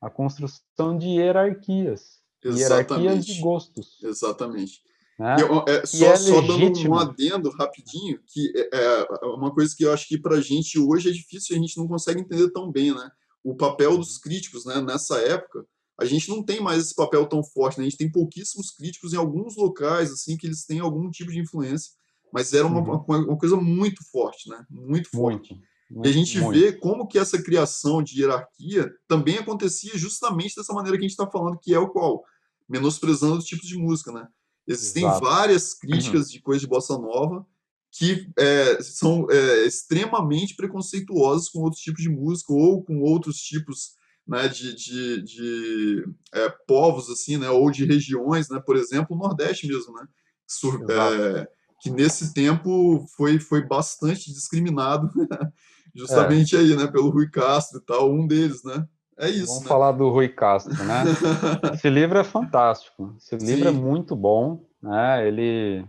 A 0.00 0.10
construção 0.10 0.96
de 0.96 1.06
hierarquias. 1.06 2.20
Exatamente. 2.44 3.02
Hierarquias 3.02 3.26
de 3.26 3.40
gostos. 3.40 3.98
Exatamente. 4.02 4.82
Né? 5.18 5.36
Eu, 5.40 5.64
é, 5.66 5.86
só, 5.86 6.06
é 6.06 6.16
só 6.16 6.40
dando 6.42 6.90
um 6.90 6.94
adendo 6.94 7.50
rapidinho, 7.50 8.20
que 8.26 8.52
é, 8.54 9.06
é 9.22 9.26
uma 9.26 9.52
coisa 9.52 9.74
que 9.74 9.84
eu 9.84 9.92
acho 9.92 10.06
que 10.06 10.18
para 10.18 10.36
a 10.36 10.40
gente 10.40 10.78
hoje 10.78 11.08
é 11.08 11.12
difícil, 11.12 11.56
a 11.56 11.58
gente 11.58 11.76
não 11.78 11.88
consegue 11.88 12.20
entender 12.20 12.50
tão 12.50 12.70
bem, 12.70 12.94
né? 12.94 13.10
O 13.42 13.56
papel 13.56 13.96
dos 13.96 14.18
críticos, 14.18 14.66
né? 14.66 14.80
Nessa 14.82 15.18
época, 15.20 15.64
a 15.98 16.04
gente 16.04 16.28
não 16.28 16.42
tem 16.42 16.60
mais 16.60 16.82
esse 16.82 16.94
papel 16.94 17.26
tão 17.26 17.42
forte, 17.42 17.78
né? 17.78 17.86
A 17.86 17.88
gente 17.88 17.98
tem 17.98 18.12
pouquíssimos 18.12 18.70
críticos 18.70 19.14
em 19.14 19.16
alguns 19.16 19.56
locais, 19.56 20.12
assim, 20.12 20.36
que 20.36 20.46
eles 20.46 20.66
têm 20.66 20.80
algum 20.80 21.10
tipo 21.10 21.32
de 21.32 21.40
influência, 21.40 21.92
mas 22.36 22.52
era 22.52 22.66
uma, 22.66 22.80
uhum. 22.80 23.02
uma, 23.08 23.18
uma 23.18 23.38
coisa 23.38 23.56
muito 23.56 24.04
forte, 24.12 24.50
né? 24.50 24.62
Muito 24.68 25.08
forte. 25.08 25.54
Muito, 25.54 25.64
muito, 25.90 26.06
e 26.06 26.10
a 26.10 26.12
gente 26.12 26.38
muito. 26.38 26.60
vê 26.60 26.70
como 26.70 27.08
que 27.08 27.18
essa 27.18 27.42
criação 27.42 28.02
de 28.02 28.20
hierarquia 28.20 28.92
também 29.08 29.38
acontecia 29.38 29.96
justamente 29.96 30.54
dessa 30.54 30.74
maneira 30.74 30.98
que 30.98 31.06
a 31.06 31.08
gente 31.08 31.18
está 31.18 31.26
falando, 31.26 31.58
que 31.58 31.72
é 31.72 31.78
o 31.78 31.88
qual? 31.88 32.22
Menosprezando 32.68 33.38
os 33.38 33.46
tipos 33.46 33.66
de 33.66 33.78
música, 33.78 34.12
né? 34.12 34.28
Existem 34.66 35.04
Exato. 35.04 35.24
várias 35.24 35.72
críticas 35.72 36.26
uhum. 36.26 36.32
de 36.32 36.42
coisas 36.42 36.60
de 36.60 36.68
bossa 36.68 36.98
nova 36.98 37.46
que 37.90 38.30
é, 38.38 38.82
são 38.82 39.26
é, 39.30 39.64
extremamente 39.64 40.56
preconceituosas 40.56 41.48
com 41.48 41.60
outros 41.60 41.80
tipos 41.80 42.02
de 42.02 42.10
música 42.10 42.52
ou 42.52 42.84
com 42.84 43.00
outros 43.00 43.38
tipos 43.38 43.92
né, 44.28 44.46
de, 44.46 44.74
de, 44.74 45.22
de 45.22 46.04
é, 46.34 46.50
povos, 46.68 47.08
assim, 47.08 47.38
né, 47.38 47.48
ou 47.48 47.70
de 47.70 47.86
regiões, 47.86 48.50
né, 48.50 48.60
por 48.60 48.76
exemplo, 48.76 49.16
o 49.16 49.18
Nordeste 49.18 49.66
mesmo, 49.66 49.94
né, 49.94 50.06
sur, 50.46 50.84
é, 50.90 51.48
que 51.80 51.90
nesse 51.90 52.32
tempo 52.32 53.06
foi, 53.16 53.38
foi 53.38 53.62
bastante 53.64 54.32
discriminado, 54.32 55.10
justamente 55.94 56.56
é. 56.56 56.60
aí, 56.60 56.76
né, 56.76 56.86
pelo 56.86 57.10
Rui 57.10 57.28
Castro 57.30 57.78
e 57.78 57.82
tal, 57.82 58.10
um 58.10 58.26
deles, 58.26 58.62
né. 58.64 58.86
É 59.18 59.30
isso. 59.30 59.46
Vamos 59.46 59.62
né? 59.62 59.68
falar 59.68 59.92
do 59.92 60.10
Rui 60.10 60.28
Castro, 60.28 60.74
né? 60.84 61.04
Esse 61.72 61.88
livro 61.88 62.18
é 62.18 62.24
fantástico. 62.24 63.14
Esse 63.16 63.34
livro 63.36 63.68
é 63.68 63.72
Sim. 63.72 63.78
é 63.78 63.80
muito 63.80 64.14
bom, 64.14 64.62
né? 64.82 65.26
Ele 65.26 65.86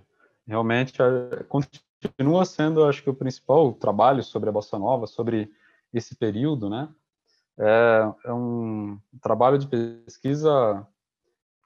realmente 0.48 1.02
é, 1.02 1.44
continua 1.44 2.46
sendo, 2.46 2.86
acho 2.86 3.04
que, 3.04 3.10
o 3.10 3.14
principal 3.14 3.74
trabalho 3.74 4.24
sobre 4.24 4.50
a 4.50 4.52
bossa 4.52 4.80
nova, 4.80 5.08
sobre 5.08 5.52
esse 5.94 6.16
período, 6.16 6.70
né? 6.70 6.88
É, 7.60 8.14
é 8.26 8.34
um 8.34 8.98
trabalho 9.22 9.58
de 9.58 9.68
pesquisa 9.68 10.88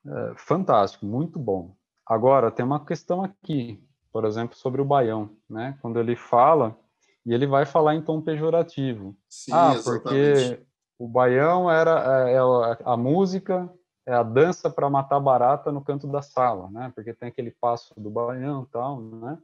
é, 0.06 0.34
fantástico, 0.36 1.06
muito 1.06 1.38
bom. 1.38 1.76
Agora, 2.06 2.50
tem 2.50 2.66
uma 2.66 2.84
questão 2.84 3.24
aqui, 3.24 3.80
por 4.12 4.26
exemplo, 4.26 4.56
sobre 4.56 4.82
o 4.82 4.86
Baião, 4.86 5.30
né? 5.50 5.78
Quando 5.82 6.00
ele 6.00 6.16
fala, 6.16 6.78
e 7.26 7.34
ele 7.34 7.48
vai 7.48 7.66
falar 7.66 7.96
em 7.96 8.02
tom 8.02 8.22
pejorativo. 8.22 9.16
Sim, 9.30 9.52
ah, 9.54 9.74
exatamente. 9.74 10.04
porque 10.04 10.66
o 11.00 11.08
Baião 11.08 11.72
era 11.72 12.30
é, 12.30 12.34
é 12.34 12.38
a, 12.40 12.94
a 12.94 12.98
música, 12.98 13.72
é 14.06 14.14
a 14.14 14.24
dança 14.24 14.70
para 14.70 14.90
matar 14.90 15.20
barata 15.20 15.72
no 15.72 15.84
canto 15.84 16.08
da 16.08 16.22
sala, 16.22 16.70
né? 16.72 16.92
Porque 16.94 17.14
tem 17.14 17.30
aquele 17.30 17.52
passo 17.52 17.94
do 18.00 18.10
Baião 18.10 18.66
tal, 18.66 19.00
né? 19.02 19.38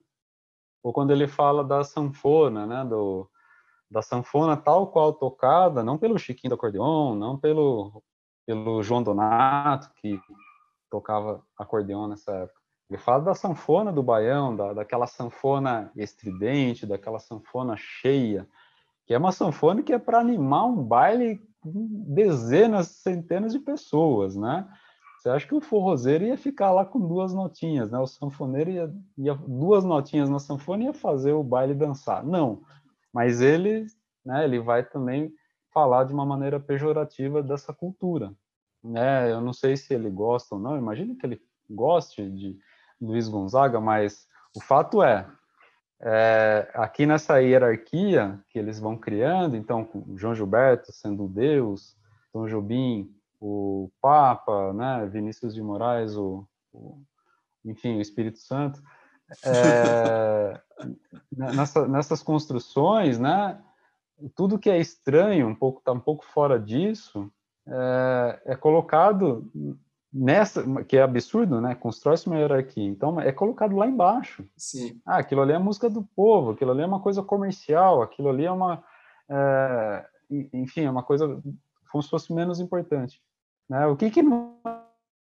Ou 0.84 0.91
quando 0.91 1.11
ele 1.11 1.28
fala 1.28 1.63
da 1.63 1.84
sanfona, 1.84 2.65
né? 2.65 2.84
Do, 2.86 3.30
da 3.89 4.01
sanfona 4.01 4.57
tal 4.57 4.88
qual 4.88 5.13
tocada, 5.13 5.84
não 5.84 5.97
pelo 5.97 6.20
Chiquinho 6.20 6.49
do 6.49 6.55
acordeon, 6.55 7.15
não 7.15 7.38
pelo, 7.38 8.03
pelo 8.45 8.84
João 8.84 9.03
Donato, 9.03 9.91
que 9.95 10.20
tocava 10.89 11.43
acordeon 11.57 12.07
nessa 12.07 12.32
época. 12.34 12.66
Ele 12.89 12.97
fala 12.97 13.23
da 13.23 13.33
sanfona 13.33 13.91
do 13.91 14.01
baião, 14.01 14.55
da, 14.55 14.73
daquela 14.73 15.07
sanfona 15.07 15.91
estridente, 15.95 16.85
daquela 16.85 17.19
sanfona 17.19 17.75
cheia, 17.75 18.47
que 19.05 19.13
é 19.13 19.17
uma 19.17 19.31
sanfona 19.31 19.83
que 19.83 19.91
é 19.91 19.99
para 19.99 20.19
animar 20.19 20.65
um 20.65 20.83
baile 20.83 21.41
com 21.59 21.73
dezenas, 22.07 22.88
centenas 22.88 23.51
de 23.51 23.59
pessoas, 23.59 24.35
né? 24.35 24.67
Você 25.17 25.29
acha 25.29 25.47
que 25.47 25.55
o 25.55 25.61
forrozeiro 25.61 26.23
ia 26.25 26.38
ficar 26.38 26.71
lá 26.71 26.85
com 26.85 26.99
duas 26.99 27.33
notinhas, 27.33 27.91
né? 27.91 27.99
O 27.99 28.07
sanfoneiro 28.07 28.69
ia, 28.69 28.93
ia 29.17 29.33
duas 29.35 29.83
notinhas 29.83 30.29
na 30.29 30.39
sanfona 30.39 30.85
ia 30.85 30.93
fazer 30.93 31.33
o 31.33 31.43
baile 31.43 31.73
dançar. 31.73 32.23
Não, 32.23 32.61
mas 33.11 33.41
ele, 33.41 33.85
né, 34.23 34.45
ele 34.45 34.59
vai 34.59 34.83
também 34.83 35.33
falar 35.73 36.05
de 36.05 36.13
uma 36.13 36.25
maneira 36.25 36.59
pejorativa 36.59 37.43
dessa 37.43 37.73
cultura. 37.73 38.33
Né? 38.83 39.31
Eu 39.31 39.41
não 39.41 39.53
sei 39.53 39.75
se 39.75 39.93
ele 39.93 40.09
gosta 40.09 40.55
ou 40.55 40.61
não, 40.61 40.77
imagino 40.77 41.15
que 41.15 41.25
ele 41.25 41.41
goste 41.69 42.29
de 42.29 42.57
Luiz 43.00 43.28
Gonzaga, 43.28 43.80
mas 43.80 44.28
o 44.56 44.62
fato 44.62 45.04
é, 45.04 45.28
é, 46.02 46.70
aqui 46.74 47.06
nessa 47.06 47.39
hierarquia 47.41 48.39
que 48.50 48.60
eles 48.60 48.80
vão 48.80 48.98
criando, 48.98 49.56
então, 49.56 49.88
João 50.16 50.36
Gilberto 50.36 50.91
sendo 50.91 51.28
Deus, 51.28 51.95
Tom 52.32 52.48
Jobim, 52.48 53.12
o 53.39 53.89
Papa, 54.02 54.74
né, 54.74 55.06
Vinícius 55.08 55.54
de 55.54 55.62
Moraes, 55.62 56.16
o, 56.16 56.48
o 56.74 57.00
enfim, 57.66 57.98
o 57.98 58.02
Espírito 58.02 58.39
Santo, 58.39 58.82
é, 59.45 60.62
nessa, 61.32 61.88
nessas 61.88 62.24
construções, 62.24 63.20
né, 63.20 63.60
tudo 64.36 64.60
que 64.60 64.70
é 64.70 64.78
estranho, 64.78 65.48
um 65.48 65.56
pouco 65.56 65.80
está 65.80 65.91
um 65.91 66.00
pouco 66.00 66.26
fora 66.26 66.60
disso, 66.60 67.32
é, 67.68 68.41
é, 68.45 68.56
colocado 68.56 69.52
nessa, 70.18 70.63
que 70.84 70.97
é 70.97 71.03
absurdo, 71.03 71.61
né? 71.61 71.76
Constrói-se 71.76 72.28
uma 72.28 72.38
hierarquia, 72.38 72.84
então 72.84 73.20
é 73.22 73.32
colocado 73.32 73.76
lá 73.76 73.86
embaixo. 73.86 74.43
Sim. 74.57 74.99
Ah, 75.05 75.18
aquilo 75.18 75.41
ali 75.41 75.53
é 75.53 75.59
música 75.59 75.89
do 75.89 76.03
povo, 76.15 76.51
aquilo 76.51 76.72
ali 76.72 76.82
é 76.82 76.86
uma 76.86 76.99
coisa 76.99 77.22
comercial, 77.22 78.01
aquilo 78.01 78.30
ali 78.30 78.45
é 78.45 78.51
uma, 78.51 78.84
é, 79.30 80.05
enfim, 80.53 80.82
é 80.82 80.89
uma 80.89 81.03
coisa 81.03 81.41
como 81.91 82.03
se 82.03 82.09
fosse 82.09 82.34
menos 82.34 82.59
importante. 82.59 83.22
Né? 83.70 83.86
O 83.86 83.95
que 83.95 84.09
que 84.09 84.24
não 84.24 84.55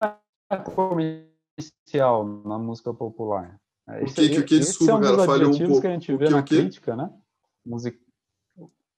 é 0.03 0.57
comercial 0.57 2.24
na 2.45 2.59
música 2.59 2.93
popular? 2.93 3.59
É, 3.89 4.03
o 4.03 4.07
que, 4.07 4.28
que, 4.28 4.43
que 4.43 4.59
desculpa, 4.59 4.93
é 4.93 4.97
um 4.97 5.01
cara, 5.01 5.24
falhou 5.24 5.55
um 5.55 5.59
pouco. 5.59 5.80
que 5.80 5.87
a 5.87 5.91
gente 5.91 6.16
vê 6.16 6.28
na 6.28 6.43
crítica, 6.43 6.95
né? 6.95 7.11
Music... 7.64 7.99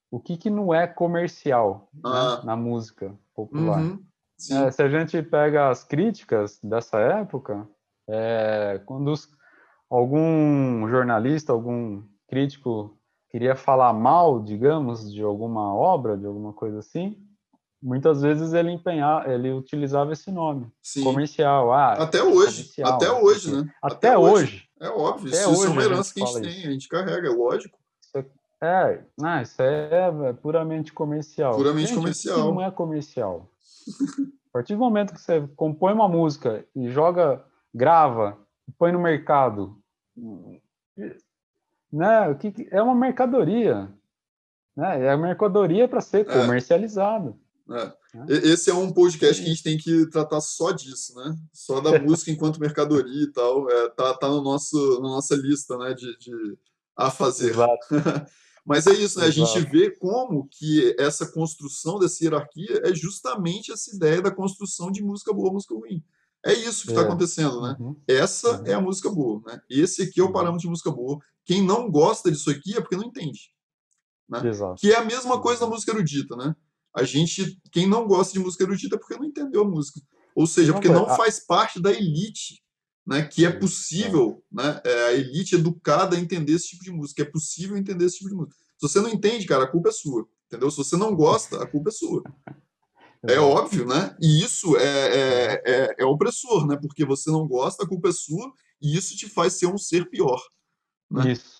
O 0.09 0.19
que, 0.19 0.37
que 0.37 0.49
não 0.49 0.73
é 0.73 0.87
comercial 0.87 1.89
né? 1.93 2.01
ah. 2.05 2.37
né? 2.37 2.45
na 2.45 2.55
música 2.55 3.13
popular? 3.33 3.81
Uhum. 3.81 4.03
É, 4.51 4.71
se 4.71 4.81
a 4.83 4.89
gente 4.89 5.21
pega 5.23 5.69
as 5.69 5.83
críticas 5.83 6.59
dessa 6.61 6.99
época, 6.99 7.67
é, 8.07 8.79
quando 8.85 9.11
os, 9.11 9.27
algum 9.89 10.87
jornalista, 10.87 11.51
algum 11.51 12.03
crítico 12.27 12.97
queria 13.29 13.55
falar 13.55 13.93
mal, 13.93 14.41
digamos, 14.41 15.11
de 15.11 15.21
alguma 15.21 15.73
obra, 15.73 16.17
de 16.17 16.25
alguma 16.25 16.53
coisa 16.53 16.79
assim, 16.79 17.17
muitas 17.81 18.21
vezes 18.21 18.53
ele 18.53 18.71
empenhar, 18.71 19.29
ele 19.29 19.51
utilizava 19.51 20.13
esse 20.13 20.31
nome 20.31 20.67
Sim. 20.81 21.03
comercial. 21.03 21.73
Ah, 21.73 21.93
até 21.93 22.23
hoje, 22.23 22.71
até 22.83 23.11
hoje, 23.11 23.55
né? 23.55 23.73
Até, 23.81 24.09
até 24.09 24.17
hoje. 24.17 24.43
hoje. 24.43 24.69
É 24.79 24.89
óbvio, 24.89 25.29
até 25.29 25.41
isso, 25.41 25.49
hoje 25.49 25.65
é 25.65 25.69
uma 25.69 25.83
herança 25.83 26.13
que 26.13 26.21
a 26.21 26.25
gente 26.25 26.41
tem, 26.41 26.51
isso. 26.51 26.67
a 26.67 26.71
gente 26.71 26.87
carrega, 26.87 27.27
é 27.27 27.31
lógico. 27.31 27.77
É, 28.59 29.03
não, 29.17 29.41
isso 29.41 29.61
é, 29.61 30.33
puramente 30.33 30.91
comercial. 30.91 31.55
Puramente 31.55 31.89
gente, 31.89 31.97
comercial. 31.97 32.37
Isso 32.37 32.47
não 32.47 32.61
é 32.61 32.71
comercial. 32.71 33.49
A 34.49 34.53
partir 34.53 34.73
do 34.73 34.79
momento 34.79 35.13
que 35.13 35.21
você 35.21 35.47
compõe 35.55 35.93
uma 35.93 36.07
música 36.07 36.65
e 36.75 36.89
joga, 36.89 37.43
grava, 37.73 38.37
põe 38.77 38.91
no 38.91 38.99
mercado, 38.99 39.81
né? 41.91 42.29
O 42.29 42.37
que 42.37 42.67
é 42.71 42.81
uma 42.81 42.95
mercadoria, 42.95 43.91
né? 44.75 45.05
É 45.05 45.11
a 45.11 45.17
mercadoria 45.17 45.87
para 45.87 46.01
ser 46.01 46.27
é. 46.27 46.41
comercializada. 46.41 47.35
É. 47.69 47.93
Esse 48.29 48.69
é 48.69 48.73
um 48.73 48.91
podcast 48.91 49.41
que 49.41 49.47
a 49.47 49.53
gente 49.53 49.63
tem 49.63 49.77
que 49.77 50.09
tratar 50.09 50.39
só 50.39 50.71
disso, 50.71 51.13
né? 51.15 51.35
Só 51.51 51.81
da 51.81 51.97
música 51.99 52.31
enquanto 52.31 52.59
mercadoria 52.59 53.23
e 53.23 53.31
tal. 53.31 53.69
É, 53.69 53.89
tá, 53.89 54.13
tá 54.13 54.29
no 54.29 54.41
nosso, 54.41 55.01
na 55.01 55.09
nossa 55.09 55.35
lista, 55.35 55.77
né? 55.77 55.93
De, 55.93 56.17
de 56.17 56.57
a 56.97 57.11
fazer. 57.11 57.53
Mas 58.65 58.85
é 58.85 58.91
isso, 58.91 59.19
né? 59.19 59.27
A 59.27 59.31
gente 59.31 59.59
vê 59.69 59.91
como 59.91 60.49
que 60.51 60.93
essa 60.99 61.25
construção 61.31 61.99
dessa 61.99 62.21
hierarquia 62.21 62.81
é 62.83 62.93
justamente 62.93 63.71
essa 63.71 63.95
ideia 63.95 64.21
da 64.21 64.29
construção 64.29 64.91
de 64.91 65.01
música 65.01 65.31
boa, 65.31 65.53
música 65.53 65.73
ruim. 65.73 66.03
É 66.45 66.53
isso 66.53 66.83
que 66.83 66.89
está 66.89 67.01
é. 67.01 67.05
acontecendo, 67.05 67.61
né? 67.61 67.77
Uhum. 67.79 67.95
Essa 68.05 68.59
uhum. 68.59 68.67
é 68.67 68.73
a 68.73 68.81
música 68.81 69.09
boa, 69.09 69.41
né? 69.45 69.61
Esse 69.69 70.03
aqui 70.03 70.19
é 70.19 70.23
o 70.23 70.27
uhum. 70.27 70.33
parâmetro 70.33 70.61
de 70.61 70.67
música 70.67 70.91
boa. 70.91 71.17
Quem 71.45 71.63
não 71.63 71.89
gosta 71.89 72.29
disso 72.29 72.49
aqui 72.49 72.75
é 72.75 72.81
porque 72.81 72.97
não 72.97 73.05
entende. 73.05 73.53
Né? 74.27 74.41
Que 74.77 74.91
é 74.91 74.97
a 74.97 75.05
mesma 75.05 75.39
coisa 75.41 75.61
da 75.61 75.67
música 75.67 75.93
erudita, 75.93 76.35
né? 76.35 76.53
A 76.93 77.03
gente, 77.03 77.57
quem 77.71 77.87
não 77.87 78.05
gosta 78.05 78.33
de 78.33 78.39
música 78.39 78.63
erudita 78.63 78.95
é 78.95 78.99
porque 78.99 79.15
não 79.15 79.23
entendeu 79.23 79.61
a 79.61 79.67
música. 79.67 80.01
Ou 80.35 80.45
seja, 80.45 80.73
porque 80.73 80.89
não 80.89 81.07
faz 81.15 81.39
parte 81.39 81.81
da 81.81 81.91
elite 81.91 82.61
né, 83.07 83.23
que 83.23 83.45
é 83.45 83.51
possível, 83.51 84.43
né, 84.51 84.81
é 84.83 85.05
a 85.05 85.13
elite 85.13 85.55
educada 85.55 86.19
entender 86.19 86.51
esse 86.51 86.67
tipo 86.67 86.83
de 86.83 86.91
música, 86.91 87.21
é 87.21 87.25
possível 87.25 87.77
entender 87.77 88.03
esse 88.03 88.17
tipo 88.17 88.29
de 88.29 88.35
música. 88.35 88.55
Se 88.77 88.87
você 88.87 88.99
não 88.99 89.09
entende, 89.09 89.45
cara, 89.45 89.63
a 89.63 89.67
culpa 89.67 89.87
é 89.87 89.91
sua, 89.93 90.27
entendeu? 90.45 90.69
Se 90.69 90.77
você 90.77 90.97
não 90.97 91.15
gosta, 91.15 91.63
a 91.63 91.65
culpa 91.65 91.89
é 91.89 91.93
sua. 91.93 92.21
É 93.27 93.39
óbvio, 93.39 93.85
né? 93.87 94.15
E 94.21 94.43
isso 94.43 94.77
é, 94.77 94.83
é, 94.83 95.61
é, 95.65 95.95
é, 95.97 96.05
opressor, 96.05 96.67
né? 96.67 96.77
Porque 96.79 97.03
você 97.03 97.31
não 97.31 97.47
gosta, 97.47 97.83
a 97.83 97.87
culpa 97.87 98.09
é 98.09 98.11
sua, 98.11 98.53
e 98.79 98.95
isso 98.95 99.17
te 99.17 99.27
faz 99.27 99.53
ser 99.53 99.65
um 99.65 99.77
ser 99.77 100.07
pior. 100.07 100.39
Né? 101.09 101.31
Isso, 101.31 101.59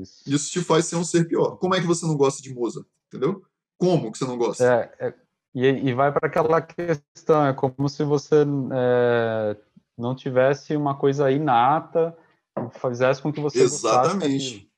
isso. 0.00 0.22
Isso 0.26 0.50
te 0.50 0.62
faz 0.62 0.86
ser 0.86 0.96
um 0.96 1.04
ser 1.04 1.28
pior. 1.28 1.58
Como 1.58 1.74
é 1.74 1.80
que 1.80 1.86
você 1.86 2.06
não 2.06 2.16
gosta 2.16 2.42
de 2.42 2.52
Mozart? 2.54 2.86
Entendeu? 3.06 3.42
Como 3.76 4.10
que 4.10 4.16
você 4.16 4.24
não 4.24 4.38
gosta? 4.38 4.64
É, 4.64 5.08
é 5.08 5.14
e, 5.54 5.66
e 5.66 5.94
vai 5.94 6.10
para 6.10 6.26
aquela 6.26 6.62
questão, 6.62 7.46
é 7.46 7.52
como 7.52 7.88
se 7.88 8.02
você 8.02 8.44
é, 8.72 9.56
não 9.96 10.14
tivesse 10.14 10.76
uma 10.76 10.96
coisa 10.96 11.30
inata 11.30 12.16
que 12.70 12.78
fizesse 12.78 13.20
com 13.22 13.32
que 13.32 13.40
você 13.40 13.62
Exatamente. 13.62 14.70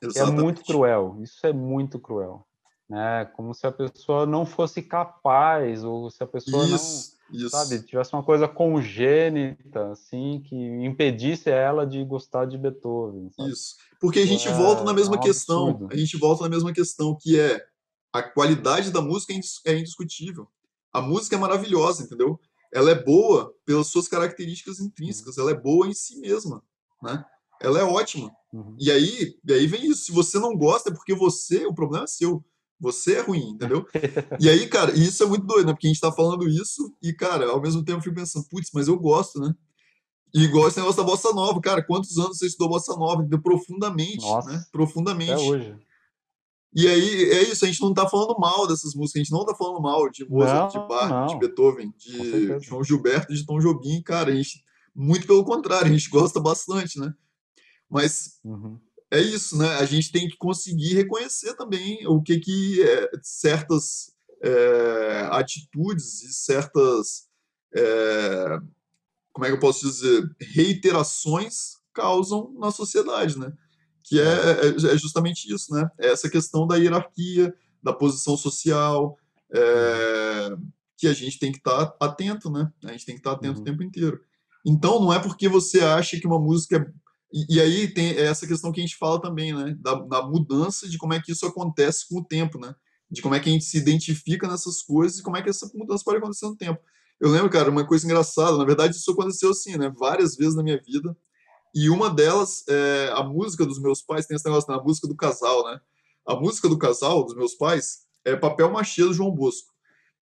Exatamente. 0.00 0.40
É 0.40 0.42
muito 0.42 0.64
cruel. 0.64 1.16
Isso 1.20 1.46
é 1.46 1.52
muito 1.52 1.98
cruel. 1.98 2.46
Né? 2.88 3.24
Como 3.36 3.54
se 3.54 3.66
a 3.66 3.72
pessoa 3.72 4.26
não 4.26 4.44
fosse 4.44 4.82
capaz, 4.82 5.84
ou 5.84 6.10
se 6.10 6.22
a 6.22 6.26
pessoa 6.26 6.64
isso, 6.66 7.16
não, 7.30 7.40
isso. 7.40 7.50
sabe, 7.50 7.82
tivesse 7.82 8.12
uma 8.12 8.22
coisa 8.22 8.48
congênita, 8.48 9.92
assim, 9.92 10.42
que 10.44 10.56
impedisse 10.84 11.48
ela 11.48 11.86
de 11.86 12.04
gostar 12.04 12.44
de 12.44 12.58
Beethoven. 12.58 13.30
Sabe? 13.30 13.50
Isso. 13.50 13.76
Porque 14.00 14.18
a 14.18 14.26
gente 14.26 14.48
é, 14.48 14.52
volta 14.52 14.82
na 14.82 14.92
mesma 14.92 15.14
é 15.14 15.18
um 15.18 15.22
questão. 15.22 15.68
Absurdo. 15.68 15.94
A 15.94 15.96
gente 15.96 16.18
volta 16.18 16.42
na 16.42 16.50
mesma 16.50 16.72
questão, 16.72 17.16
que 17.18 17.38
é 17.38 17.64
a 18.12 18.22
qualidade 18.22 18.90
da 18.90 19.00
música 19.00 19.32
é, 19.32 19.72
é 19.72 19.78
indiscutível. 19.78 20.48
A 20.92 21.00
música 21.00 21.36
é 21.36 21.38
maravilhosa, 21.38 22.02
entendeu? 22.02 22.38
Ela 22.72 22.90
é 22.90 22.94
boa 22.94 23.54
pelas 23.64 23.88
suas 23.88 24.08
características 24.08 24.80
intrínsecas, 24.80 25.38
ela 25.38 25.50
é 25.50 25.54
boa 25.54 25.86
em 25.86 25.94
si 25.94 26.18
mesma, 26.18 26.62
né? 27.02 27.24
Ela 27.60 27.80
é 27.80 27.84
ótima. 27.84 28.30
Uhum. 28.52 28.76
E 28.78 28.90
aí, 28.90 29.36
e 29.46 29.52
aí 29.52 29.66
vem 29.66 29.86
isso. 29.86 30.04
Se 30.04 30.12
você 30.12 30.38
não 30.38 30.56
gosta, 30.56 30.90
é 30.90 30.92
porque 30.92 31.14
você, 31.14 31.64
o 31.64 31.74
problema 31.74 32.04
é 32.04 32.08
seu. 32.08 32.44
Você 32.80 33.14
é 33.14 33.20
ruim, 33.20 33.50
entendeu? 33.50 33.86
e 34.40 34.50
aí, 34.50 34.66
cara, 34.66 34.92
isso 34.92 35.22
é 35.22 35.26
muito 35.26 35.46
doido, 35.46 35.66
né? 35.66 35.72
Porque 35.72 35.86
a 35.86 35.90
gente 35.90 36.00
tá 36.00 36.10
falando 36.10 36.48
isso 36.48 36.92
e, 37.00 37.12
cara, 37.12 37.48
ao 37.48 37.60
mesmo 37.60 37.84
tempo 37.84 37.98
eu 37.98 38.02
fico 38.02 38.16
pensando, 38.16 38.44
putz, 38.48 38.70
mas 38.74 38.88
eu 38.88 38.98
gosto, 38.98 39.38
né? 39.38 39.54
E 40.34 40.44
igual 40.44 40.66
esse 40.66 40.78
negócio 40.78 41.00
da 41.00 41.08
bossa 41.08 41.32
nova, 41.32 41.60
cara, 41.60 41.84
quantos 41.84 42.18
anos 42.18 42.38
você 42.38 42.46
estudou 42.46 42.70
bossa 42.70 42.96
nova? 42.96 43.24
Profundamente, 43.40 44.22
Nossa, 44.22 44.50
né? 44.50 44.64
Profundamente. 44.72 45.32
Até 45.32 45.42
hoje. 45.42 45.76
E 46.74 46.88
aí 46.88 47.30
é 47.30 47.42
isso, 47.42 47.64
a 47.64 47.68
gente 47.68 47.82
não 47.82 47.90
está 47.90 48.08
falando 48.08 48.38
mal 48.38 48.66
dessas 48.66 48.94
músicas, 48.94 49.20
a 49.20 49.24
gente 49.24 49.32
não 49.32 49.42
está 49.42 49.54
falando 49.54 49.80
mal 49.80 50.08
de 50.10 50.28
Mozart, 50.28 50.74
não, 50.74 50.82
de 50.82 50.88
Bach, 50.88 51.10
não. 51.10 51.26
de 51.26 51.38
Beethoven, 51.38 51.94
de 51.98 52.58
João 52.60 52.82
Gilberto, 52.82 53.34
de 53.34 53.44
Tom 53.44 53.58
Jobim, 53.58 54.00
cara, 54.02 54.32
a 54.32 54.34
gente, 54.34 54.64
muito 54.94 55.26
pelo 55.26 55.44
contrário, 55.44 55.88
a 55.88 55.92
gente 55.92 56.08
gosta 56.08 56.40
bastante, 56.40 56.98
né? 56.98 57.12
Mas 57.90 58.38
uhum. 58.42 58.78
é 59.10 59.20
isso, 59.20 59.58
né? 59.58 59.68
A 59.76 59.84
gente 59.84 60.10
tem 60.10 60.26
que 60.26 60.36
conseguir 60.38 60.94
reconhecer 60.94 61.54
também 61.56 62.06
o 62.06 62.22
que 62.22 62.38
que 62.38 62.82
é, 62.82 63.10
certas 63.22 64.12
é, 64.42 65.28
atitudes 65.30 66.22
e 66.22 66.32
certas, 66.32 67.28
é, 67.74 68.58
como 69.32 69.44
é 69.44 69.48
que 69.48 69.54
eu 69.54 69.60
posso 69.60 69.86
dizer, 69.86 70.24
reiterações 70.40 71.76
causam 71.94 72.52
na 72.58 72.70
sociedade, 72.70 73.38
né? 73.38 73.52
Que 74.02 74.20
é, 74.20 74.24
é, 74.24 74.68
é, 74.68 74.98
justamente 74.98 75.52
isso, 75.52 75.72
né? 75.72 75.88
É 75.98 76.08
essa 76.08 76.28
questão 76.28 76.66
da 76.66 76.76
hierarquia, 76.76 77.54
da 77.82 77.92
posição 77.92 78.36
social, 78.36 79.16
é, 79.52 80.50
que 80.96 81.06
a 81.06 81.12
gente 81.12 81.38
tem 81.38 81.52
que 81.52 81.58
estar 81.58 81.86
tá 81.86 82.06
atento, 82.06 82.50
né? 82.50 82.70
A 82.84 82.92
gente 82.92 83.06
tem 83.06 83.14
que 83.14 83.20
estar 83.20 83.32
tá 83.32 83.36
atento 83.36 83.56
uhum. 83.56 83.62
o 83.62 83.64
tempo 83.64 83.82
inteiro. 83.82 84.20
Então, 84.64 85.00
não 85.00 85.12
é 85.12 85.18
porque 85.18 85.48
você 85.48 85.80
acha 85.80 86.18
que 86.18 86.26
uma 86.26 86.38
música 86.38 86.76
é... 86.76 87.02
E, 87.34 87.56
e 87.56 87.60
aí 87.60 87.88
tem 87.88 88.10
essa 88.18 88.46
questão 88.46 88.70
que 88.70 88.78
a 88.78 88.84
gente 88.84 88.96
fala 88.96 89.20
também, 89.20 89.54
né? 89.54 89.74
Da, 89.80 89.94
da, 89.94 90.22
mudança 90.22 90.88
de 90.88 90.98
como 90.98 91.14
é 91.14 91.20
que 91.20 91.32
isso 91.32 91.46
acontece 91.46 92.06
com 92.08 92.20
o 92.20 92.24
tempo, 92.24 92.58
né? 92.58 92.74
De 93.10 93.22
como 93.22 93.34
é 93.34 93.40
que 93.40 93.48
a 93.48 93.52
gente 93.52 93.64
se 93.64 93.78
identifica 93.78 94.46
nessas 94.46 94.82
coisas 94.82 95.18
e 95.18 95.22
como 95.22 95.36
é 95.36 95.42
que 95.42 95.48
essa 95.48 95.70
mudança 95.74 96.04
pode 96.04 96.18
acontecer 96.18 96.46
no 96.46 96.56
tempo. 96.56 96.78
Eu 97.18 97.30
lembro, 97.30 97.48
cara, 97.48 97.70
uma 97.70 97.86
coisa 97.86 98.04
engraçada. 98.04 98.58
Na 98.58 98.64
verdade, 98.64 98.96
isso 98.96 99.10
aconteceu 99.10 99.50
assim, 99.50 99.76
né? 99.78 99.90
Várias 99.98 100.36
vezes 100.36 100.54
na 100.54 100.62
minha 100.62 100.80
vida. 100.84 101.16
E 101.74 101.88
uma 101.88 102.10
delas, 102.10 102.64
é, 102.68 103.10
a 103.14 103.22
música 103.22 103.64
dos 103.64 103.80
meus 103.80 104.02
pais, 104.02 104.26
tem 104.26 104.36
esse 104.36 104.44
negócio, 104.44 104.70
né, 104.70 104.78
a 104.78 104.82
música 104.82 105.08
do 105.08 105.16
casal, 105.16 105.64
né? 105.64 105.80
A 106.26 106.36
música 106.36 106.68
do 106.68 106.78
casal, 106.78 107.24
dos 107.24 107.34
meus 107.34 107.54
pais, 107.54 108.02
é 108.24 108.36
Papel 108.36 108.70
Machê 108.70 109.02
do 109.02 109.14
João 109.14 109.30
Bosco. 109.30 109.72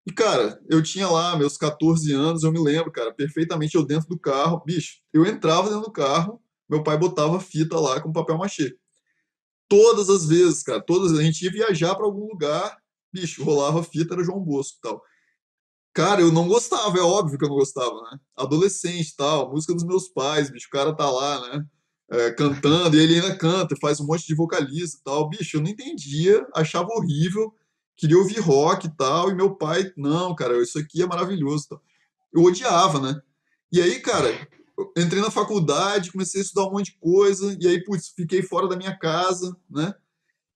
E, 0.05 0.11
cara, 0.11 0.59
eu 0.69 0.81
tinha 0.81 1.07
lá 1.07 1.37
meus 1.37 1.57
14 1.57 2.11
anos, 2.13 2.43
eu 2.43 2.51
me 2.51 2.59
lembro, 2.59 2.91
cara, 2.91 3.13
perfeitamente 3.13 3.75
eu 3.75 3.85
dentro 3.85 4.07
do 4.07 4.17
carro. 4.17 4.63
Bicho, 4.65 4.99
eu 5.13 5.25
entrava 5.25 5.69
dentro 5.69 5.85
do 5.85 5.91
carro, 5.91 6.41
meu 6.69 6.83
pai 6.83 6.97
botava 6.97 7.39
fita 7.39 7.79
lá 7.79 8.01
com 8.01 8.11
papel 8.11 8.37
machê. 8.37 8.75
Todas 9.69 10.09
as 10.09 10.25
vezes, 10.25 10.63
cara, 10.63 10.81
todas 10.81 11.17
a 11.17 11.21
gente 11.21 11.43
ia 11.43 11.51
viajar 11.51 11.95
para 11.95 12.05
algum 12.05 12.27
lugar, 12.27 12.77
bicho, 13.13 13.43
rolava 13.43 13.83
fita, 13.83 14.15
era 14.15 14.23
João 14.23 14.39
Bosco 14.39 14.77
e 14.79 14.81
tal. 14.81 15.01
Cara, 15.93 16.21
eu 16.21 16.31
não 16.31 16.47
gostava, 16.47 16.97
é 16.97 17.01
óbvio 17.01 17.37
que 17.37 17.43
eu 17.43 17.49
não 17.49 17.57
gostava, 17.57 17.93
né? 18.09 18.19
Adolescente 18.35 19.13
tal, 19.15 19.51
música 19.51 19.73
dos 19.73 19.83
meus 19.83 20.07
pais, 20.07 20.49
bicho, 20.49 20.67
o 20.67 20.71
cara 20.71 20.95
tá 20.95 21.09
lá, 21.09 21.41
né? 21.49 21.65
É, 22.09 22.31
cantando, 22.31 22.95
e 22.95 22.99
ele 22.99 23.15
ainda 23.15 23.35
canta, 23.37 23.75
faz 23.79 23.99
um 23.99 24.05
monte 24.05 24.25
de 24.25 24.35
vocalista 24.35 24.97
e 24.99 25.03
tal. 25.03 25.29
Bicho, 25.29 25.57
eu 25.57 25.61
não 25.61 25.69
entendia, 25.69 26.45
achava 26.53 26.89
horrível, 26.89 27.53
queria 27.95 28.17
ouvir 28.17 28.39
rock 28.39 28.87
e 28.87 28.95
tal, 28.97 29.31
e 29.31 29.35
meu 29.35 29.55
pai, 29.55 29.91
não, 29.97 30.35
cara, 30.35 30.61
isso 30.61 30.77
aqui 30.79 31.01
é 31.01 31.05
maravilhoso. 31.05 31.69
Tal. 31.69 31.81
Eu 32.33 32.43
odiava, 32.43 32.99
né? 32.99 33.21
E 33.71 33.81
aí, 33.81 33.99
cara, 33.99 34.29
entrei 34.97 35.21
na 35.21 35.31
faculdade, 35.31 36.11
comecei 36.11 36.41
a 36.41 36.43
estudar 36.43 36.67
um 36.67 36.71
monte 36.71 36.91
de 36.91 36.99
coisa, 36.99 37.57
e 37.59 37.67
aí, 37.67 37.83
putz, 37.83 38.09
fiquei 38.15 38.41
fora 38.41 38.67
da 38.67 38.75
minha 38.77 38.97
casa, 38.97 39.55
né? 39.69 39.93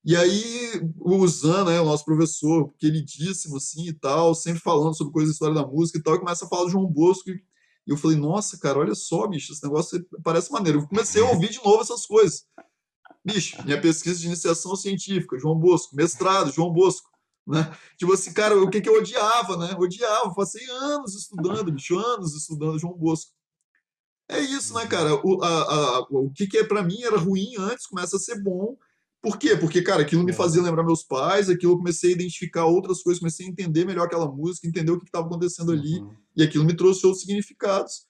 E 0.06 0.14
aí, 0.14 0.80
o 1.00 1.26
Zan, 1.26 1.64
né, 1.64 1.80
o 1.80 1.84
nosso 1.84 2.04
professor, 2.04 2.72
queridíssimo 2.78 3.56
assim 3.56 3.88
e 3.88 3.92
tal, 3.92 4.36
sempre 4.36 4.60
falando 4.60 4.96
sobre 4.96 5.12
coisas 5.12 5.30
da 5.30 5.32
história 5.32 5.54
da 5.56 5.66
música 5.66 5.98
e 5.98 6.02
tal, 6.02 6.14
e 6.14 6.20
começa 6.20 6.44
a 6.44 6.48
falar 6.48 6.62
do 6.62 6.70
João 6.70 6.86
Bosco. 6.86 7.28
E 7.28 7.42
eu 7.88 7.96
falei, 7.96 8.16
nossa, 8.16 8.56
cara, 8.56 8.78
olha 8.78 8.94
só, 8.94 9.26
bicho, 9.26 9.52
esse 9.52 9.64
negócio 9.64 10.06
parece 10.22 10.52
maneiro. 10.52 10.78
Eu 10.78 10.86
comecei 10.86 11.20
a 11.20 11.28
ouvir 11.28 11.50
de 11.50 11.56
novo 11.56 11.80
essas 11.80 12.06
coisas. 12.06 12.44
Bicho, 13.24 13.60
minha 13.64 13.80
pesquisa 13.80 14.20
de 14.20 14.26
iniciação 14.26 14.76
científica, 14.76 15.36
João 15.40 15.58
Bosco, 15.58 15.96
mestrado, 15.96 16.52
João 16.52 16.72
Bosco. 16.72 17.10
Né? 17.44 17.76
Tipo 17.98 18.12
assim, 18.12 18.32
cara, 18.32 18.56
o 18.62 18.70
que, 18.70 18.80
que 18.80 18.88
eu 18.88 18.98
odiava, 18.98 19.56
né? 19.56 19.74
Odiava, 19.76 20.32
passei 20.36 20.64
anos 20.70 21.16
estudando, 21.16 21.72
bicho, 21.72 21.98
anos 21.98 22.32
estudando 22.36 22.78
João 22.78 22.96
Bosco. 22.96 23.32
É 24.28 24.38
isso, 24.38 24.72
né, 24.72 24.86
cara? 24.86 25.20
O, 25.24 25.42
a, 25.42 25.48
a, 25.48 26.00
o 26.10 26.30
que, 26.30 26.46
que 26.46 26.58
é 26.58 26.64
para 26.64 26.84
mim 26.84 27.02
era 27.02 27.18
ruim 27.18 27.56
antes, 27.58 27.86
começa 27.86 28.16
a 28.16 28.20
ser 28.20 28.40
bom, 28.40 28.76
por 29.26 29.38
quê? 29.38 29.56
Porque, 29.56 29.82
cara, 29.82 30.02
aquilo 30.02 30.22
me 30.22 30.30
é. 30.30 30.34
fazia 30.34 30.62
lembrar 30.62 30.84
meus 30.84 31.02
pais, 31.02 31.50
aquilo 31.50 31.72
eu 31.72 31.78
comecei 31.78 32.10
a 32.10 32.12
identificar 32.12 32.64
outras 32.64 33.02
coisas, 33.02 33.18
comecei 33.18 33.44
a 33.44 33.48
entender 33.48 33.84
melhor 33.84 34.06
aquela 34.06 34.30
música, 34.30 34.68
entender 34.68 34.92
o 34.92 35.00
que 35.00 35.06
estava 35.06 35.26
acontecendo 35.26 35.72
ali, 35.72 35.98
uhum. 35.98 36.14
e 36.36 36.44
aquilo 36.44 36.64
me 36.64 36.72
trouxe 36.76 37.04
outros 37.04 37.24
significados. 37.24 38.06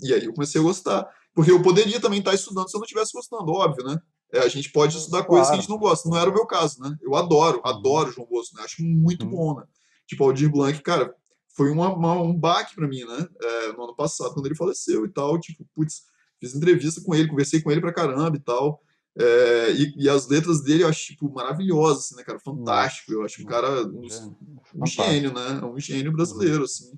E 0.00 0.14
aí 0.14 0.24
eu 0.24 0.32
comecei 0.32 0.60
a 0.60 0.64
gostar. 0.64 1.08
Porque 1.34 1.50
eu 1.50 1.60
poderia 1.60 1.98
também 2.00 2.20
estar 2.20 2.34
estudando 2.34 2.70
se 2.70 2.76
eu 2.76 2.78
não 2.78 2.84
estivesse 2.84 3.10
gostando, 3.12 3.50
óbvio, 3.50 3.84
né? 3.84 3.98
É, 4.32 4.38
a 4.38 4.48
gente 4.48 4.70
pode 4.70 4.96
estudar 4.96 5.24
claro. 5.24 5.28
coisas 5.28 5.48
que 5.48 5.54
a 5.54 5.60
gente 5.60 5.68
não 5.68 5.76
gosta. 5.76 6.08
Não 6.08 6.16
era 6.16 6.30
o 6.30 6.32
meu 6.32 6.46
caso, 6.46 6.80
né? 6.80 6.96
Eu 7.02 7.16
adoro, 7.16 7.56
uhum. 7.56 7.68
adoro 7.68 8.12
João 8.12 8.28
Bosco, 8.28 8.56
né? 8.56 8.62
Acho 8.62 8.80
muito 8.84 9.24
uhum. 9.24 9.30
bom, 9.30 9.56
né? 9.56 9.64
Tipo, 10.06 10.22
Aldir 10.22 10.52
Blanc, 10.52 10.80
cara, 10.82 11.12
foi 11.56 11.68
uma, 11.72 11.92
uma 11.92 12.14
um 12.14 12.38
baque 12.38 12.76
para 12.76 12.86
mim, 12.86 13.04
né? 13.04 13.26
É, 13.42 13.72
no 13.72 13.82
ano 13.82 13.96
passado, 13.96 14.34
quando 14.34 14.46
ele 14.46 14.54
faleceu 14.54 15.04
e 15.04 15.08
tal. 15.08 15.36
Tipo, 15.40 15.66
putz, 15.74 16.02
fiz 16.38 16.54
entrevista 16.54 17.00
com 17.04 17.12
ele, 17.12 17.28
conversei 17.28 17.60
com 17.60 17.72
ele 17.72 17.80
pra 17.80 17.92
caramba 17.92 18.36
e 18.36 18.40
tal. 18.40 18.80
É, 19.18 19.72
e, 19.72 20.04
e, 20.04 20.08
as 20.08 20.28
letras 20.28 20.62
dele 20.62 20.84
eu 20.84 20.88
acho 20.88 21.06
tipo, 21.06 21.30
maravilhosas, 21.30 22.04
assim, 22.04 22.16
né, 22.16 22.22
cara? 22.22 22.38
Fantástico. 22.38 23.12
Eu 23.12 23.24
acho 23.24 23.42
o 23.42 23.46
cara 23.46 23.84
um, 23.86 24.06
um 24.74 24.86
gênio, 24.86 25.34
né? 25.34 25.64
Um 25.64 25.78
gênio 25.78 26.12
brasileiro, 26.12 26.64
assim. 26.64 26.96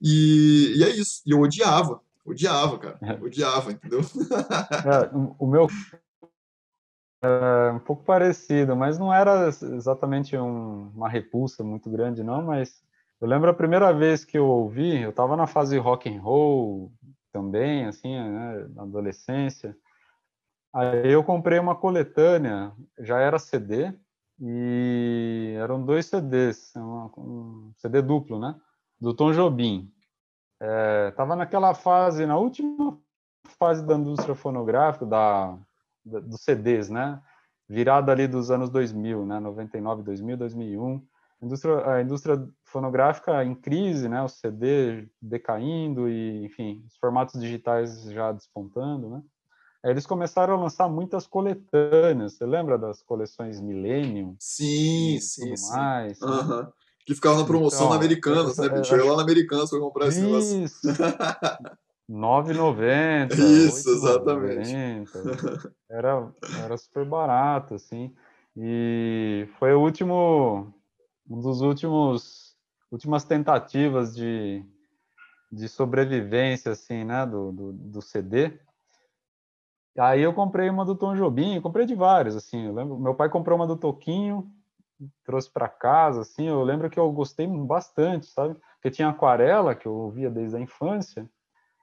E, 0.00 0.74
e 0.76 0.84
é 0.84 0.90
isso. 0.90 1.22
E 1.26 1.32
eu 1.32 1.40
odiava, 1.40 2.00
odiava, 2.24 2.78
cara. 2.78 2.98
Odiava, 3.22 3.72
entendeu? 3.72 4.00
É, 4.00 5.10
o 5.38 5.46
meu 5.46 5.66
é 7.20 7.72
um 7.72 7.80
pouco 7.80 8.04
parecido, 8.04 8.76
mas 8.76 8.98
não 8.98 9.12
era 9.12 9.48
exatamente 9.48 10.36
um, 10.36 10.90
uma 10.94 11.08
repulsa 11.08 11.64
muito 11.64 11.90
grande, 11.90 12.22
não. 12.22 12.42
Mas 12.42 12.80
eu 13.20 13.26
lembro 13.26 13.50
a 13.50 13.54
primeira 13.54 13.92
vez 13.92 14.24
que 14.24 14.38
eu 14.38 14.46
ouvi, 14.46 15.02
eu 15.02 15.10
estava 15.10 15.36
na 15.36 15.46
fase 15.46 15.76
rock 15.78 16.08
and 16.08 16.20
roll 16.20 16.92
também, 17.32 17.86
assim, 17.86 18.14
né, 18.14 18.68
na 18.74 18.82
adolescência. 18.82 19.76
Aí 20.72 21.12
eu 21.12 21.24
comprei 21.24 21.58
uma 21.58 21.74
coletânea, 21.74 22.72
já 22.98 23.18
era 23.18 23.38
CD, 23.38 23.92
e 24.40 25.54
eram 25.58 25.84
dois 25.84 26.06
CDs, 26.06 26.72
um 26.76 27.72
CD 27.76 28.00
duplo, 28.02 28.38
né? 28.38 28.54
Do 29.00 29.14
Tom 29.14 29.32
Jobim. 29.32 29.92
É, 30.60 31.10
tava 31.12 31.34
naquela 31.34 31.74
fase, 31.74 32.26
na 32.26 32.36
última 32.36 32.98
fase 33.58 33.84
da 33.84 33.94
indústria 33.94 34.34
fonográfica, 34.34 35.06
da, 35.06 35.58
da, 36.04 36.20
dos 36.20 36.42
CDs, 36.42 36.88
né? 36.88 37.20
Virada 37.68 38.12
ali 38.12 38.28
dos 38.28 38.50
anos 38.50 38.70
2000, 38.70 39.26
né? 39.26 39.40
99, 39.40 40.02
2000, 40.02 40.36
2001. 40.36 41.06
A 41.40 41.44
indústria, 41.44 41.90
a 41.90 42.02
indústria 42.02 42.48
fonográfica 42.64 43.44
em 43.44 43.54
crise, 43.54 44.08
né? 44.08 44.22
O 44.22 44.28
CD 44.28 45.08
decaindo 45.20 46.08
e, 46.08 46.44
enfim, 46.44 46.84
os 46.86 46.96
formatos 46.96 47.40
digitais 47.40 48.04
já 48.10 48.32
despontando, 48.32 49.10
né? 49.10 49.22
Aí 49.84 49.90
eles 49.92 50.06
começaram 50.06 50.54
a 50.54 50.60
lançar 50.60 50.88
muitas 50.88 51.26
coletâneas. 51.26 52.34
Você 52.34 52.44
lembra 52.44 52.76
das 52.76 53.02
coleções 53.02 53.60
Millennium? 53.60 54.34
Sim, 54.38 55.18
sim, 55.20 55.56
sim. 55.56 55.76
Mais, 55.76 56.20
uhum. 56.20 56.60
né? 56.62 56.68
Que 57.06 57.14
ficava 57.14 57.38
na 57.38 57.44
promoção 57.44 57.86
então, 57.86 57.90
na 57.90 57.96
Americanas, 57.96 58.58
né? 58.58 58.84
Chegou 58.84 59.08
lá 59.08 59.16
na 59.16 59.22
Americanas 59.22 59.70
para 59.70 59.78
comprar 59.78 60.08
esse 60.08 60.20
negócio. 60.20 60.62
Isso. 60.62 60.80
9,90. 62.10 63.34
Isso, 63.34 63.90
exatamente. 63.90 64.72
Era, 65.90 66.30
era 66.62 66.76
super 66.76 67.04
barato, 67.06 67.74
assim. 67.74 68.14
E 68.54 69.48
foi 69.58 69.72
o 69.72 69.80
último, 69.80 70.72
um 71.28 71.40
dos 71.40 71.62
últimos, 71.62 72.54
últimas 72.90 73.24
tentativas 73.24 74.14
de, 74.14 74.62
de 75.50 75.66
sobrevivência, 75.66 76.72
assim, 76.72 77.04
né, 77.04 77.24
do, 77.24 77.52
do, 77.52 77.72
do 77.72 78.02
CD. 78.02 78.58
Aí 79.98 80.22
eu 80.22 80.32
comprei 80.32 80.70
uma 80.70 80.84
do 80.84 80.94
Tom 80.94 81.14
Jobim, 81.16 81.60
comprei 81.60 81.84
de 81.84 81.94
vários, 81.94 82.36
assim, 82.36 82.66
eu 82.66 82.72
lembro, 82.72 82.98
meu 82.98 83.14
pai 83.14 83.28
comprou 83.28 83.56
uma 83.56 83.66
do 83.66 83.76
Toquinho, 83.76 84.48
trouxe 85.24 85.50
para 85.50 85.68
casa, 85.68 86.20
assim, 86.20 86.46
eu 86.46 86.62
lembro 86.62 86.88
que 86.88 86.98
eu 86.98 87.10
gostei 87.10 87.46
bastante, 87.46 88.26
sabe? 88.26 88.56
Porque 88.74 88.90
tinha 88.90 89.08
aquarela, 89.08 89.74
que 89.74 89.86
eu 89.86 89.92
ouvia 89.92 90.30
desde 90.30 90.56
a 90.56 90.60
infância, 90.60 91.28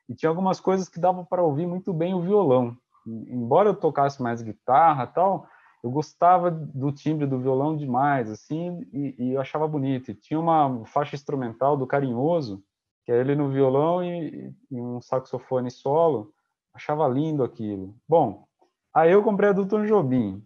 e 0.08 0.16
tinha 0.16 0.30
algumas 0.30 0.60
coisas 0.60 0.88
que 0.88 1.00
dava 1.00 1.26
para 1.26 1.44
ouvir 1.44 1.68
muito 1.68 1.94
bem 1.94 2.14
o 2.14 2.22
violão. 2.22 2.78
Embora 3.06 3.70
eu 3.70 3.76
tocasse 3.76 4.22
mais 4.22 4.42
guitarra 4.42 5.08
tal, 5.08 5.48
eu 5.84 5.92
gostava 5.92 6.50
do 6.50 6.92
timbre 6.92 7.28
do 7.28 7.40
violão 7.40 7.76
demais, 7.76 8.30
assim, 8.30 8.88
e, 8.92 9.16
e 9.20 9.34
eu 9.34 9.42
achava 9.42 9.68
bonito. 9.68 10.10
E 10.10 10.16
tinha 10.16 10.40
uma 10.40 10.84
faixa 10.86 11.16
instrumental 11.16 11.78
do 11.78 11.86
Carinhoso, 11.86 12.64
que 13.04 13.12
é 13.12 13.20
ele 13.20 13.36
no 13.36 13.50
violão 13.50 14.04
e, 14.04 14.52
e 14.72 14.82
um 14.82 15.00
saxofone 15.00 15.70
solo, 15.70 16.34
Achava 16.76 17.08
lindo 17.08 17.42
aquilo. 17.42 17.96
Bom, 18.08 18.46
aí 18.94 19.12
eu 19.12 19.24
comprei 19.24 19.50
a 19.50 19.54
do 19.54 19.66
Tom 19.66 19.86
Jobim. 19.86 20.46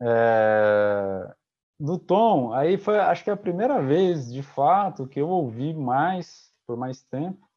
É... 0.00 1.34
Do 1.78 1.98
Tom, 1.98 2.52
aí 2.52 2.76
foi, 2.76 2.98
acho 2.98 3.24
que 3.24 3.30
é 3.30 3.32
a 3.32 3.36
primeira 3.36 3.80
vez, 3.80 4.32
de 4.32 4.42
fato, 4.42 5.06
que 5.06 5.20
eu 5.20 5.28
ouvi 5.28 5.72
mais, 5.72 6.52
por 6.66 6.76
mais 6.76 7.02
tempo, 7.02 7.48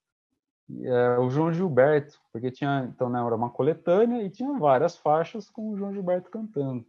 é, 0.81 1.19
o 1.19 1.29
João 1.29 1.51
Gilberto, 1.51 2.19
porque 2.31 2.49
tinha, 2.49 2.85
então, 2.89 3.07
né, 3.07 3.23
era 3.23 3.35
uma 3.35 3.51
coletânea 3.51 4.23
e 4.23 4.29
tinha 4.29 4.57
várias 4.57 4.97
faixas 4.97 5.49
com 5.49 5.69
o 5.69 5.77
João 5.77 5.93
Gilberto 5.93 6.31
cantando. 6.31 6.83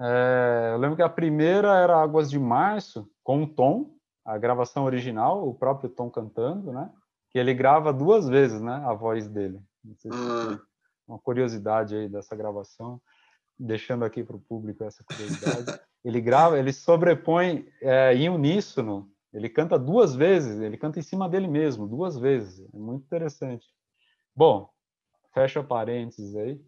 É, 0.00 0.72
eu 0.74 0.78
lembro 0.78 0.96
que 0.96 1.02
a 1.02 1.08
primeira 1.08 1.74
era 1.76 1.96
Águas 2.00 2.30
de 2.30 2.38
Março, 2.38 3.10
com 3.24 3.42
o 3.42 3.46
Tom, 3.46 3.90
a 4.24 4.36
gravação 4.36 4.84
original, 4.84 5.48
o 5.48 5.54
próprio 5.54 5.88
Tom 5.88 6.10
cantando, 6.10 6.72
né? 6.72 6.90
Que 7.30 7.38
ele 7.38 7.54
grava 7.54 7.92
duas 7.92 8.28
vezes, 8.28 8.60
né? 8.60 8.82
A 8.84 8.92
voz 8.92 9.26
dele. 9.26 9.60
Não 9.88 9.96
sei 9.96 10.12
se 10.12 10.18
hum. 10.18 10.58
uma 11.06 11.18
curiosidade 11.18 11.96
aí 11.96 12.08
dessa 12.08 12.36
gravação, 12.36 13.00
deixando 13.58 14.04
aqui 14.04 14.22
para 14.22 14.36
o 14.36 14.40
público 14.40 14.84
essa 14.84 15.02
curiosidade. 15.02 15.80
ele 16.04 16.20
grava, 16.20 16.58
ele 16.58 16.72
sobrepõe 16.72 17.66
é, 17.80 18.14
em 18.14 18.28
uníssono, 18.28 19.10
ele 19.32 19.48
canta 19.48 19.78
duas 19.78 20.14
vezes, 20.14 20.60
ele 20.60 20.76
canta 20.76 20.98
em 20.98 21.02
cima 21.02 21.28
dele 21.28 21.48
mesmo, 21.48 21.86
duas 21.86 22.18
vezes. 22.18 22.66
É 22.72 22.78
muito 22.78 23.04
interessante. 23.04 23.66
Bom, 24.34 24.70
fecha 25.32 25.62
parênteses 25.62 26.36
aí. 26.36 26.60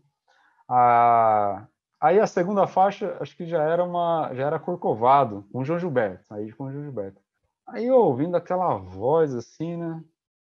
Ah, 0.68 1.66
aí 2.00 2.18
a 2.18 2.26
segunda 2.26 2.66
faixa, 2.66 3.16
acho 3.20 3.36
que 3.36 3.46
já 3.46 3.62
era 3.62 3.84
uma, 3.84 4.32
já 4.34 4.46
era 4.46 4.58
Corcovado, 4.58 5.46
com 5.52 5.64
João 5.64 5.78
Gilberto, 5.78 6.32
aí 6.32 6.52
com 6.52 6.70
João 6.70 6.84
Gilberto. 6.84 7.20
Aí 7.66 7.86
eu 7.86 7.96
ouvindo 7.96 8.36
aquela 8.36 8.76
voz 8.76 9.34
assim, 9.34 9.76
né? 9.76 10.02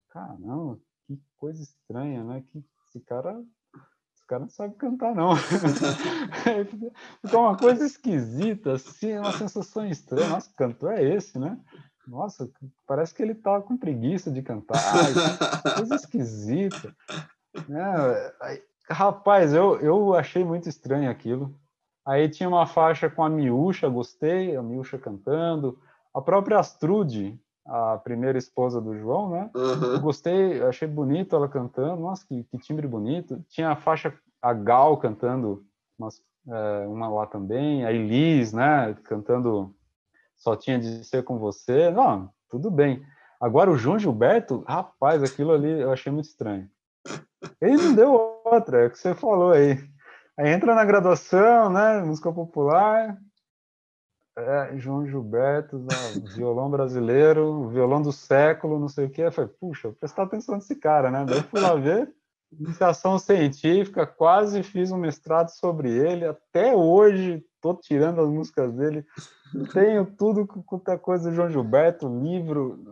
Caramba, 0.10 0.80
que 1.08 1.20
coisa 1.38 1.62
estranha, 1.62 2.24
né? 2.24 2.44
Que 2.52 2.64
esse 2.88 3.00
cara, 3.00 3.42
esse 4.16 4.26
cara 4.28 4.42
não 4.42 4.50
sabe 4.50 4.76
cantar, 4.76 5.16
não. 5.16 5.36
Ficou 7.26 7.42
uma 7.42 7.58
coisa 7.58 7.86
esquisita, 7.86 8.74
assim, 8.74 9.18
uma 9.18 9.32
sensação 9.32 9.86
estranha. 9.86 10.30
Nossa, 10.30 10.50
que 10.50 10.56
cantor 10.56 10.94
é 10.94 11.04
esse, 11.04 11.40
né? 11.40 11.60
Nossa, 12.08 12.50
parece 12.86 13.14
que 13.14 13.24
ele 13.24 13.34
tá 13.34 13.62
com 13.62 13.78
preguiça 13.78 14.30
de 14.30 14.42
cantar. 14.42 14.78
Ai, 14.78 15.76
coisa 15.78 15.96
esquisita. 15.96 16.96
É, 17.56 18.62
rapaz, 18.90 19.54
eu, 19.54 19.80
eu 19.80 20.14
achei 20.14 20.44
muito 20.44 20.68
estranho 20.68 21.10
aquilo. 21.10 21.58
Aí 22.06 22.28
tinha 22.28 22.50
uma 22.50 22.68
faixa 22.68 23.10
com 23.10 23.24
a 23.24 23.30
Miúcha, 23.30 23.88
gostei, 23.88 24.56
a 24.56 24.62
Miúcha 24.62 24.98
cantando. 24.98 25.80
A 26.14 26.22
própria 26.22 26.60
Astrude, 26.60 27.40
a 27.66 27.98
primeira 27.98 28.38
esposa 28.38 28.82
do 28.82 28.98
João, 28.98 29.30
né? 29.30 29.50
Uhum. 29.56 30.00
Gostei, 30.02 30.62
achei 30.64 30.88
bonito 30.88 31.36
ela 31.36 31.48
cantando, 31.48 32.02
nossa, 32.02 32.26
que, 32.28 32.44
que, 32.44 32.58
timbre 32.58 32.88
bonito. 32.88 33.44
Tinha 33.50 33.72
a 33.72 33.76
faixa, 33.76 34.14
a 34.42 34.54
Gal 34.54 34.98
cantando 34.98 35.66
umas, 35.98 36.22
é, 36.48 36.88
uma 36.88 37.08
lá 37.08 37.26
também, 37.26 37.86
a 37.86 37.92
Elis, 37.92 38.52
né? 38.52 38.96
Cantando 39.04 39.74
Só 40.36 40.56
Tinha 40.56 40.78
de 40.78 41.06
Ser 41.06 41.24
Com 41.24 41.38
Você. 41.40 41.90
Não, 41.90 42.30
tudo 42.50 42.70
bem. 42.70 43.02
Agora 43.40 43.72
o 43.72 43.78
João 43.78 44.00
Gilberto, 44.00 44.64
rapaz, 44.68 45.24
aquilo 45.24 45.52
ali 45.52 45.82
eu 45.82 45.92
achei 45.92 46.12
muito 46.12 46.26
estranho. 46.26 46.70
Ele 47.62 47.78
não 47.78 47.94
deu 47.94 48.42
outra, 48.46 48.84
é 48.84 48.88
o 48.88 48.90
que 48.90 48.98
você 48.98 49.14
falou 49.14 49.52
aí. 49.52 49.78
Aí 50.38 50.52
entra 50.52 50.74
na 50.74 50.84
graduação, 50.84 51.70
né? 51.70 52.02
Música 52.02 52.32
popular, 52.32 53.18
é, 54.38 54.78
João 54.78 55.06
Gilberto, 55.06 55.86
violão 56.36 56.70
brasileiro, 56.70 57.70
violão 57.70 58.02
do 58.02 58.12
século, 58.12 58.80
não 58.80 58.88
sei 58.90 59.06
o 59.06 59.10
que. 59.10 59.22
Eu 59.22 59.32
falei, 59.32 59.52
puxa, 59.60 59.92
prestar 60.00 60.24
atenção 60.24 60.56
nesse 60.56 60.76
cara, 60.76 61.12
né? 61.12 61.26
Daí 61.28 61.42
fui 61.44 61.60
lá 61.60 61.76
ver, 61.76 62.12
iniciação 62.52 63.20
científica, 63.20 64.06
quase 64.06 64.64
fiz 64.64 64.92
um 64.92 64.98
mestrado 64.98 65.50
sobre 65.50 65.90
ele, 65.90 66.26
até 66.26 66.76
hoje 66.76 67.44
estou 67.56 67.76
tirando 67.76 68.22
as 68.22 68.30
músicas 68.30 68.74
dele, 68.74 69.06
tenho 69.72 70.06
tudo 70.06 70.46
quanto 70.48 70.92
é 70.92 70.98
coisa 70.98 71.30
do 71.30 71.36
João 71.36 71.50
Gilberto, 71.50 72.08
livro. 72.08 72.84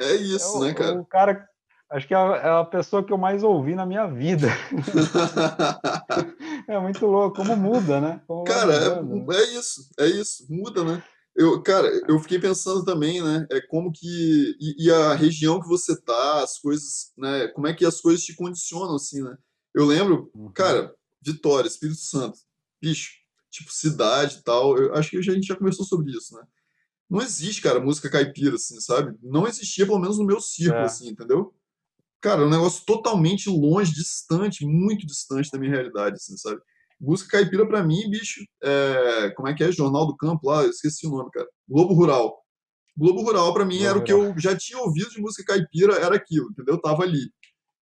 É 0.00 0.14
isso, 0.14 0.56
é 0.56 0.58
o, 0.58 0.64
né, 0.64 0.74
cara? 0.74 1.00
O 1.00 1.04
cara 1.04 1.48
acho 1.92 2.08
que 2.08 2.14
é, 2.14 2.18
é 2.18 2.48
a 2.48 2.64
pessoa 2.64 3.04
que 3.04 3.12
eu 3.12 3.18
mais 3.18 3.42
ouvi 3.42 3.74
na 3.74 3.86
minha 3.86 4.06
vida. 4.06 4.48
é 6.66 6.78
muito 6.80 7.06
louco, 7.06 7.36
como 7.36 7.56
muda, 7.56 8.00
né? 8.00 8.22
Como 8.26 8.44
cara, 8.44 8.74
é, 8.74 9.02
né? 9.02 9.24
é, 9.34 9.42
isso, 9.58 9.90
é 9.98 10.06
isso, 10.06 10.46
muda, 10.50 10.82
né? 10.82 11.02
Eu, 11.34 11.62
cara, 11.62 11.88
eu 12.08 12.18
fiquei 12.18 12.38
pensando 12.38 12.84
também, 12.84 13.22
né? 13.22 13.46
É 13.50 13.60
como 13.60 13.92
que 13.92 14.56
e, 14.60 14.86
e, 14.86 14.90
a 14.90 15.14
região 15.14 15.60
que 15.60 15.68
você 15.68 15.98
tá, 16.00 16.42
as 16.42 16.58
coisas, 16.58 17.12
né? 17.16 17.48
Como 17.48 17.66
é 17.66 17.74
que 17.74 17.84
as 17.86 18.00
coisas 18.00 18.22
te 18.22 18.34
condicionam 18.34 18.96
assim, 18.96 19.22
né? 19.22 19.36
Eu 19.74 19.86
lembro, 19.86 20.30
uhum. 20.34 20.52
cara, 20.52 20.94
Vitória, 21.22 21.68
Espírito 21.68 22.00
Santo, 22.00 22.38
bicho, 22.80 23.12
tipo 23.50 23.72
cidade 23.72 24.38
e 24.38 24.42
tal. 24.42 24.76
Eu 24.76 24.94
acho 24.94 25.10
que 25.10 25.16
a 25.16 25.22
gente 25.22 25.46
já 25.46 25.56
conversou 25.56 25.86
sobre 25.86 26.10
isso, 26.12 26.34
né? 26.34 26.42
Não 27.08 27.20
existe, 27.20 27.60
cara, 27.60 27.80
música 27.80 28.10
caipira 28.10 28.56
assim, 28.56 28.80
sabe? 28.80 29.16
Não 29.22 29.46
existia 29.46 29.86
pelo 29.86 29.98
menos 29.98 30.18
no 30.18 30.24
meu 30.24 30.40
círculo 30.40 30.82
é. 30.82 30.84
assim, 30.84 31.08
entendeu? 31.08 31.54
Cara, 32.22 32.42
é 32.42 32.46
um 32.46 32.50
negócio 32.50 32.84
totalmente 32.86 33.50
longe, 33.50 33.92
distante, 33.92 34.64
muito 34.64 35.06
distante 35.06 35.50
da 35.50 35.58
minha 35.58 35.72
realidade, 35.72 36.16
assim, 36.16 36.36
sabe? 36.36 36.60
Música 37.00 37.38
caipira 37.38 37.66
para 37.66 37.82
mim, 37.82 38.08
bicho, 38.08 38.44
é... 38.62 39.30
como 39.36 39.48
é 39.48 39.54
que 39.54 39.64
é? 39.64 39.72
Jornal 39.72 40.06
do 40.06 40.16
Campo 40.16 40.48
lá, 40.48 40.62
eu 40.62 40.70
esqueci 40.70 41.06
o 41.06 41.10
nome, 41.10 41.30
cara. 41.32 41.48
Globo 41.68 41.94
Rural. 41.94 42.38
Globo 42.96 43.22
Rural 43.22 43.52
para 43.52 43.64
mim 43.64 43.78
Globo 43.78 43.90
era 43.90 43.98
Rural. 43.98 44.02
o 44.02 44.34
que 44.34 44.38
eu 44.38 44.38
já 44.38 44.56
tinha 44.56 44.78
ouvido 44.78 45.10
de 45.10 45.20
música 45.20 45.44
caipira, 45.44 45.94
era 45.96 46.14
aquilo, 46.16 46.50
entendeu? 46.50 46.74
Eu 46.74 46.80
tava 46.80 47.02
ali. 47.02 47.30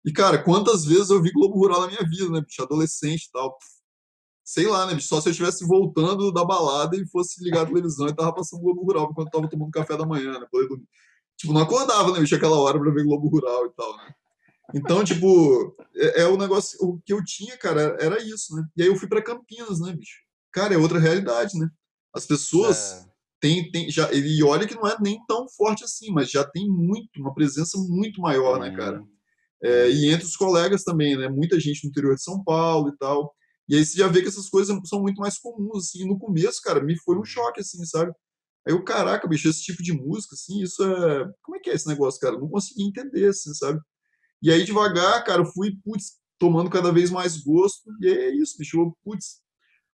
E 0.05 0.13
cara, 0.13 0.43
quantas 0.43 0.85
vezes 0.85 1.11
eu 1.11 1.23
vi 1.23 1.31
Globo 1.33 1.59
Rural 1.59 1.83
na 1.83 1.89
minha 1.89 2.09
vida, 2.09 2.31
né, 2.31 2.41
bicho, 2.41 2.63
adolescente 2.63 3.25
e 3.25 3.31
tal. 3.33 3.57
Sei 4.45 4.67
lá, 4.67 4.87
né, 4.87 4.95
bicho, 4.95 5.09
só 5.09 5.21
se 5.21 5.29
eu 5.29 5.33
estivesse 5.33 5.67
voltando 5.67 6.33
da 6.33 6.45
balada 6.45 6.97
e 6.97 7.07
fosse 7.09 7.43
ligar 7.45 7.63
a 7.63 7.67
televisão 7.67 8.09
e 8.09 8.15
tava 8.17 8.35
passando 8.35 8.63
Globo 8.63 8.83
Rural 8.83 9.09
enquanto 9.11 9.27
eu 9.29 9.33
tava 9.33 9.49
tomando 9.51 9.71
café 9.71 9.97
da 9.97 10.07
manhã, 10.07 10.39
né, 10.41 10.47
poder 10.51 10.69
dormir. 10.69 10.89
Tipo, 11.37 11.53
não 11.53 11.63
acordava, 11.63 12.13
né, 12.13 12.21
bicho, 12.21 12.35
aquela 12.35 12.59
hora 12.59 12.79
para 12.79 12.91
ver 12.91 13.05
Globo 13.05 13.29
Rural 13.29 13.67
e 13.67 13.71
tal, 13.75 13.97
né? 13.99 14.15
Então, 14.75 15.05
tipo, 15.05 15.77
é, 15.95 16.23
é, 16.23 16.27
o 16.27 16.37
negócio, 16.37 16.79
o 16.81 17.01
que 17.05 17.13
eu 17.13 17.23
tinha, 17.25 17.57
cara, 17.57 17.97
era 18.01 18.23
isso, 18.23 18.55
né? 18.55 18.63
E 18.77 18.83
aí 18.83 18.89
eu 18.89 18.97
fui 18.97 19.09
para 19.09 19.23
Campinas, 19.23 19.81
né, 19.81 19.93
bicho? 19.93 20.19
Cara, 20.53 20.75
é 20.75 20.79
outra 20.79 20.99
realidade, 20.99 21.59
né? 21.59 21.69
As 22.15 22.27
pessoas 22.27 22.93
é. 22.93 23.05
têm, 23.41 23.71
têm 23.71 23.91
já, 23.91 24.13
e 24.13 24.43
olha 24.43 24.67
que 24.67 24.75
não 24.75 24.87
é 24.87 24.97
nem 25.01 25.19
tão 25.27 25.49
forte 25.49 25.85
assim, 25.85 26.11
mas 26.13 26.31
já 26.31 26.45
tem 26.45 26.69
muito, 26.69 27.09
uma 27.19 27.35
presença 27.35 27.79
muito 27.79 28.21
maior, 28.21 28.59
né, 28.59 28.75
cara? 28.75 29.03
É, 29.63 29.91
e 29.91 30.11
entre 30.11 30.27
os 30.27 30.37
colegas 30.37 30.83
também, 30.83 31.17
né? 31.17 31.29
Muita 31.29 31.61
gente 31.61 31.85
no 31.85 31.91
interior 31.91 32.15
de 32.15 32.23
São 32.23 32.43
Paulo 32.43 32.89
e 32.89 32.97
tal. 32.97 33.35
E 33.69 33.77
aí 33.77 33.85
você 33.85 33.97
já 33.97 34.09
vê 34.09 34.23
que 34.23 34.29
essas 34.29 34.49
coisas 34.49 34.77
são 34.87 35.01
muito 35.01 35.21
mais 35.21 35.39
comuns, 35.39 35.87
assim. 35.87 36.05
no 36.05 36.19
começo, 36.19 36.61
cara, 36.63 36.83
me 36.83 36.99
foi 36.99 37.17
um 37.17 37.25
choque, 37.25 37.61
assim, 37.61 37.85
sabe? 37.85 38.13
Aí 38.67 38.75
eu, 38.75 38.83
caraca, 38.85 39.29
bicho, 39.29 39.49
esse 39.49 39.63
tipo 39.63 39.83
de 39.83 39.93
música, 39.93 40.35
assim, 40.35 40.61
isso 40.63 40.83
é. 40.83 41.25
Como 41.43 41.57
é 41.57 41.61
que 41.61 41.71
é 41.71 41.75
esse 41.75 41.87
negócio, 41.87 42.21
cara? 42.21 42.35
Eu 42.35 42.41
não 42.41 42.49
consegui 42.49 42.83
entender, 42.85 43.29
assim, 43.29 43.55
sabe? 43.55 43.81
E 44.43 44.51
aí, 44.51 44.65
devagar, 44.65 45.25
cara, 45.25 45.45
fui, 45.45 45.77
putz, 45.85 46.19
tomando 46.39 46.71
cada 46.71 46.91
vez 46.93 47.11
mais 47.11 47.37
gosto. 47.37 47.91
E 48.01 48.09
é 48.09 48.35
isso, 48.35 48.57
bicho. 48.59 48.97
Putz, 49.05 49.41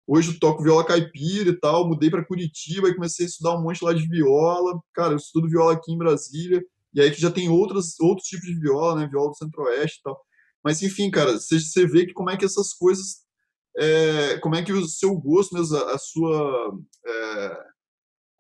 hoje 0.08 0.32
eu 0.32 0.40
toco 0.40 0.64
viola 0.64 0.86
caipira 0.86 1.50
e 1.50 1.60
tal. 1.60 1.88
Mudei 1.88 2.10
para 2.10 2.26
Curitiba 2.26 2.88
e 2.88 2.96
comecei 2.96 3.26
a 3.26 3.30
estudar 3.30 3.58
um 3.58 3.64
monte 3.64 3.84
lá 3.84 3.94
de 3.94 4.08
viola. 4.08 4.80
Cara, 4.94 5.14
eu 5.14 5.18
estudo 5.18 5.50
viola 5.50 5.74
aqui 5.74 5.92
em 5.92 5.98
Brasília. 5.98 6.64
E 6.94 7.02
aí 7.02 7.12
que 7.12 7.20
já 7.20 7.32
tem 7.32 7.50
outros, 7.50 8.00
outros 8.00 8.28
tipos 8.28 8.46
de 8.46 8.60
viola, 8.60 8.96
né? 8.96 9.08
Viola 9.08 9.32
do 9.32 9.38
Centro-Oeste 9.38 10.00
e 10.00 10.04
tal. 10.04 10.22
Mas, 10.64 10.82
enfim, 10.82 11.12
cara, 11.12 11.34
você 11.34 11.86
vê 11.86 12.06
que 12.06 12.14
como 12.14 12.30
é 12.30 12.38
que 12.38 12.46
essas 12.46 12.74
coisas. 12.74 13.26
É, 13.78 14.38
como 14.40 14.56
é 14.56 14.64
que 14.64 14.72
o 14.72 14.88
seu 14.88 15.16
gosto 15.16 15.54
mesmo, 15.54 15.76
a, 15.76 15.96
a 15.96 15.98
sua. 15.98 16.80
É, 17.06 17.66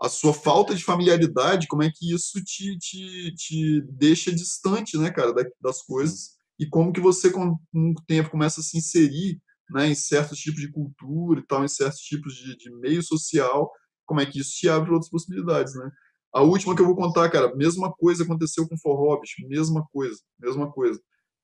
a 0.02 0.10
sua 0.10 0.34
falta 0.34 0.76
de 0.76 0.84
familiaridade, 0.84 1.68
como 1.68 1.84
é 1.84 1.92
que 1.94 2.14
isso 2.14 2.44
te, 2.44 2.78
te, 2.78 3.34
te 3.36 3.82
deixa 3.92 4.34
distante, 4.34 4.98
né, 4.98 5.10
cara, 5.12 5.34
das 5.62 5.82
coisas, 5.84 6.36
e 6.60 6.68
como 6.68 6.92
que 6.92 7.02
você, 7.02 7.32
com 7.32 7.58
o 7.74 7.94
tempo, 8.08 8.30
começa 8.30 8.62
a 8.62 8.64
se 8.64 8.78
inserir 8.78 9.40
né, 9.70 9.88
em 9.88 9.96
certos 9.96 10.40
tipos 10.40 10.62
de 10.62 10.72
cultura 10.72 11.40
e 11.40 11.46
tal, 11.46 11.64
em 11.64 11.68
certos 11.68 12.02
tipos 12.02 12.36
de, 12.36 12.56
de 12.58 12.72
meio 12.78 13.02
social, 13.04 13.72
como 14.06 14.22
é 14.22 14.26
que 14.26 14.40
isso 14.40 14.52
te 14.52 14.70
abre 14.70 14.92
outras 14.92 15.10
possibilidades, 15.10 15.74
né? 15.76 15.90
A 16.34 16.42
última 16.42 16.76
que 16.76 16.82
eu 16.82 16.86
vou 16.86 16.96
contar, 16.96 17.30
cara, 17.30 17.56
mesma 17.56 17.92
coisa 17.94 18.24
aconteceu 18.24 18.68
com 18.68 18.78
forró, 18.78 19.20
bicho, 19.20 19.36
mesma 19.48 19.86
coisa, 19.92 20.20
mesma 20.40 20.72
coisa. 20.72 21.00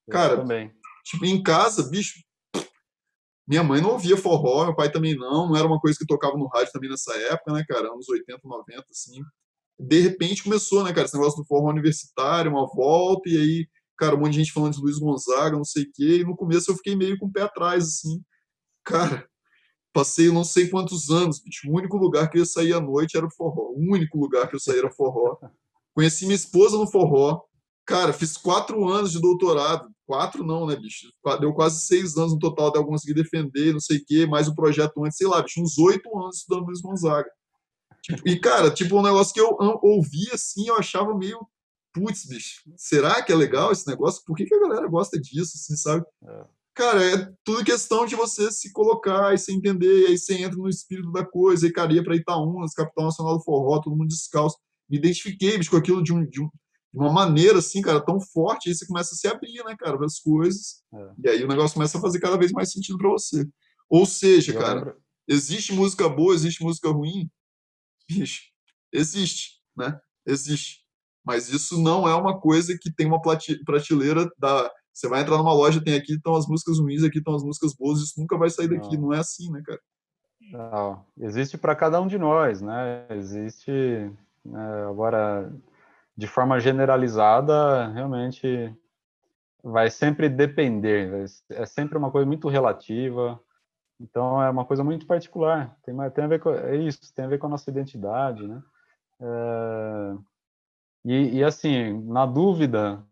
Cara, 0.10 0.38
também. 0.38 0.72
tipo, 1.06 1.26
em 1.26 1.42
casa, 1.42 1.90
bicho, 1.90 2.20
minha 3.48 3.64
mãe 3.64 3.82
não 3.82 3.92
ouvia 3.92 4.18
forró, 4.18 4.66
meu 4.66 4.76
pai 4.76 4.92
também 4.92 5.16
não, 5.16 5.50
não 5.50 5.56
era 5.56 5.68
uma 5.68 5.80
coisa 5.80 5.98
que 5.98 6.06
tocava 6.06 6.38
no 6.38 6.48
rádio 6.48 6.72
também 6.72 6.90
nessa 6.90 7.14
época, 7.14 7.54
né, 7.54 7.64
cara, 7.68 7.92
anos 7.92 8.08
80, 8.08 8.40
90, 8.44 8.86
assim. 8.90 9.22
De 9.80 10.00
repente 10.00 10.44
começou, 10.44 10.84
né, 10.84 10.94
cara, 10.94 11.06
esse 11.06 11.18
negócio 11.18 11.42
do 11.42 11.48
forró 11.48 11.70
universitário, 11.70 12.52
uma 12.52 12.68
volta, 12.68 13.30
e 13.30 13.38
aí, 13.38 13.68
cara, 13.98 14.16
um 14.16 14.20
monte 14.20 14.34
de 14.34 14.40
gente 14.40 14.54
falando 14.54 14.74
de 14.74 14.82
Luiz 14.82 15.00
Gonzaga, 15.00 15.58
não 15.58 15.66
sei 15.66 15.84
o 15.84 15.92
quê, 15.94 16.18
e 16.20 16.24
no 16.24 16.36
começo 16.36 16.72
eu 16.72 16.76
fiquei 16.76 16.96
meio 16.96 17.18
com 17.18 17.26
o 17.26 17.32
pé 17.32 17.42
atrás, 17.42 17.86
assim. 17.86 18.24
Cara, 18.84 19.28
passei 19.94 20.32
não 20.32 20.44
sei 20.44 20.70
quantos 20.70 21.10
anos, 21.10 21.42
bicho, 21.42 21.70
o 21.70 21.76
único 21.76 21.98
lugar 21.98 22.30
que 22.30 22.40
eu 22.40 22.46
sair 22.46 22.74
à 22.74 22.80
noite 22.80 23.18
era 23.18 23.26
o 23.26 23.32
forró, 23.32 23.72
o 23.72 23.94
único 23.94 24.18
lugar 24.18 24.48
que 24.48 24.56
eu 24.56 24.60
saía 24.60 24.80
era 24.80 24.92
forró. 24.92 25.38
Conheci 25.94 26.26
minha 26.26 26.36
esposa 26.36 26.78
no 26.78 26.90
forró, 26.90 27.42
cara, 27.86 28.14
fiz 28.14 28.38
quatro 28.38 28.88
anos 28.88 29.12
de 29.12 29.20
doutorado, 29.20 29.90
quatro 30.12 30.44
não, 30.44 30.68
né, 30.68 30.76
bicho? 30.76 31.08
Deu 31.40 31.54
quase 31.54 31.86
seis 31.86 32.18
anos 32.18 32.34
no 32.34 32.40
total 32.40 32.68
até 32.68 32.78
eu 32.78 32.86
conseguir 32.86 33.14
defender, 33.14 33.72
não 33.72 33.80
sei 33.80 33.98
o 34.00 34.06
quê, 34.06 34.26
mais 34.26 34.46
o 34.50 34.54
projeto 34.54 35.06
antes, 35.06 35.18
sei 35.18 35.26
lá, 35.26 35.42
bicho, 35.42 35.62
uns 35.62 35.78
oito 35.78 36.10
anos 36.20 36.40
estudando 36.40 36.66
Luiz 36.66 36.82
Gonzaga. 36.82 37.30
Tipo, 38.04 38.28
e, 38.28 38.38
cara, 38.38 38.70
tipo, 38.70 39.00
um 39.00 39.02
negócio 39.02 39.34
que 39.34 39.40
eu 39.40 39.58
ouvia 39.82 40.34
assim, 40.34 40.68
eu 40.68 40.76
achava 40.76 41.18
meio, 41.18 41.40
putz, 41.94 42.26
bicho, 42.26 42.62
será 42.76 43.24
que 43.24 43.32
é 43.32 43.36
legal 43.36 43.72
esse 43.72 43.88
negócio? 43.88 44.22
Por 44.26 44.36
que, 44.36 44.44
que 44.44 44.54
a 44.54 44.60
galera 44.60 44.86
gosta 44.86 45.18
disso, 45.18 45.54
assim, 45.56 45.78
sabe? 45.78 46.04
É. 46.28 46.44
Cara, 46.74 47.06
é 47.06 47.32
tudo 47.46 47.64
questão 47.64 48.06
de 48.06 48.14
você 48.14 48.52
se 48.52 48.74
colocar 48.74 49.34
e 49.34 49.38
se 49.38 49.54
entender, 49.54 50.02
e 50.02 50.08
aí 50.08 50.18
você 50.18 50.34
entra 50.34 50.58
no 50.58 50.68
espírito 50.68 51.10
da 51.14 51.24
coisa, 51.24 51.66
e 51.66 51.72
cara, 51.72 51.94
ia 51.94 52.04
pra 52.04 52.18
Itaúnas, 52.18 52.74
capital 52.74 53.06
nacional 53.06 53.38
do 53.38 53.44
forró, 53.46 53.80
todo 53.80 53.96
mundo 53.96 54.10
descalço. 54.10 54.58
Me 54.90 54.98
identifiquei, 54.98 55.58
bicho, 55.58 55.72
com 55.72 55.78
aquilo 55.78 56.04
de 56.04 56.12
um, 56.12 56.26
de 56.26 56.42
um, 56.42 56.50
de 56.94 57.00
uma 57.00 57.12
maneira 57.12 57.60
assim, 57.60 57.82
cara, 57.82 58.02
tão 58.02 58.20
forte, 58.20 58.70
aí 58.70 58.76
você 58.76 58.86
começa 58.86 59.14
a 59.14 59.18
se 59.18 59.28
abrir, 59.28 59.64
né, 59.64 59.76
cara, 59.80 59.98
para 59.98 60.06
as 60.06 60.20
coisas. 60.20 60.84
É. 60.94 61.12
E 61.24 61.30
aí 61.30 61.44
o 61.44 61.48
negócio 61.48 61.74
começa 61.74 61.98
a 61.98 62.02
fazer 62.02 62.20
cada 62.20 62.38
vez 62.38 62.52
mais 62.52 62.72
sentido 62.72 62.98
para 62.98 63.10
você. 63.10 63.48
Ou 63.90 64.06
seja, 64.06 64.54
cara, 64.54 64.80
lembro. 64.80 65.02
existe 65.28 65.74
música 65.74 66.08
boa, 66.10 66.34
existe 66.34 66.64
música 66.64 66.90
ruim? 66.90 67.30
Bicho, 68.10 68.42
existe, 68.92 69.62
né? 69.76 70.00
Existe. 70.26 70.82
Mas 71.24 71.50
isso 71.50 71.82
não 71.82 72.08
é 72.08 72.16
uma 72.16 72.40
coisa 72.40 72.78
que 72.80 72.92
tem 72.92 73.08
uma 73.08 73.22
prateleira 73.22 74.30
da. 74.38 74.72
Você 74.94 75.08
vai 75.08 75.22
entrar 75.22 75.38
numa 75.38 75.54
loja, 75.54 75.82
tem 75.82 75.96
aqui 75.96 76.14
estão 76.14 76.36
as 76.36 76.48
músicas 76.48 76.78
ruins, 76.78 77.04
aqui 77.04 77.20
estão 77.20 77.34
as 77.34 77.44
músicas 77.44 77.74
boas, 77.74 78.00
isso 78.00 78.20
nunca 78.20 78.38
vai 78.38 78.50
sair 78.50 78.68
daqui, 78.68 78.98
não, 78.98 79.04
não 79.04 79.14
é 79.14 79.20
assim, 79.20 79.50
né, 79.50 79.62
cara? 79.66 79.80
Não, 80.52 81.06
existe 81.18 81.58
para 81.58 81.76
cada 81.76 82.02
um 82.02 82.08
de 82.08 82.18
nós, 82.18 82.62
né? 82.62 83.08
Existe. 83.12 83.72
Né, 84.44 84.86
agora, 84.90 85.54
de 86.22 86.28
forma 86.28 86.60
generalizada, 86.60 87.88
realmente 87.88 88.72
vai 89.64 89.90
sempre 89.90 90.30
depender, 90.30 91.26
é 91.50 91.66
sempre 91.66 91.98
uma 91.98 92.12
coisa 92.12 92.28
muito 92.28 92.48
relativa, 92.48 93.40
então 94.00 94.40
é 94.40 94.48
uma 94.48 94.64
coisa 94.64 94.84
muito 94.84 95.08
particular, 95.08 95.76
tem, 95.84 95.96
tem 96.12 96.24
a 96.24 96.28
ver 96.28 96.40
com 96.40 96.52
é 96.52 96.76
isso, 96.76 97.12
tem 97.16 97.26
a 97.26 97.28
ver 97.28 97.40
com 97.40 97.48
a 97.48 97.50
nossa 97.50 97.72
identidade, 97.72 98.48
né? 98.48 98.62
É, 99.20 100.16
e, 101.06 101.40
e, 101.40 101.44
assim, 101.44 102.00
na 102.04 102.28
dúvida, 102.28 103.04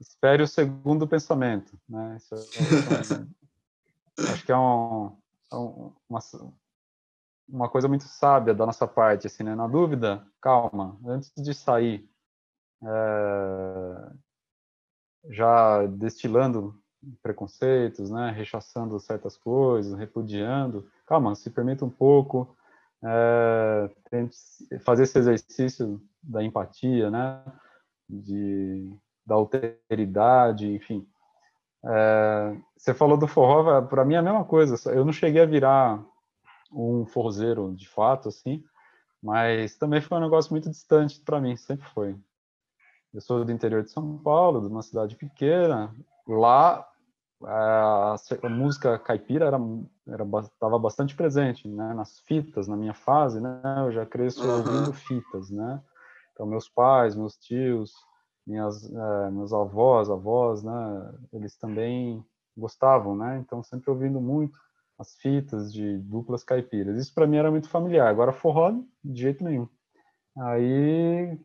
espere 0.00 0.42
o 0.42 0.48
segundo 0.48 1.06
pensamento, 1.06 1.78
né? 1.88 2.16
Isso, 2.16 2.34
é, 2.34 4.26
acho 4.32 4.44
que 4.44 4.50
é 4.50 4.58
um, 4.58 5.16
é 5.52 5.56
uma, 6.08 6.20
uma 7.52 7.68
coisa 7.68 7.88
muito 7.88 8.04
sábia 8.04 8.54
da 8.54 8.64
nossa 8.64 8.86
parte, 8.86 9.26
assim, 9.26 9.42
né? 9.42 9.54
Na 9.54 9.66
dúvida, 9.66 10.24
calma, 10.40 10.98
antes 11.04 11.32
de 11.36 11.52
sair, 11.52 12.08
é, 12.82 14.10
já 15.30 15.86
destilando 15.86 16.74
preconceitos, 17.22 18.10
né? 18.10 18.30
Rechaçando 18.30 18.98
certas 19.00 19.36
coisas, 19.36 19.98
repudiando, 19.98 20.88
calma, 21.06 21.34
se 21.34 21.50
permita 21.50 21.84
um 21.84 21.90
pouco, 21.90 22.56
é, 23.02 23.90
tente 24.10 24.36
fazer 24.84 25.04
esse 25.04 25.18
exercício 25.18 26.00
da 26.22 26.42
empatia, 26.42 27.10
né? 27.10 27.42
De, 28.08 28.96
da 29.26 29.34
alteridade, 29.34 30.72
enfim. 30.72 31.06
É, 31.84 32.56
você 32.76 32.92
falou 32.92 33.16
do 33.16 33.26
forró, 33.26 33.82
para 33.82 34.04
mim 34.04 34.14
é 34.14 34.18
a 34.18 34.22
mesma 34.22 34.44
coisa. 34.44 34.90
Eu 34.90 35.04
não 35.04 35.12
cheguei 35.12 35.42
a 35.42 35.46
virar 35.46 36.04
um 36.72 37.04
forzeiro 37.06 37.74
de 37.74 37.88
fato, 37.88 38.28
assim, 38.28 38.62
mas 39.22 39.76
também 39.76 40.00
foi 40.00 40.18
um 40.18 40.22
negócio 40.22 40.52
muito 40.52 40.70
distante 40.70 41.20
para 41.20 41.40
mim, 41.40 41.56
sempre 41.56 41.86
foi. 41.90 42.16
Eu 43.12 43.20
sou 43.20 43.44
do 43.44 43.52
interior 43.52 43.82
de 43.82 43.90
São 43.90 44.18
Paulo, 44.18 44.60
de 44.60 44.68
uma 44.68 44.82
cidade 44.82 45.16
pequena. 45.16 45.94
Lá 46.26 46.86
a, 47.44 48.16
música 48.48 48.98
caipira 48.98 49.46
era 49.46 49.58
era 50.06 50.24
estava 50.42 50.78
bastante 50.78 51.16
presente, 51.16 51.68
né, 51.68 51.94
nas 51.94 52.18
fitas, 52.20 52.68
na 52.68 52.76
minha 52.76 52.94
fase, 52.94 53.40
né? 53.40 53.60
Eu 53.78 53.92
já 53.92 54.04
cresço 54.04 54.46
ouvindo 54.46 54.92
fitas, 54.92 55.50
né? 55.50 55.80
Então 56.32 56.46
meus 56.46 56.68
pais, 56.68 57.16
meus 57.16 57.36
tios, 57.36 57.94
minhas 58.46 58.90
é, 58.90 59.30
meus 59.30 59.52
avós, 59.52 60.10
avós, 60.10 60.62
né? 60.62 61.14
Eles 61.32 61.56
também 61.56 62.24
gostavam, 62.56 63.16
né? 63.16 63.38
Então 63.38 63.62
sempre 63.62 63.90
ouvindo 63.90 64.20
muito 64.20 64.58
as 65.00 65.14
fitas 65.16 65.72
de 65.72 65.96
duplas 65.96 66.44
caipiras. 66.44 66.98
Isso 66.98 67.14
para 67.14 67.26
mim 67.26 67.38
era 67.38 67.50
muito 67.50 67.70
familiar. 67.70 68.06
Agora 68.08 68.32
forró 68.32 68.70
de 69.02 69.22
jeito 69.22 69.42
nenhum. 69.42 69.66
Aí, 70.38 71.38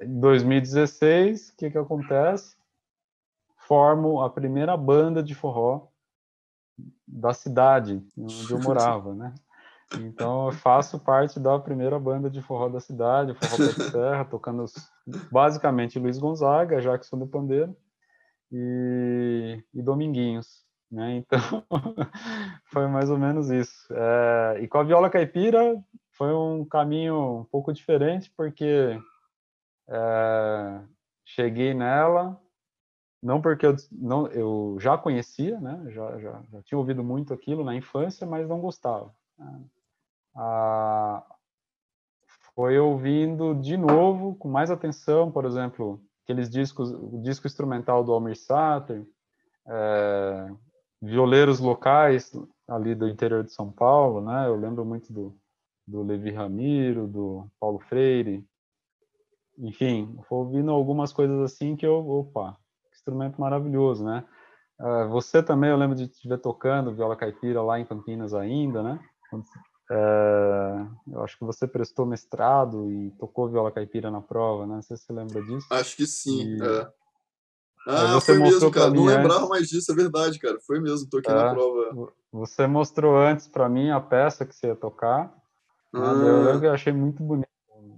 em 0.00 0.20
2016, 0.20 1.48
o 1.48 1.56
que 1.56 1.70
que 1.70 1.78
acontece? 1.78 2.56
Formo 3.56 4.22
a 4.22 4.30
primeira 4.30 4.76
banda 4.76 5.20
de 5.20 5.34
forró 5.34 5.88
da 7.06 7.34
cidade 7.34 8.06
onde 8.16 8.52
eu 8.52 8.60
morava, 8.60 9.12
né? 9.14 9.34
Então, 9.94 10.46
eu 10.46 10.52
faço 10.52 11.00
parte 11.00 11.40
da 11.40 11.58
primeira 11.58 11.98
banda 11.98 12.30
de 12.30 12.40
forró 12.40 12.68
da 12.68 12.78
cidade, 12.78 13.34
Forró 13.34 13.56
Pé 13.56 13.72
de 13.72 13.90
Serra, 13.90 14.24
tocando 14.24 14.64
basicamente 15.32 15.98
Luiz 15.98 16.18
Gonzaga, 16.18 16.80
Jackson 16.80 17.18
do 17.18 17.26
Pandeiro 17.26 17.76
e, 18.52 19.64
e 19.74 19.82
Dominguinhos. 19.82 20.67
Né? 20.90 21.16
Então, 21.16 21.38
foi 22.64 22.86
mais 22.86 23.10
ou 23.10 23.18
menos 23.18 23.50
isso. 23.50 23.92
É, 23.92 24.60
e 24.62 24.68
com 24.68 24.78
a 24.78 24.82
viola 24.82 25.10
caipira 25.10 25.82
foi 26.12 26.34
um 26.34 26.64
caminho 26.64 27.40
um 27.40 27.44
pouco 27.44 27.72
diferente, 27.72 28.32
porque 28.36 28.98
é, 29.88 30.80
cheguei 31.24 31.74
nela, 31.74 32.40
não 33.22 33.40
porque 33.40 33.66
eu, 33.66 33.76
não, 33.92 34.26
eu 34.28 34.76
já 34.80 34.96
conhecia, 34.96 35.60
né? 35.60 35.84
já, 35.90 36.18
já, 36.18 36.42
já 36.50 36.62
tinha 36.62 36.78
ouvido 36.78 37.04
muito 37.04 37.34
aquilo 37.34 37.64
na 37.64 37.74
infância, 37.74 38.26
mas 38.26 38.48
não 38.48 38.60
gostava. 38.60 39.14
Né? 39.38 39.60
Ah, 40.36 41.24
foi 42.54 42.78
ouvindo 42.78 43.54
de 43.54 43.76
novo, 43.76 44.34
com 44.36 44.48
mais 44.48 44.70
atenção, 44.70 45.30
por 45.30 45.44
exemplo, 45.44 46.00
aqueles 46.24 46.48
discos, 46.48 46.92
o 46.92 47.20
disco 47.22 47.46
instrumental 47.46 48.02
do 48.02 48.12
Almir 48.12 48.36
Sater, 48.36 49.06
é, 49.66 50.50
violeiros 51.00 51.60
locais 51.60 52.32
ali 52.68 52.94
do 52.94 53.08
interior 53.08 53.44
de 53.44 53.52
São 53.52 53.70
Paulo, 53.70 54.20
né? 54.20 54.46
Eu 54.46 54.56
lembro 54.56 54.84
muito 54.84 55.12
do, 55.12 55.36
do 55.86 56.02
Levi 56.02 56.30
Ramiro, 56.30 57.06
do 57.06 57.46
Paulo 57.58 57.78
Freire, 57.78 58.44
enfim, 59.58 60.16
ouvindo 60.30 60.70
algumas 60.70 61.12
coisas 61.12 61.40
assim 61.40 61.74
que 61.74 61.86
eu, 61.86 62.08
opa, 62.08 62.56
instrumento 62.92 63.40
maravilhoso, 63.40 64.04
né? 64.04 64.24
Uh, 64.78 65.08
você 65.08 65.42
também, 65.42 65.70
eu 65.70 65.76
lembro 65.76 65.96
de 65.96 66.06
te 66.06 66.28
ver 66.28 66.38
tocando 66.38 66.94
viola 66.94 67.16
caipira 67.16 67.60
lá 67.60 67.80
em 67.80 67.84
Campinas 67.84 68.32
ainda, 68.32 68.82
né? 68.82 69.00
Uh, 69.90 71.12
eu 71.12 71.24
acho 71.24 71.36
que 71.36 71.44
você 71.44 71.66
prestou 71.66 72.06
mestrado 72.06 72.90
e 72.90 73.10
tocou 73.12 73.48
viola 73.48 73.72
caipira 73.72 74.10
na 74.10 74.20
prova, 74.20 74.66
né? 74.66 74.76
Não 74.76 74.82
sei 74.82 74.96
se 74.96 75.04
você 75.04 75.12
lembra 75.12 75.42
disso. 75.42 75.66
Acho 75.72 75.96
que 75.96 76.06
sim, 76.06 76.56
e... 76.56 76.62
é. 76.62 76.97
Ah, 77.86 78.20
foi 78.20 78.38
mesmo, 78.38 78.70
cara. 78.70 78.90
Não 78.90 79.04
lembrava 79.04 79.40
antes... 79.40 79.48
mais 79.48 79.68
disso, 79.68 79.90
é 79.92 79.94
verdade, 79.94 80.38
cara. 80.38 80.58
Foi 80.66 80.80
mesmo, 80.80 81.08
toquei 81.08 81.32
é, 81.32 81.36
na 81.36 81.54
prova. 81.54 82.12
Você 82.32 82.66
mostrou 82.66 83.16
antes 83.16 83.46
para 83.46 83.68
mim 83.68 83.90
a 83.90 84.00
peça 84.00 84.44
que 84.44 84.54
você 84.54 84.68
ia 84.68 84.76
tocar. 84.76 85.32
Ah. 85.92 85.98
Eu 85.98 86.44
lembro 86.44 86.60
que 86.60 86.66
eu 86.66 86.72
achei 86.72 86.92
muito 86.92 87.22
bonito. 87.22 87.48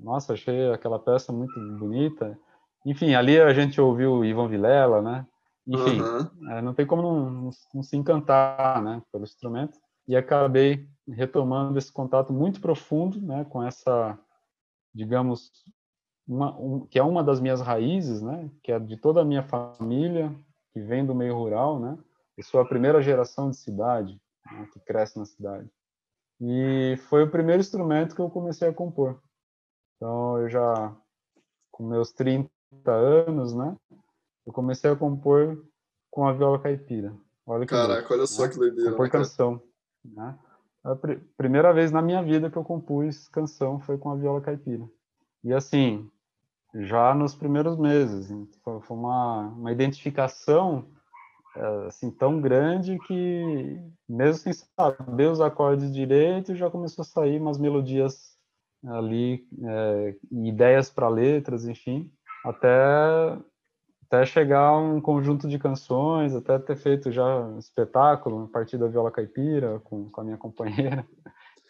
Nossa, 0.03 0.33
achei 0.33 0.72
aquela 0.72 0.99
peça 0.99 1.33
muito 1.33 1.59
bonita. 1.78 2.39
Enfim, 2.85 3.14
ali 3.14 3.39
a 3.41 3.53
gente 3.53 3.81
ouviu 3.81 4.12
o 4.12 4.24
Ivan 4.24 4.49
Vilela, 4.49 5.03
né? 5.03 5.26
Enfim, 5.66 6.01
uhum. 6.01 6.51
é, 6.51 6.62
não 6.62 6.74
tem 6.74 6.87
como 6.87 7.03
não, 7.03 7.31
não, 7.31 7.51
não, 7.74 7.83
se 7.83 7.97
encantar, 7.97 8.83
né, 8.83 9.03
pelo 9.12 9.24
instrumento. 9.24 9.78
E 10.09 10.16
acabei 10.16 10.89
retomando 11.07 11.78
esse 11.78 11.93
contato 11.93 12.33
muito 12.33 12.61
profundo, 12.61 13.20
né, 13.20 13.45
com 13.49 13.62
essa, 13.62 14.18
digamos, 14.95 15.53
uma, 16.31 16.57
um, 16.57 16.87
que 16.87 16.99
é 16.99 17.03
uma 17.03 17.24
das 17.24 17.41
minhas 17.41 17.61
raízes, 17.61 18.22
né, 18.22 18.49
que 18.62 18.70
é 18.70 18.78
de 18.78 18.97
toda 18.97 19.20
a 19.20 19.24
minha 19.24 19.43
família, 19.43 20.33
que 20.72 20.81
vem 20.81 21.05
do 21.05 21.14
meio 21.14 21.35
rural, 21.35 21.81
né. 21.81 21.99
Eu 22.37 22.45
sou 22.45 22.61
a 22.61 22.64
primeira 22.64 23.03
geração 23.03 23.51
de 23.51 23.57
cidade, 23.57 24.18
né, 24.47 24.68
que 24.72 24.78
cresce 24.81 25.18
na 25.18 25.24
cidade. 25.24 25.68
E 26.41 26.97
foi 27.09 27.24
o 27.24 27.31
primeiro 27.31 27.61
instrumento 27.61 28.14
que 28.14 28.20
eu 28.20 28.31
comecei 28.31 28.68
a 28.68 28.72
compor. 28.72 29.20
Então, 29.97 30.39
eu 30.39 30.49
já, 30.49 30.97
com 31.70 31.85
meus 31.85 32.12
30 32.12 32.49
anos, 32.87 33.53
né, 33.53 33.76
eu 34.47 34.53
comecei 34.53 34.89
a 34.89 34.97
compor 34.97 35.62
com 36.11 36.26
a 36.26 36.33
viola 36.33 36.61
caipira. 36.61 37.12
Olha 37.45 37.66
que 37.66 37.74
Caraca, 37.74 37.99
louco, 37.99 38.14
olha 38.14 38.26
só 38.26 38.45
né? 38.45 38.49
que 38.49 38.57
doideira. 38.57 38.91
Compor 38.93 39.07
né, 39.07 39.11
canção. 39.11 39.62
Né? 40.05 40.39
A 40.85 40.95
pr 40.95 41.18
primeira 41.37 41.72
vez 41.72 41.91
na 41.91 42.01
minha 42.01 42.22
vida 42.22 42.49
que 42.49 42.57
eu 42.57 42.64
compus 42.64 43.28
canção 43.28 43.81
foi 43.81 43.99
com 43.99 44.11
a 44.11 44.14
viola 44.14 44.41
caipira. 44.41 44.89
E 45.43 45.53
assim, 45.53 46.11
já 46.75 47.14
nos 47.14 47.35
primeiros 47.35 47.77
meses, 47.77 48.29
foi, 48.62 48.81
foi 48.81 48.97
uma, 48.97 49.49
uma 49.49 49.73
identificação 49.73 50.87
é, 51.57 51.87
assim 51.87 52.11
tão 52.11 52.41
grande 52.41 52.99
que 53.07 53.77
mesmo 54.09 54.37
sem 54.37 54.53
saber 54.53 55.31
os 55.31 55.41
acordes 55.41 55.93
direito 55.93 56.55
já 56.55 56.71
começou 56.71 57.03
a 57.03 57.07
sair 57.07 57.41
umas 57.41 57.59
melodias 57.59 58.37
ali 58.87 59.45
é, 59.64 60.14
ideias 60.31 60.89
para 60.89 61.09
letras 61.09 61.66
enfim 61.66 62.11
até 62.45 62.71
até 64.11 64.27
chegar 64.27 64.61
a 64.61 64.77
um 64.77 65.01
conjunto 65.01 65.47
de 65.47 65.57
canções, 65.57 66.35
até 66.35 66.59
ter 66.59 66.77
feito 66.77 67.12
já 67.12 67.25
um 67.25 67.61
espetáculo, 67.61 68.45
a 68.45 68.49
partir 68.49 68.77
da 68.77 68.89
viola 68.89 69.09
caipira, 69.09 69.81
com, 69.85 70.11
com 70.11 70.21
a 70.21 70.25
minha 70.25 70.37
companheira. 70.37 71.07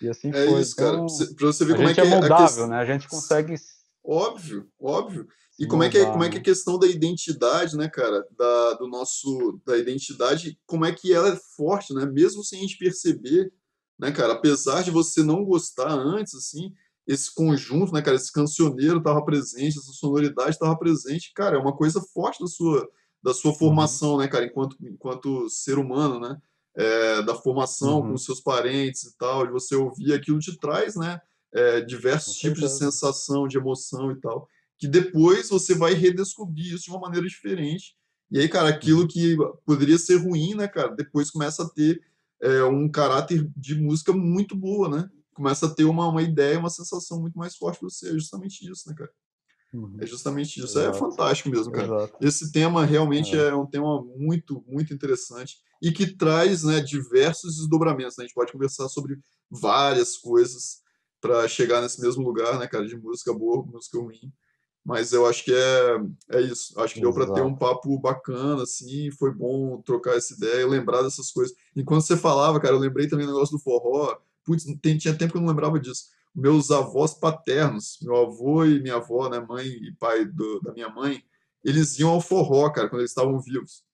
E 0.00 0.08
assim 0.08 0.30
é 0.30 0.46
foi. 0.46 0.62
isso, 0.62 0.74
cara. 0.74 0.94
Então, 0.94 1.06
para 1.36 1.46
você 1.46 1.64
ver 1.66 1.76
como 1.76 1.90
é 1.90 1.92
que 1.92 2.00
é. 2.00 2.04
moldável, 2.06 2.66
né? 2.66 2.78
A 2.78 2.84
gente 2.86 3.06
consegue. 3.06 3.54
Óbvio, 4.02 4.68
óbvio. 4.78 5.26
E 5.58 5.66
como 5.66 5.82
é, 5.82 5.90
que 5.90 5.98
é, 5.98 6.04
como 6.06 6.24
é 6.24 6.30
que 6.30 6.36
é 6.36 6.40
a 6.40 6.42
questão 6.42 6.78
da 6.78 6.86
identidade, 6.86 7.76
né, 7.76 7.88
cara? 7.88 8.26
Da, 8.36 8.74
do 8.74 8.88
nosso, 8.88 9.60
da 9.64 9.76
identidade, 9.76 10.58
como 10.66 10.86
é 10.86 10.92
que 10.92 11.12
ela 11.12 11.28
é 11.28 11.40
forte, 11.56 11.92
né? 11.92 12.06
Mesmo 12.06 12.42
sem 12.42 12.60
a 12.60 12.62
gente 12.62 12.78
perceber, 12.78 13.52
né, 13.98 14.10
cara? 14.10 14.32
Apesar 14.32 14.82
de 14.82 14.90
você 14.90 15.22
não 15.22 15.44
gostar 15.44 15.92
antes, 15.92 16.34
assim, 16.34 16.72
esse 17.06 17.34
conjunto, 17.34 17.92
né, 17.92 18.00
cara, 18.00 18.16
esse 18.16 18.32
cancioneiro 18.32 18.98
estava 18.98 19.22
presente, 19.24 19.78
essa 19.78 19.92
sonoridade 19.92 20.50
estava 20.50 20.78
presente, 20.78 21.32
cara, 21.34 21.56
é 21.56 21.60
uma 21.60 21.76
coisa 21.76 22.00
forte 22.14 22.40
da 22.40 22.46
sua 22.46 22.88
da 23.22 23.34
sua 23.34 23.50
uhum. 23.50 23.58
formação, 23.58 24.12
uhum. 24.12 24.18
né, 24.18 24.28
cara, 24.28 24.46
enquanto 24.46 24.76
enquanto 24.80 25.48
ser 25.50 25.78
humano, 25.78 26.18
né, 26.18 26.38
é, 26.74 27.22
da 27.22 27.34
formação 27.34 28.00
uhum. 28.00 28.12
com 28.12 28.16
seus 28.16 28.40
parentes 28.40 29.02
e 29.02 29.16
tal, 29.18 29.44
de 29.44 29.52
você 29.52 29.74
ouvir 29.74 30.14
aquilo 30.14 30.38
te 30.38 30.56
traz, 30.56 30.96
né, 30.96 31.20
é, 31.52 31.80
diversos 31.80 32.36
tipos 32.36 32.60
de 32.60 32.68
sensação, 32.68 33.48
de 33.48 33.58
emoção 33.58 34.12
e 34.12 34.20
tal, 34.20 34.48
que 34.78 34.88
depois 34.88 35.48
você 35.48 35.74
vai 35.74 35.94
redescobrir 35.94 36.74
isso 36.74 36.84
de 36.84 36.90
uma 36.90 37.00
maneira 37.00 37.26
diferente. 37.26 37.94
E 38.30 38.38
aí, 38.38 38.48
cara, 38.48 38.68
aquilo 38.68 39.08
que 39.08 39.36
poderia 39.66 39.98
ser 39.98 40.16
ruim, 40.16 40.54
né, 40.54 40.68
cara, 40.68 40.94
depois 40.94 41.30
começa 41.30 41.64
a 41.64 41.68
ter 41.68 42.00
é, 42.40 42.62
um 42.64 42.88
caráter 42.88 43.50
de 43.56 43.74
música 43.74 44.12
muito 44.12 44.56
boa, 44.56 44.88
né? 44.88 45.10
começa 45.40 45.66
a 45.66 45.70
ter 45.70 45.84
uma, 45.84 46.06
uma 46.06 46.22
ideia, 46.22 46.58
uma 46.58 46.68
sensação 46.68 47.18
muito 47.18 47.38
mais 47.38 47.56
forte 47.56 47.78
para 47.80 47.88
você. 47.88 48.10
É 48.10 48.12
justamente 48.12 48.70
isso, 48.70 48.88
né, 48.88 48.94
cara? 48.94 49.10
Uhum. 49.72 49.96
É 49.98 50.06
justamente 50.06 50.60
isso. 50.62 50.78
É 50.78 50.82
Exato. 50.82 50.96
É 50.96 50.98
fantástico 50.98 51.48
mesmo, 51.48 51.72
cara. 51.72 51.86
Exato. 51.86 52.16
Esse 52.20 52.52
tema 52.52 52.84
realmente 52.84 53.34
é. 53.34 53.48
é. 53.48 53.54
um 53.54 53.66
tema 53.66 54.02
muito, 54.16 54.62
muito 54.68 54.92
interessante 54.92 55.56
e 55.80 55.90
que 55.90 56.14
traz 56.14 56.62
né, 56.62 56.80
diversos 56.80 57.56
desdobramentos. 57.56 58.16
Né? 58.16 58.24
A 58.24 58.26
gente 58.26 58.34
pode 58.34 58.52
conversar 58.52 58.88
sobre 58.88 59.18
várias 59.50 60.18
coisas 60.18 60.82
para 61.20 61.46
chegar 61.48 61.80
nesse 61.80 62.00
mesmo 62.00 62.22
lugar, 62.22 62.58
né, 62.58 62.66
cara, 62.66 62.86
de 62.86 62.96
música 62.96 63.32
boa, 63.32 63.64
música 63.64 63.98
ruim. 63.98 64.32
Mas 64.84 65.12
eu 65.12 65.26
acho 65.26 65.44
que 65.44 65.52
é, 65.52 66.38
é 66.38 66.40
isso. 66.40 66.78
Acho 66.80 66.94
que 66.94 67.00
Exato. 67.00 67.14
deu 67.14 67.26
para 67.26 67.34
ter 67.34 67.42
um 67.42 67.54
papo 67.54 67.98
bacana, 67.98 68.62
assim. 68.62 69.10
Foi 69.10 69.30
bom 69.30 69.82
trocar 69.82 70.16
essa 70.16 70.32
ideia, 70.34 70.66
lembrar 70.66 71.02
dessas 71.02 71.30
coisas. 71.30 71.54
Enquanto 71.76 72.02
você 72.02 72.16
falava, 72.16 72.58
cara, 72.58 72.74
eu 72.74 72.78
lembrei 72.78 73.06
também 73.06 73.26
do 73.26 73.32
negócio 73.32 73.56
do 73.56 73.62
forró 73.62 74.18
putz, 74.44 74.64
tinha 74.98 75.14
tempo 75.14 75.32
que 75.32 75.38
eu 75.38 75.42
não 75.42 75.48
lembrava 75.48 75.78
disso. 75.78 76.06
Meus 76.34 76.70
avós 76.70 77.14
paternos, 77.14 77.98
meu 78.02 78.16
avô 78.16 78.64
e 78.64 78.80
minha 78.80 78.96
avó, 78.96 79.28
né, 79.28 79.40
mãe 79.40 79.66
e 79.66 79.92
pai 79.98 80.24
do, 80.24 80.60
da 80.60 80.72
minha 80.72 80.88
mãe, 80.88 81.22
eles 81.64 81.98
iam 81.98 82.10
ao 82.10 82.20
forró, 82.20 82.70
cara, 82.70 82.88
quando 82.88 83.00
eles 83.00 83.10
estavam 83.10 83.40
vivos. 83.40 83.84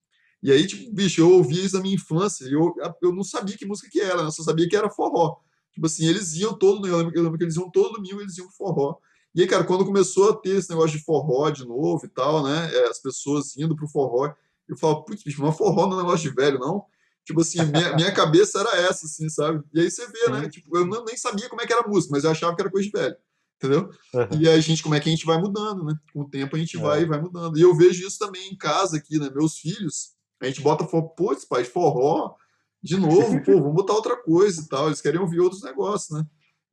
E 0.41 0.51
aí, 0.51 0.67
tipo, 0.67 0.93
bicho, 0.93 1.21
eu 1.21 1.31
ouvia 1.31 1.63
isso 1.63 1.75
na 1.75 1.81
minha 1.81 1.95
infância 1.95 2.45
e 2.45 2.53
eu, 2.53 2.73
eu 3.01 3.13
não 3.13 3.23
sabia 3.23 3.57
que 3.57 3.65
música 3.65 3.89
que 3.91 3.99
era, 3.99 4.17
né? 4.17 4.27
eu 4.27 4.31
só 4.31 4.43
sabia 4.43 4.67
que 4.69 4.75
era 4.75 4.89
forró. 4.89 5.37
Tipo 5.77 5.85
assim, 5.85 6.07
eles 6.07 6.33
iam 6.33 6.57
todo, 6.57 6.87
eu 6.87 6.97
lembro, 6.97 7.15
eu 7.15 7.21
lembro 7.21 7.37
que 7.37 7.43
eles 7.43 7.55
iam 7.55 7.69
todo 7.69 7.93
domingo, 7.93 8.19
eles 8.19 8.35
iam 8.39 8.49
forró. 8.49 8.97
E 9.35 9.41
aí, 9.41 9.47
cara, 9.47 9.63
quando 9.63 9.85
começou 9.85 10.31
a 10.31 10.35
ter 10.35 10.57
esse 10.57 10.71
negócio 10.71 10.97
de 10.97 11.03
forró 11.03 11.51
de 11.51 11.67
novo 11.67 12.03
e 12.03 12.09
tal, 12.09 12.43
né, 12.43 12.67
é, 12.73 12.87
as 12.87 12.99
pessoas 12.99 13.55
indo 13.55 13.75
pro 13.75 13.87
forró, 13.87 14.33
eu 14.67 14.75
falo, 14.75 15.05
putz, 15.05 15.21
bicho, 15.21 15.39
mas 15.39 15.55
forró 15.55 15.85
não 15.85 15.91
é 15.91 16.01
um 16.01 16.03
negócio 16.03 16.27
de 16.27 16.35
velho, 16.35 16.57
não. 16.57 16.83
Tipo 17.23 17.41
assim, 17.41 17.63
minha, 17.65 17.95
minha 17.95 18.11
cabeça 18.11 18.59
era 18.59 18.75
essa, 18.87 19.05
assim, 19.05 19.29
sabe? 19.29 19.63
E 19.71 19.81
aí 19.81 19.91
você 19.91 20.07
vê, 20.07 20.31
né? 20.31 20.49
Tipo, 20.49 20.75
eu 20.75 20.87
não, 20.87 21.05
nem 21.05 21.15
sabia 21.15 21.47
como 21.47 21.61
é 21.61 21.67
que 21.67 21.73
era 21.73 21.87
música, 21.87 22.11
mas 22.11 22.23
eu 22.23 22.31
achava 22.31 22.55
que 22.55 22.61
era 22.63 22.71
coisa 22.71 22.87
de 22.87 22.91
velho. 22.91 23.15
Entendeu? 23.57 23.89
Uhum. 24.15 24.41
E 24.41 24.49
a 24.49 24.59
gente, 24.59 24.81
como 24.81 24.95
é 24.95 24.99
que 24.99 25.09
a 25.09 25.11
gente 25.11 25.27
vai 25.27 25.37
mudando, 25.37 25.83
né? 25.83 25.93
Com 26.11 26.21
o 26.21 26.27
tempo 26.27 26.55
a 26.55 26.59
gente 26.59 26.75
é. 26.75 26.81
vai 26.81 27.05
vai 27.05 27.21
mudando. 27.21 27.55
E 27.55 27.61
eu 27.61 27.75
vejo 27.75 28.07
isso 28.07 28.17
também 28.17 28.49
em 28.49 28.57
casa 28.57 28.97
aqui, 28.97 29.19
né? 29.19 29.29
Meus 29.29 29.59
filhos, 29.59 30.15
a 30.41 30.47
gente 30.47 30.61
bota 30.61 30.83
pô, 30.83 31.13
pai, 31.47 31.63
forró, 31.63 32.33
de 32.81 32.97
novo, 32.97 33.41
pô, 33.43 33.61
vamos 33.61 33.75
botar 33.75 33.93
outra 33.93 34.15
coisa 34.15 34.61
e 34.61 34.67
tal. 34.67 34.87
Eles 34.87 35.01
querem 35.01 35.19
ouvir 35.19 35.39
outros 35.39 35.63
negócios, 35.63 36.17
né? 36.17 36.25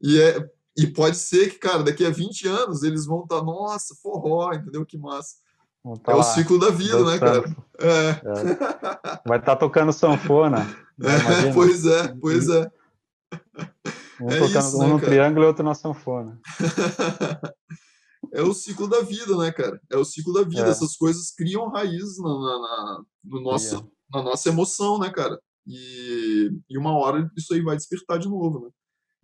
E, 0.03 0.21
é, 0.21 0.49
e 0.77 0.87
pode 0.87 1.17
ser 1.17 1.51
que, 1.51 1.59
cara, 1.59 1.83
daqui 1.83 2.05
a 2.05 2.11
20 2.11 2.49
anos 2.49 2.83
eles 2.83 3.07
vão 3.07 3.23
estar, 3.23 3.39
tá, 3.39 3.45
nossa, 3.45 3.95
forró, 4.03 4.53
entendeu? 4.53 4.85
Que 4.85 4.99
massa. 4.99 5.37
Tá 6.03 6.13
é 6.13 6.15
o 6.17 6.23
ciclo 6.23 6.59
da 6.59 6.71
vida, 6.71 7.05
né, 7.05 7.19
cara? 7.19 7.45
É. 7.79 8.09
é. 8.09 9.19
Vai 9.27 9.39
estar 9.39 9.53
tá 9.53 9.57
tocando 9.57 9.93
sanfona. 9.93 10.67
É, 11.03 11.53
pois 11.53 11.85
é, 11.85 12.15
pois 12.21 12.49
é. 12.49 12.71
Um, 14.21 14.31
é 14.31 14.39
tocando, 14.39 14.59
isso, 14.59 14.77
um 14.77 14.81
né, 14.81 14.87
no 14.87 15.01
cara? 15.01 15.11
triângulo 15.11 15.45
e 15.45 15.49
outro 15.49 15.65
na 15.65 15.75
sanfona. 15.75 16.41
é 18.33 18.43
o 18.43 18.55
ciclo 18.55 18.87
da 18.87 19.01
vida, 19.01 19.37
né, 19.37 19.51
cara? 19.51 19.81
É 19.91 19.97
o 19.97 20.05
ciclo 20.05 20.33
da 20.33 20.43
vida. 20.43 20.67
É. 20.67 20.71
Essas 20.71 20.97
coisas 20.97 21.33
criam 21.33 21.69
raízes 21.69 22.19
na, 22.19 22.29
na, 22.29 22.59
na, 22.59 23.03
no 23.25 23.41
nosso, 23.41 23.91
na 24.13 24.23
nossa 24.23 24.49
emoção, 24.49 25.01
né, 25.01 25.11
cara? 25.11 25.37
E, 25.67 26.51
e 26.69 26.79
uma 26.79 26.97
hora 26.97 27.31
isso 27.37 27.55
aí 27.55 27.63
vai 27.63 27.77
despertar 27.77 28.19
de 28.19 28.29
novo, 28.29 28.67
né? 28.67 28.71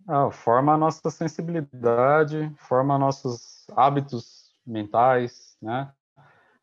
Ah, 0.07 0.31
forma 0.31 0.73
a 0.73 0.77
nossa 0.77 1.09
sensibilidade, 1.11 2.51
forma 2.57 2.97
nossos 2.97 3.65
hábitos 3.75 4.51
mentais, 4.65 5.55
né? 5.61 5.91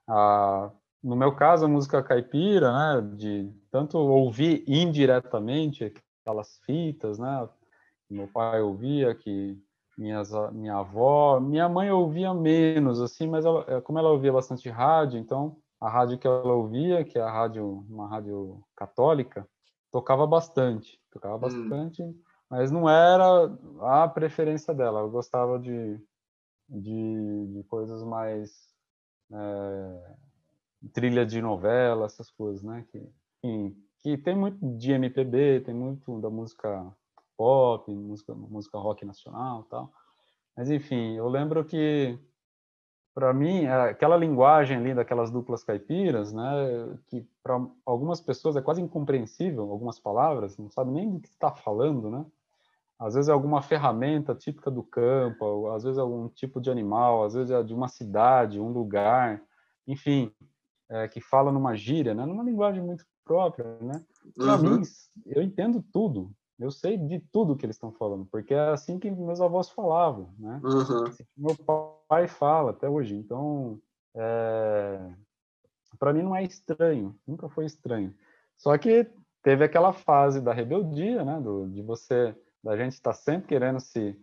Ah, 0.08 0.70
no 1.02 1.14
meu 1.14 1.34
caso, 1.34 1.64
a 1.64 1.68
música 1.68 2.02
caipira, 2.02 2.72
né, 2.72 3.16
de 3.16 3.52
tanto 3.70 3.98
ouvir 3.98 4.64
indiretamente 4.66 5.92
aquelas 6.24 6.58
fitas, 6.64 7.18
né, 7.18 7.48
meu 8.10 8.26
pai 8.26 8.60
ouvia, 8.60 9.14
que 9.14 9.56
minhas, 9.96 10.30
minha 10.52 10.76
avó, 10.76 11.40
minha 11.40 11.68
mãe 11.68 11.90
ouvia 11.90 12.32
menos, 12.32 13.00
assim, 13.00 13.28
mas 13.28 13.44
ela, 13.44 13.64
é, 13.68 13.80
como 13.80 13.98
ela 13.98 14.10
ouvia 14.10 14.32
bastante 14.32 14.68
rádio, 14.68 15.18
então 15.18 15.56
a 15.80 15.88
rádio 15.88 16.18
que 16.18 16.26
ela 16.26 16.52
ouvia, 16.52 17.04
que 17.04 17.18
é 17.18 17.22
a 17.22 17.30
rádio, 17.30 17.84
uma 17.88 18.08
rádio 18.08 18.62
católica, 18.76 19.46
tocava 19.90 20.26
bastante, 20.26 21.00
tocava 21.10 21.36
hum. 21.36 21.40
bastante, 21.40 22.02
mas 22.50 22.70
não 22.70 22.88
era 22.88 23.50
a 23.80 24.08
preferência 24.08 24.72
dela, 24.74 25.00
ela 25.00 25.08
gostava 25.08 25.58
de, 25.58 26.00
de, 26.68 27.46
de 27.54 27.62
coisas 27.64 28.02
mais 28.02 28.68
é, 29.32 30.14
trilha 30.92 31.26
de 31.26 31.42
novela, 31.42 32.06
essas 32.06 32.30
coisas, 32.30 32.62
né? 32.62 32.84
Que, 32.90 32.98
enfim, 33.42 33.76
que 34.00 34.16
tem 34.16 34.36
muito 34.36 34.58
de 34.78 34.92
MPB, 34.92 35.60
tem 35.60 35.74
muito 35.74 36.20
da 36.20 36.30
música 36.30 36.92
pop, 37.36 37.90
música, 37.92 38.34
música 38.34 38.78
rock 38.78 39.04
nacional 39.04 39.64
tal. 39.64 39.92
Mas, 40.56 40.70
enfim, 40.70 41.14
eu 41.16 41.28
lembro 41.28 41.64
que, 41.64 42.18
para 43.18 43.34
mim, 43.34 43.64
é, 43.64 43.90
aquela 43.90 44.16
linguagem 44.16 44.76
ali 44.76 44.94
daquelas 44.94 45.28
duplas 45.28 45.64
caipiras, 45.64 46.32
né, 46.32 46.96
que 47.08 47.26
para 47.42 47.60
algumas 47.84 48.20
pessoas 48.20 48.54
é 48.54 48.62
quase 48.62 48.80
incompreensível, 48.80 49.72
algumas 49.72 49.98
palavras, 49.98 50.56
não 50.56 50.70
sabe 50.70 50.92
nem 50.92 51.10
do 51.10 51.18
que 51.18 51.26
está 51.26 51.50
falando, 51.50 52.12
né? 52.12 52.24
Às 52.96 53.14
vezes 53.14 53.28
é 53.28 53.32
alguma 53.32 53.60
ferramenta 53.60 54.36
típica 54.36 54.70
do 54.70 54.84
campo, 54.84 55.68
às 55.72 55.82
vezes 55.82 55.98
é 55.98 56.00
algum 56.00 56.28
tipo 56.28 56.60
de 56.60 56.70
animal, 56.70 57.24
às 57.24 57.34
vezes 57.34 57.50
é 57.50 57.60
de 57.60 57.74
uma 57.74 57.88
cidade, 57.88 58.60
um 58.60 58.70
lugar, 58.70 59.42
enfim, 59.84 60.32
é, 60.88 61.08
que 61.08 61.20
fala 61.20 61.50
numa 61.50 61.74
gíria, 61.74 62.14
né, 62.14 62.24
numa 62.24 62.44
linguagem 62.44 62.80
muito 62.80 63.04
própria, 63.24 63.66
né? 63.80 64.00
Para 64.36 64.58
uhum. 64.58 64.76
mim, 64.76 64.82
eu 65.26 65.42
entendo 65.42 65.84
tudo, 65.92 66.30
eu 66.58 66.70
sei 66.70 66.96
de 66.96 67.20
tudo 67.32 67.56
que 67.56 67.64
eles 67.64 67.76
estão 67.76 67.92
falando, 67.92 68.26
porque 68.26 68.52
é 68.52 68.70
assim 68.70 68.98
que 68.98 69.10
meus 69.10 69.40
avós 69.40 69.70
falavam, 69.70 70.34
né? 70.38 70.60
Uhum. 70.64 71.04
Assim 71.06 71.24
meu 71.36 71.56
pai 72.08 72.26
fala 72.26 72.70
até 72.72 72.88
hoje. 72.88 73.14
Então, 73.14 73.80
é... 74.14 75.12
para 75.98 76.12
mim 76.12 76.22
não 76.22 76.34
é 76.34 76.42
estranho, 76.42 77.16
nunca 77.26 77.48
foi 77.48 77.64
estranho. 77.64 78.14
Só 78.56 78.76
que 78.76 79.08
teve 79.42 79.64
aquela 79.64 79.92
fase 79.92 80.40
da 80.40 80.52
rebeldia, 80.52 81.24
né? 81.24 81.40
Do, 81.40 81.68
de 81.68 81.80
você, 81.82 82.34
da 82.62 82.76
gente 82.76 82.92
estar 82.94 83.12
tá 83.12 83.16
sempre 83.16 83.48
querendo 83.48 83.78
se 83.78 84.18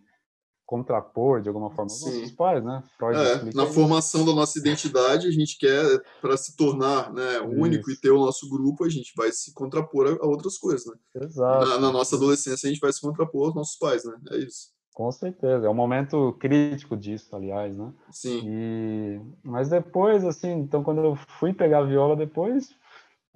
contrapor 0.66 1.40
de 1.40 1.48
alguma 1.48 1.70
forma 1.70 1.90
aos 1.90 2.04
nossos 2.04 2.32
pais, 2.32 2.62
né? 2.62 2.82
Freud 2.98 3.18
é, 3.18 3.54
na 3.54 3.64
isso. 3.64 3.72
formação 3.72 4.26
da 4.26 4.34
nossa 4.34 4.58
identidade, 4.58 5.28
a 5.28 5.30
gente 5.30 5.56
quer, 5.56 6.02
para 6.20 6.36
se 6.36 6.56
tornar 6.56 7.12
né, 7.12 7.40
único 7.40 7.90
e 7.90 7.96
ter 7.96 8.10
o 8.10 8.18
nosso 8.18 8.50
grupo, 8.50 8.84
a 8.84 8.88
gente 8.88 9.12
vai 9.16 9.30
se 9.30 9.54
contrapor 9.54 10.08
a, 10.08 10.24
a 10.24 10.26
outras 10.26 10.58
coisas, 10.58 10.84
né? 10.84 10.94
Exato. 11.22 11.66
Na, 11.66 11.78
na, 11.78 11.92
nossa 11.92 12.16
adolescência, 12.16 12.68
a 12.68 12.72
gente 12.72 12.80
vai 12.80 12.92
se 12.92 13.00
contrapor 13.00 13.46
aos 13.46 13.54
nossos 13.54 13.78
pais, 13.78 14.04
né? 14.04 14.14
É 14.32 14.38
isso. 14.38 14.74
Com 14.92 15.12
certeza, 15.12 15.66
é 15.66 15.70
um 15.70 15.74
momento 15.74 16.32
crítico 16.40 16.96
disso, 16.96 17.36
aliás, 17.36 17.76
né? 17.76 17.92
Sim. 18.10 18.40
E... 18.44 19.20
Mas 19.44 19.68
depois, 19.68 20.24
assim, 20.24 20.52
então 20.52 20.82
quando 20.82 21.04
eu 21.04 21.16
fui 21.38 21.52
pegar 21.52 21.80
a 21.80 21.84
viola 21.84 22.16
depois, 22.16 22.70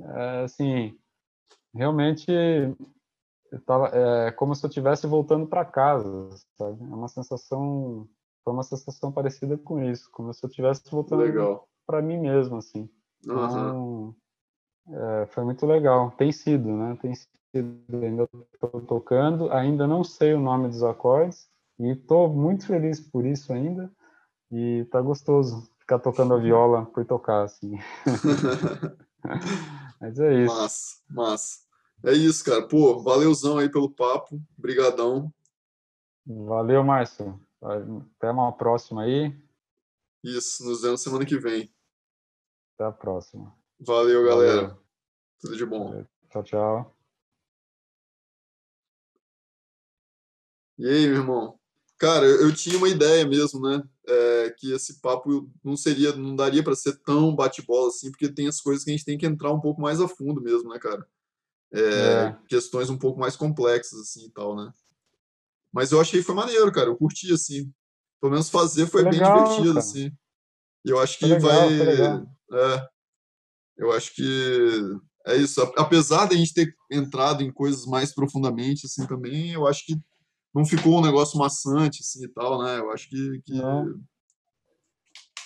é, 0.01 0.43
assim, 0.45 0.97
realmente 1.75 2.27
eu 3.51 3.61
tava, 3.63 3.89
é 3.89 4.31
como 4.33 4.55
se 4.55 4.65
eu 4.65 4.69
estivesse 4.69 5.07
voltando 5.07 5.47
para 5.47 5.65
casa, 5.65 6.31
sabe? 6.57 6.83
É 6.83 6.95
uma 6.95 7.09
sensação, 7.09 8.09
foi 8.45 8.53
uma 8.53 8.63
sensação 8.63 9.11
parecida 9.11 9.59
com 9.59 9.83
isso, 9.83 10.09
como 10.13 10.33
se 10.33 10.45
eu 10.45 10.49
estivesse 10.49 10.83
voltando 10.91 11.61
para 11.87 12.01
mim 12.01 12.19
mesmo, 12.19 12.57
assim. 12.57 12.89
Uhum. 13.27 13.45
Então, 13.45 14.15
é, 14.89 15.27
foi 15.27 15.45
muito 15.45 15.67
legal. 15.67 16.13
Tem 16.13 16.31
sido, 16.33 16.69
né? 16.71 16.97
Tem 17.01 17.15
sido. 17.15 17.31
Ainda 17.93 18.29
estou 18.55 18.81
tocando, 18.83 19.51
ainda 19.51 19.87
não 19.87 20.05
sei 20.05 20.35
o 20.35 20.41
nome 20.41 20.69
dos 20.69 20.85
acordes 20.85 21.49
e 21.81 21.91
estou 21.91 22.29
muito 22.29 22.65
feliz 22.67 23.01
por 23.01 23.27
isso 23.27 23.53
ainda. 23.53 23.91
E 24.53 24.85
tá 24.91 25.01
gostoso 25.01 25.69
ficar 25.81 25.99
tocando 25.99 26.35
a 26.35 26.39
viola 26.39 26.87
por 26.87 27.05
tocar, 27.05 27.43
assim. 27.43 27.77
Mas 30.01 30.19
é 30.19 30.45
isso. 30.45 30.55
Massa, 30.55 30.97
massa. 31.11 31.70
É 32.03 32.13
isso, 32.13 32.45
cara. 32.45 32.67
Pô, 32.67 33.03
valeuzão 33.03 33.59
aí 33.59 33.69
pelo 33.71 33.91
papo. 33.91 34.41
Brigadão. 34.57 35.33
Valeu, 36.27 36.83
Márcio. 36.83 37.41
Até 37.63 38.31
uma 38.31 38.53
próxima 38.53 39.03
aí. 39.03 39.37
Isso, 40.23 40.65
nos 40.65 40.83
vemos 40.83 41.03
semana 41.03 41.27
que 41.27 41.39
vem. 41.39 41.73
Até 42.75 42.85
a 42.85 42.93
próxima. 42.93 43.55
Valeu, 43.79 44.25
galera. 44.25 44.63
Valeu. 44.63 44.83
Tudo 45.41 45.57
de 45.57 45.67
bom. 45.67 46.05
Tchau, 46.31 46.43
tchau. 46.43 46.97
E 50.79 50.87
aí, 50.87 51.07
meu 51.07 51.17
irmão? 51.17 51.59
Cara, 51.99 52.25
eu, 52.25 52.49
eu 52.49 52.55
tinha 52.55 52.79
uma 52.79 52.89
ideia 52.89 53.27
mesmo, 53.27 53.61
né? 53.61 53.83
É, 54.09 54.51
que 54.57 54.73
esse 54.73 55.01
papo 55.03 55.51
não 55.63 55.77
seria, 55.77 56.17
não 56.17 56.35
daria 56.35 56.65
para 56.65 56.75
ser 56.75 56.99
tão 57.03 57.37
bate-bola 57.37 57.89
assim, 57.89 58.11
porque 58.11 58.33
tem 58.33 58.49
as 58.49 58.59
coisas 58.61 58.83
que 58.83 58.91
a 58.91 58.95
gente 58.95 59.05
tem 59.05 59.19
que 59.19 59.27
entrar 59.27 59.53
um 59.53 59.61
pouco 59.61 59.83
mais 59.83 60.01
a 60.01 60.09
fundo 60.09 60.41
mesmo, 60.41 60.71
né, 60.71 60.79
cara? 60.79 61.07
É, 61.73 61.81
é. 61.81 62.37
questões 62.49 62.91
um 62.91 62.99
pouco 62.99 63.21
mais 63.21 63.37
complexas, 63.37 64.01
assim, 64.01 64.27
e 64.27 64.31
tal, 64.31 64.57
né? 64.57 64.73
Mas 65.73 65.93
eu 65.93 66.01
achei 66.01 66.21
que 66.21 66.27
foi 66.27 66.35
maneiro, 66.35 66.71
cara, 66.73 66.89
eu 66.89 66.97
curti, 66.97 67.33
assim. 67.33 67.73
Pelo 68.21 68.33
menos 68.33 68.51
fazer 68.51 68.87
foi, 68.87 69.03
foi 69.03 69.13
legal, 69.13 69.35
bem 69.35 69.43
divertido, 69.45 69.75
cara. 69.75 69.79
assim. 69.79 70.13
E 70.85 70.91
eu 70.91 70.99
acho 70.99 71.19
que 71.19 71.27
legal, 71.27 71.49
vai... 71.49 71.81
É, 72.53 72.89
eu 73.79 73.93
acho 73.93 74.15
que 74.15 74.81
é 75.27 75.37
isso. 75.37 75.61
Apesar 75.77 76.27
de 76.27 76.35
a 76.35 76.39
gente 76.39 76.53
ter 76.53 76.75
entrado 76.91 77.43
em 77.43 77.53
coisas 77.53 77.87
mais 77.87 78.13
profundamente, 78.13 78.87
assim, 78.87 79.07
também, 79.07 79.53
eu 79.53 79.67
acho 79.67 79.87
que 79.87 79.97
não 80.53 80.65
ficou 80.65 80.99
um 80.99 81.03
negócio 81.03 81.39
maçante, 81.39 82.01
assim, 82.01 82.25
e 82.25 82.29
tal, 82.29 82.63
né? 82.63 82.79
Eu 82.79 82.91
acho 82.91 83.09
que... 83.09 83.41
que... 83.45 83.59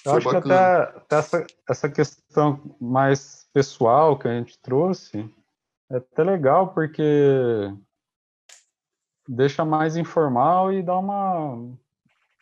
Eu 0.07 0.13
acho 0.17 0.25
bacana. 0.25 0.43
que 0.43 0.53
até, 0.53 0.99
até 0.99 1.17
essa, 1.17 1.47
essa 1.69 1.89
questão 1.89 2.77
mais 2.81 3.47
pessoal 3.53 4.19
que 4.19 4.29
a 4.29 4.39
gente 4.39 4.59
trouxe, 4.61 5.31
é 5.95 5.99
até 5.99 6.25
legal 6.25 6.75
porque 6.75 7.73
deixa 9.29 9.65
mais 9.65 9.97
informal 9.97 10.73
e 10.73 10.83
dá 10.83 10.99
uma 10.99 11.73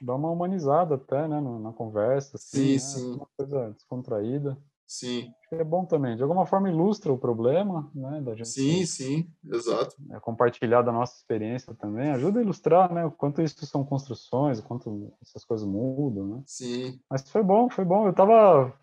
dá 0.00 0.16
uma 0.16 0.30
humanizada 0.30 0.96
até, 0.96 1.28
né, 1.28 1.40
na 1.40 1.72
conversa, 1.72 2.36
assim, 2.36 2.59
sim, 2.59 2.72
né? 2.72 2.78
sim. 2.78 3.14
uma 3.14 3.28
coisa 3.36 3.70
descontraída. 3.70 4.59
Sim. 4.84 5.32
É 5.53 5.62
bom 5.62 5.84
também, 5.84 6.16
de 6.16 6.22
alguma 6.22 6.44
forma 6.44 6.68
ilustra 6.68 7.12
o 7.12 7.18
problema, 7.18 7.88
né, 7.94 8.20
da 8.20 8.34
gente. 8.34 8.48
Sim, 8.48 8.84
sim, 8.84 9.30
exato. 9.44 9.94
É, 10.11 10.18
compartilhar 10.18 10.82
da 10.82 10.90
nossa 10.90 11.16
experiência 11.16 11.72
também 11.74 12.11
ajuda 12.11 12.40
a 12.40 12.42
ilustrar, 12.42 12.92
né, 12.92 13.05
o 13.05 13.12
quanto 13.12 13.40
isso 13.40 13.64
são 13.64 13.84
construções, 13.84 14.59
o 14.59 14.64
quanto 14.64 15.14
essas 15.22 15.44
coisas 15.44 15.66
mudam, 15.66 16.26
né? 16.26 16.42
Sim. 16.46 17.00
Mas 17.09 17.30
foi 17.30 17.42
bom, 17.42 17.70
foi 17.70 17.84
bom. 17.84 18.07
Eu 18.07 18.12
tava 18.12 18.74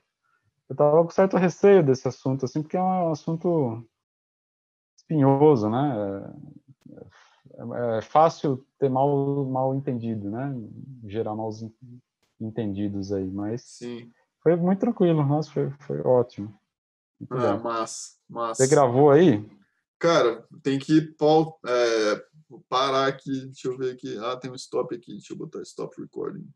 eu 0.69 0.75
tava 0.75 1.03
com 1.03 1.09
certo 1.09 1.35
receio 1.35 1.83
desse 1.83 2.07
assunto 2.07 2.45
assim, 2.45 2.61
porque 2.61 2.77
é 2.77 2.81
um 2.81 3.11
assunto 3.11 3.83
espinhoso, 5.09 5.69
né? 5.69 6.33
É, 7.57 7.97
é 7.97 8.01
fácil 8.01 8.65
ter 8.77 8.89
mal, 8.89 9.45
mal 9.45 9.75
entendido, 9.75 10.29
né? 10.29 10.53
Gerar 11.05 11.35
mal 11.35 11.49
entendidos 12.39 13.11
aí, 13.11 13.27
mas 13.27 13.63
Sim. 13.63 14.11
foi 14.41 14.55
muito 14.55 14.79
tranquilo, 14.79 15.25
nossa, 15.25 15.51
foi, 15.51 15.71
foi 15.79 15.99
ótimo. 16.01 16.57
Muito 17.19 17.35
ah, 17.35 17.57
massa, 17.57 18.13
massa. 18.29 18.63
Você 18.63 18.69
gravou 18.69 19.11
aí? 19.11 19.43
Cara, 19.97 20.45
tem 20.63 20.79
que 20.79 21.13
é, 21.67 22.25
parar 22.69 23.07
aqui, 23.07 23.47
deixa 23.47 23.67
eu 23.67 23.77
ver 23.77 23.93
aqui. 23.93 24.17
Ah, 24.19 24.37
tem 24.37 24.49
um 24.49 24.55
stop 24.55 24.95
aqui, 24.95 25.11
deixa 25.11 25.33
eu 25.33 25.37
botar 25.37 25.61
stop 25.63 25.99
recording. 25.99 26.47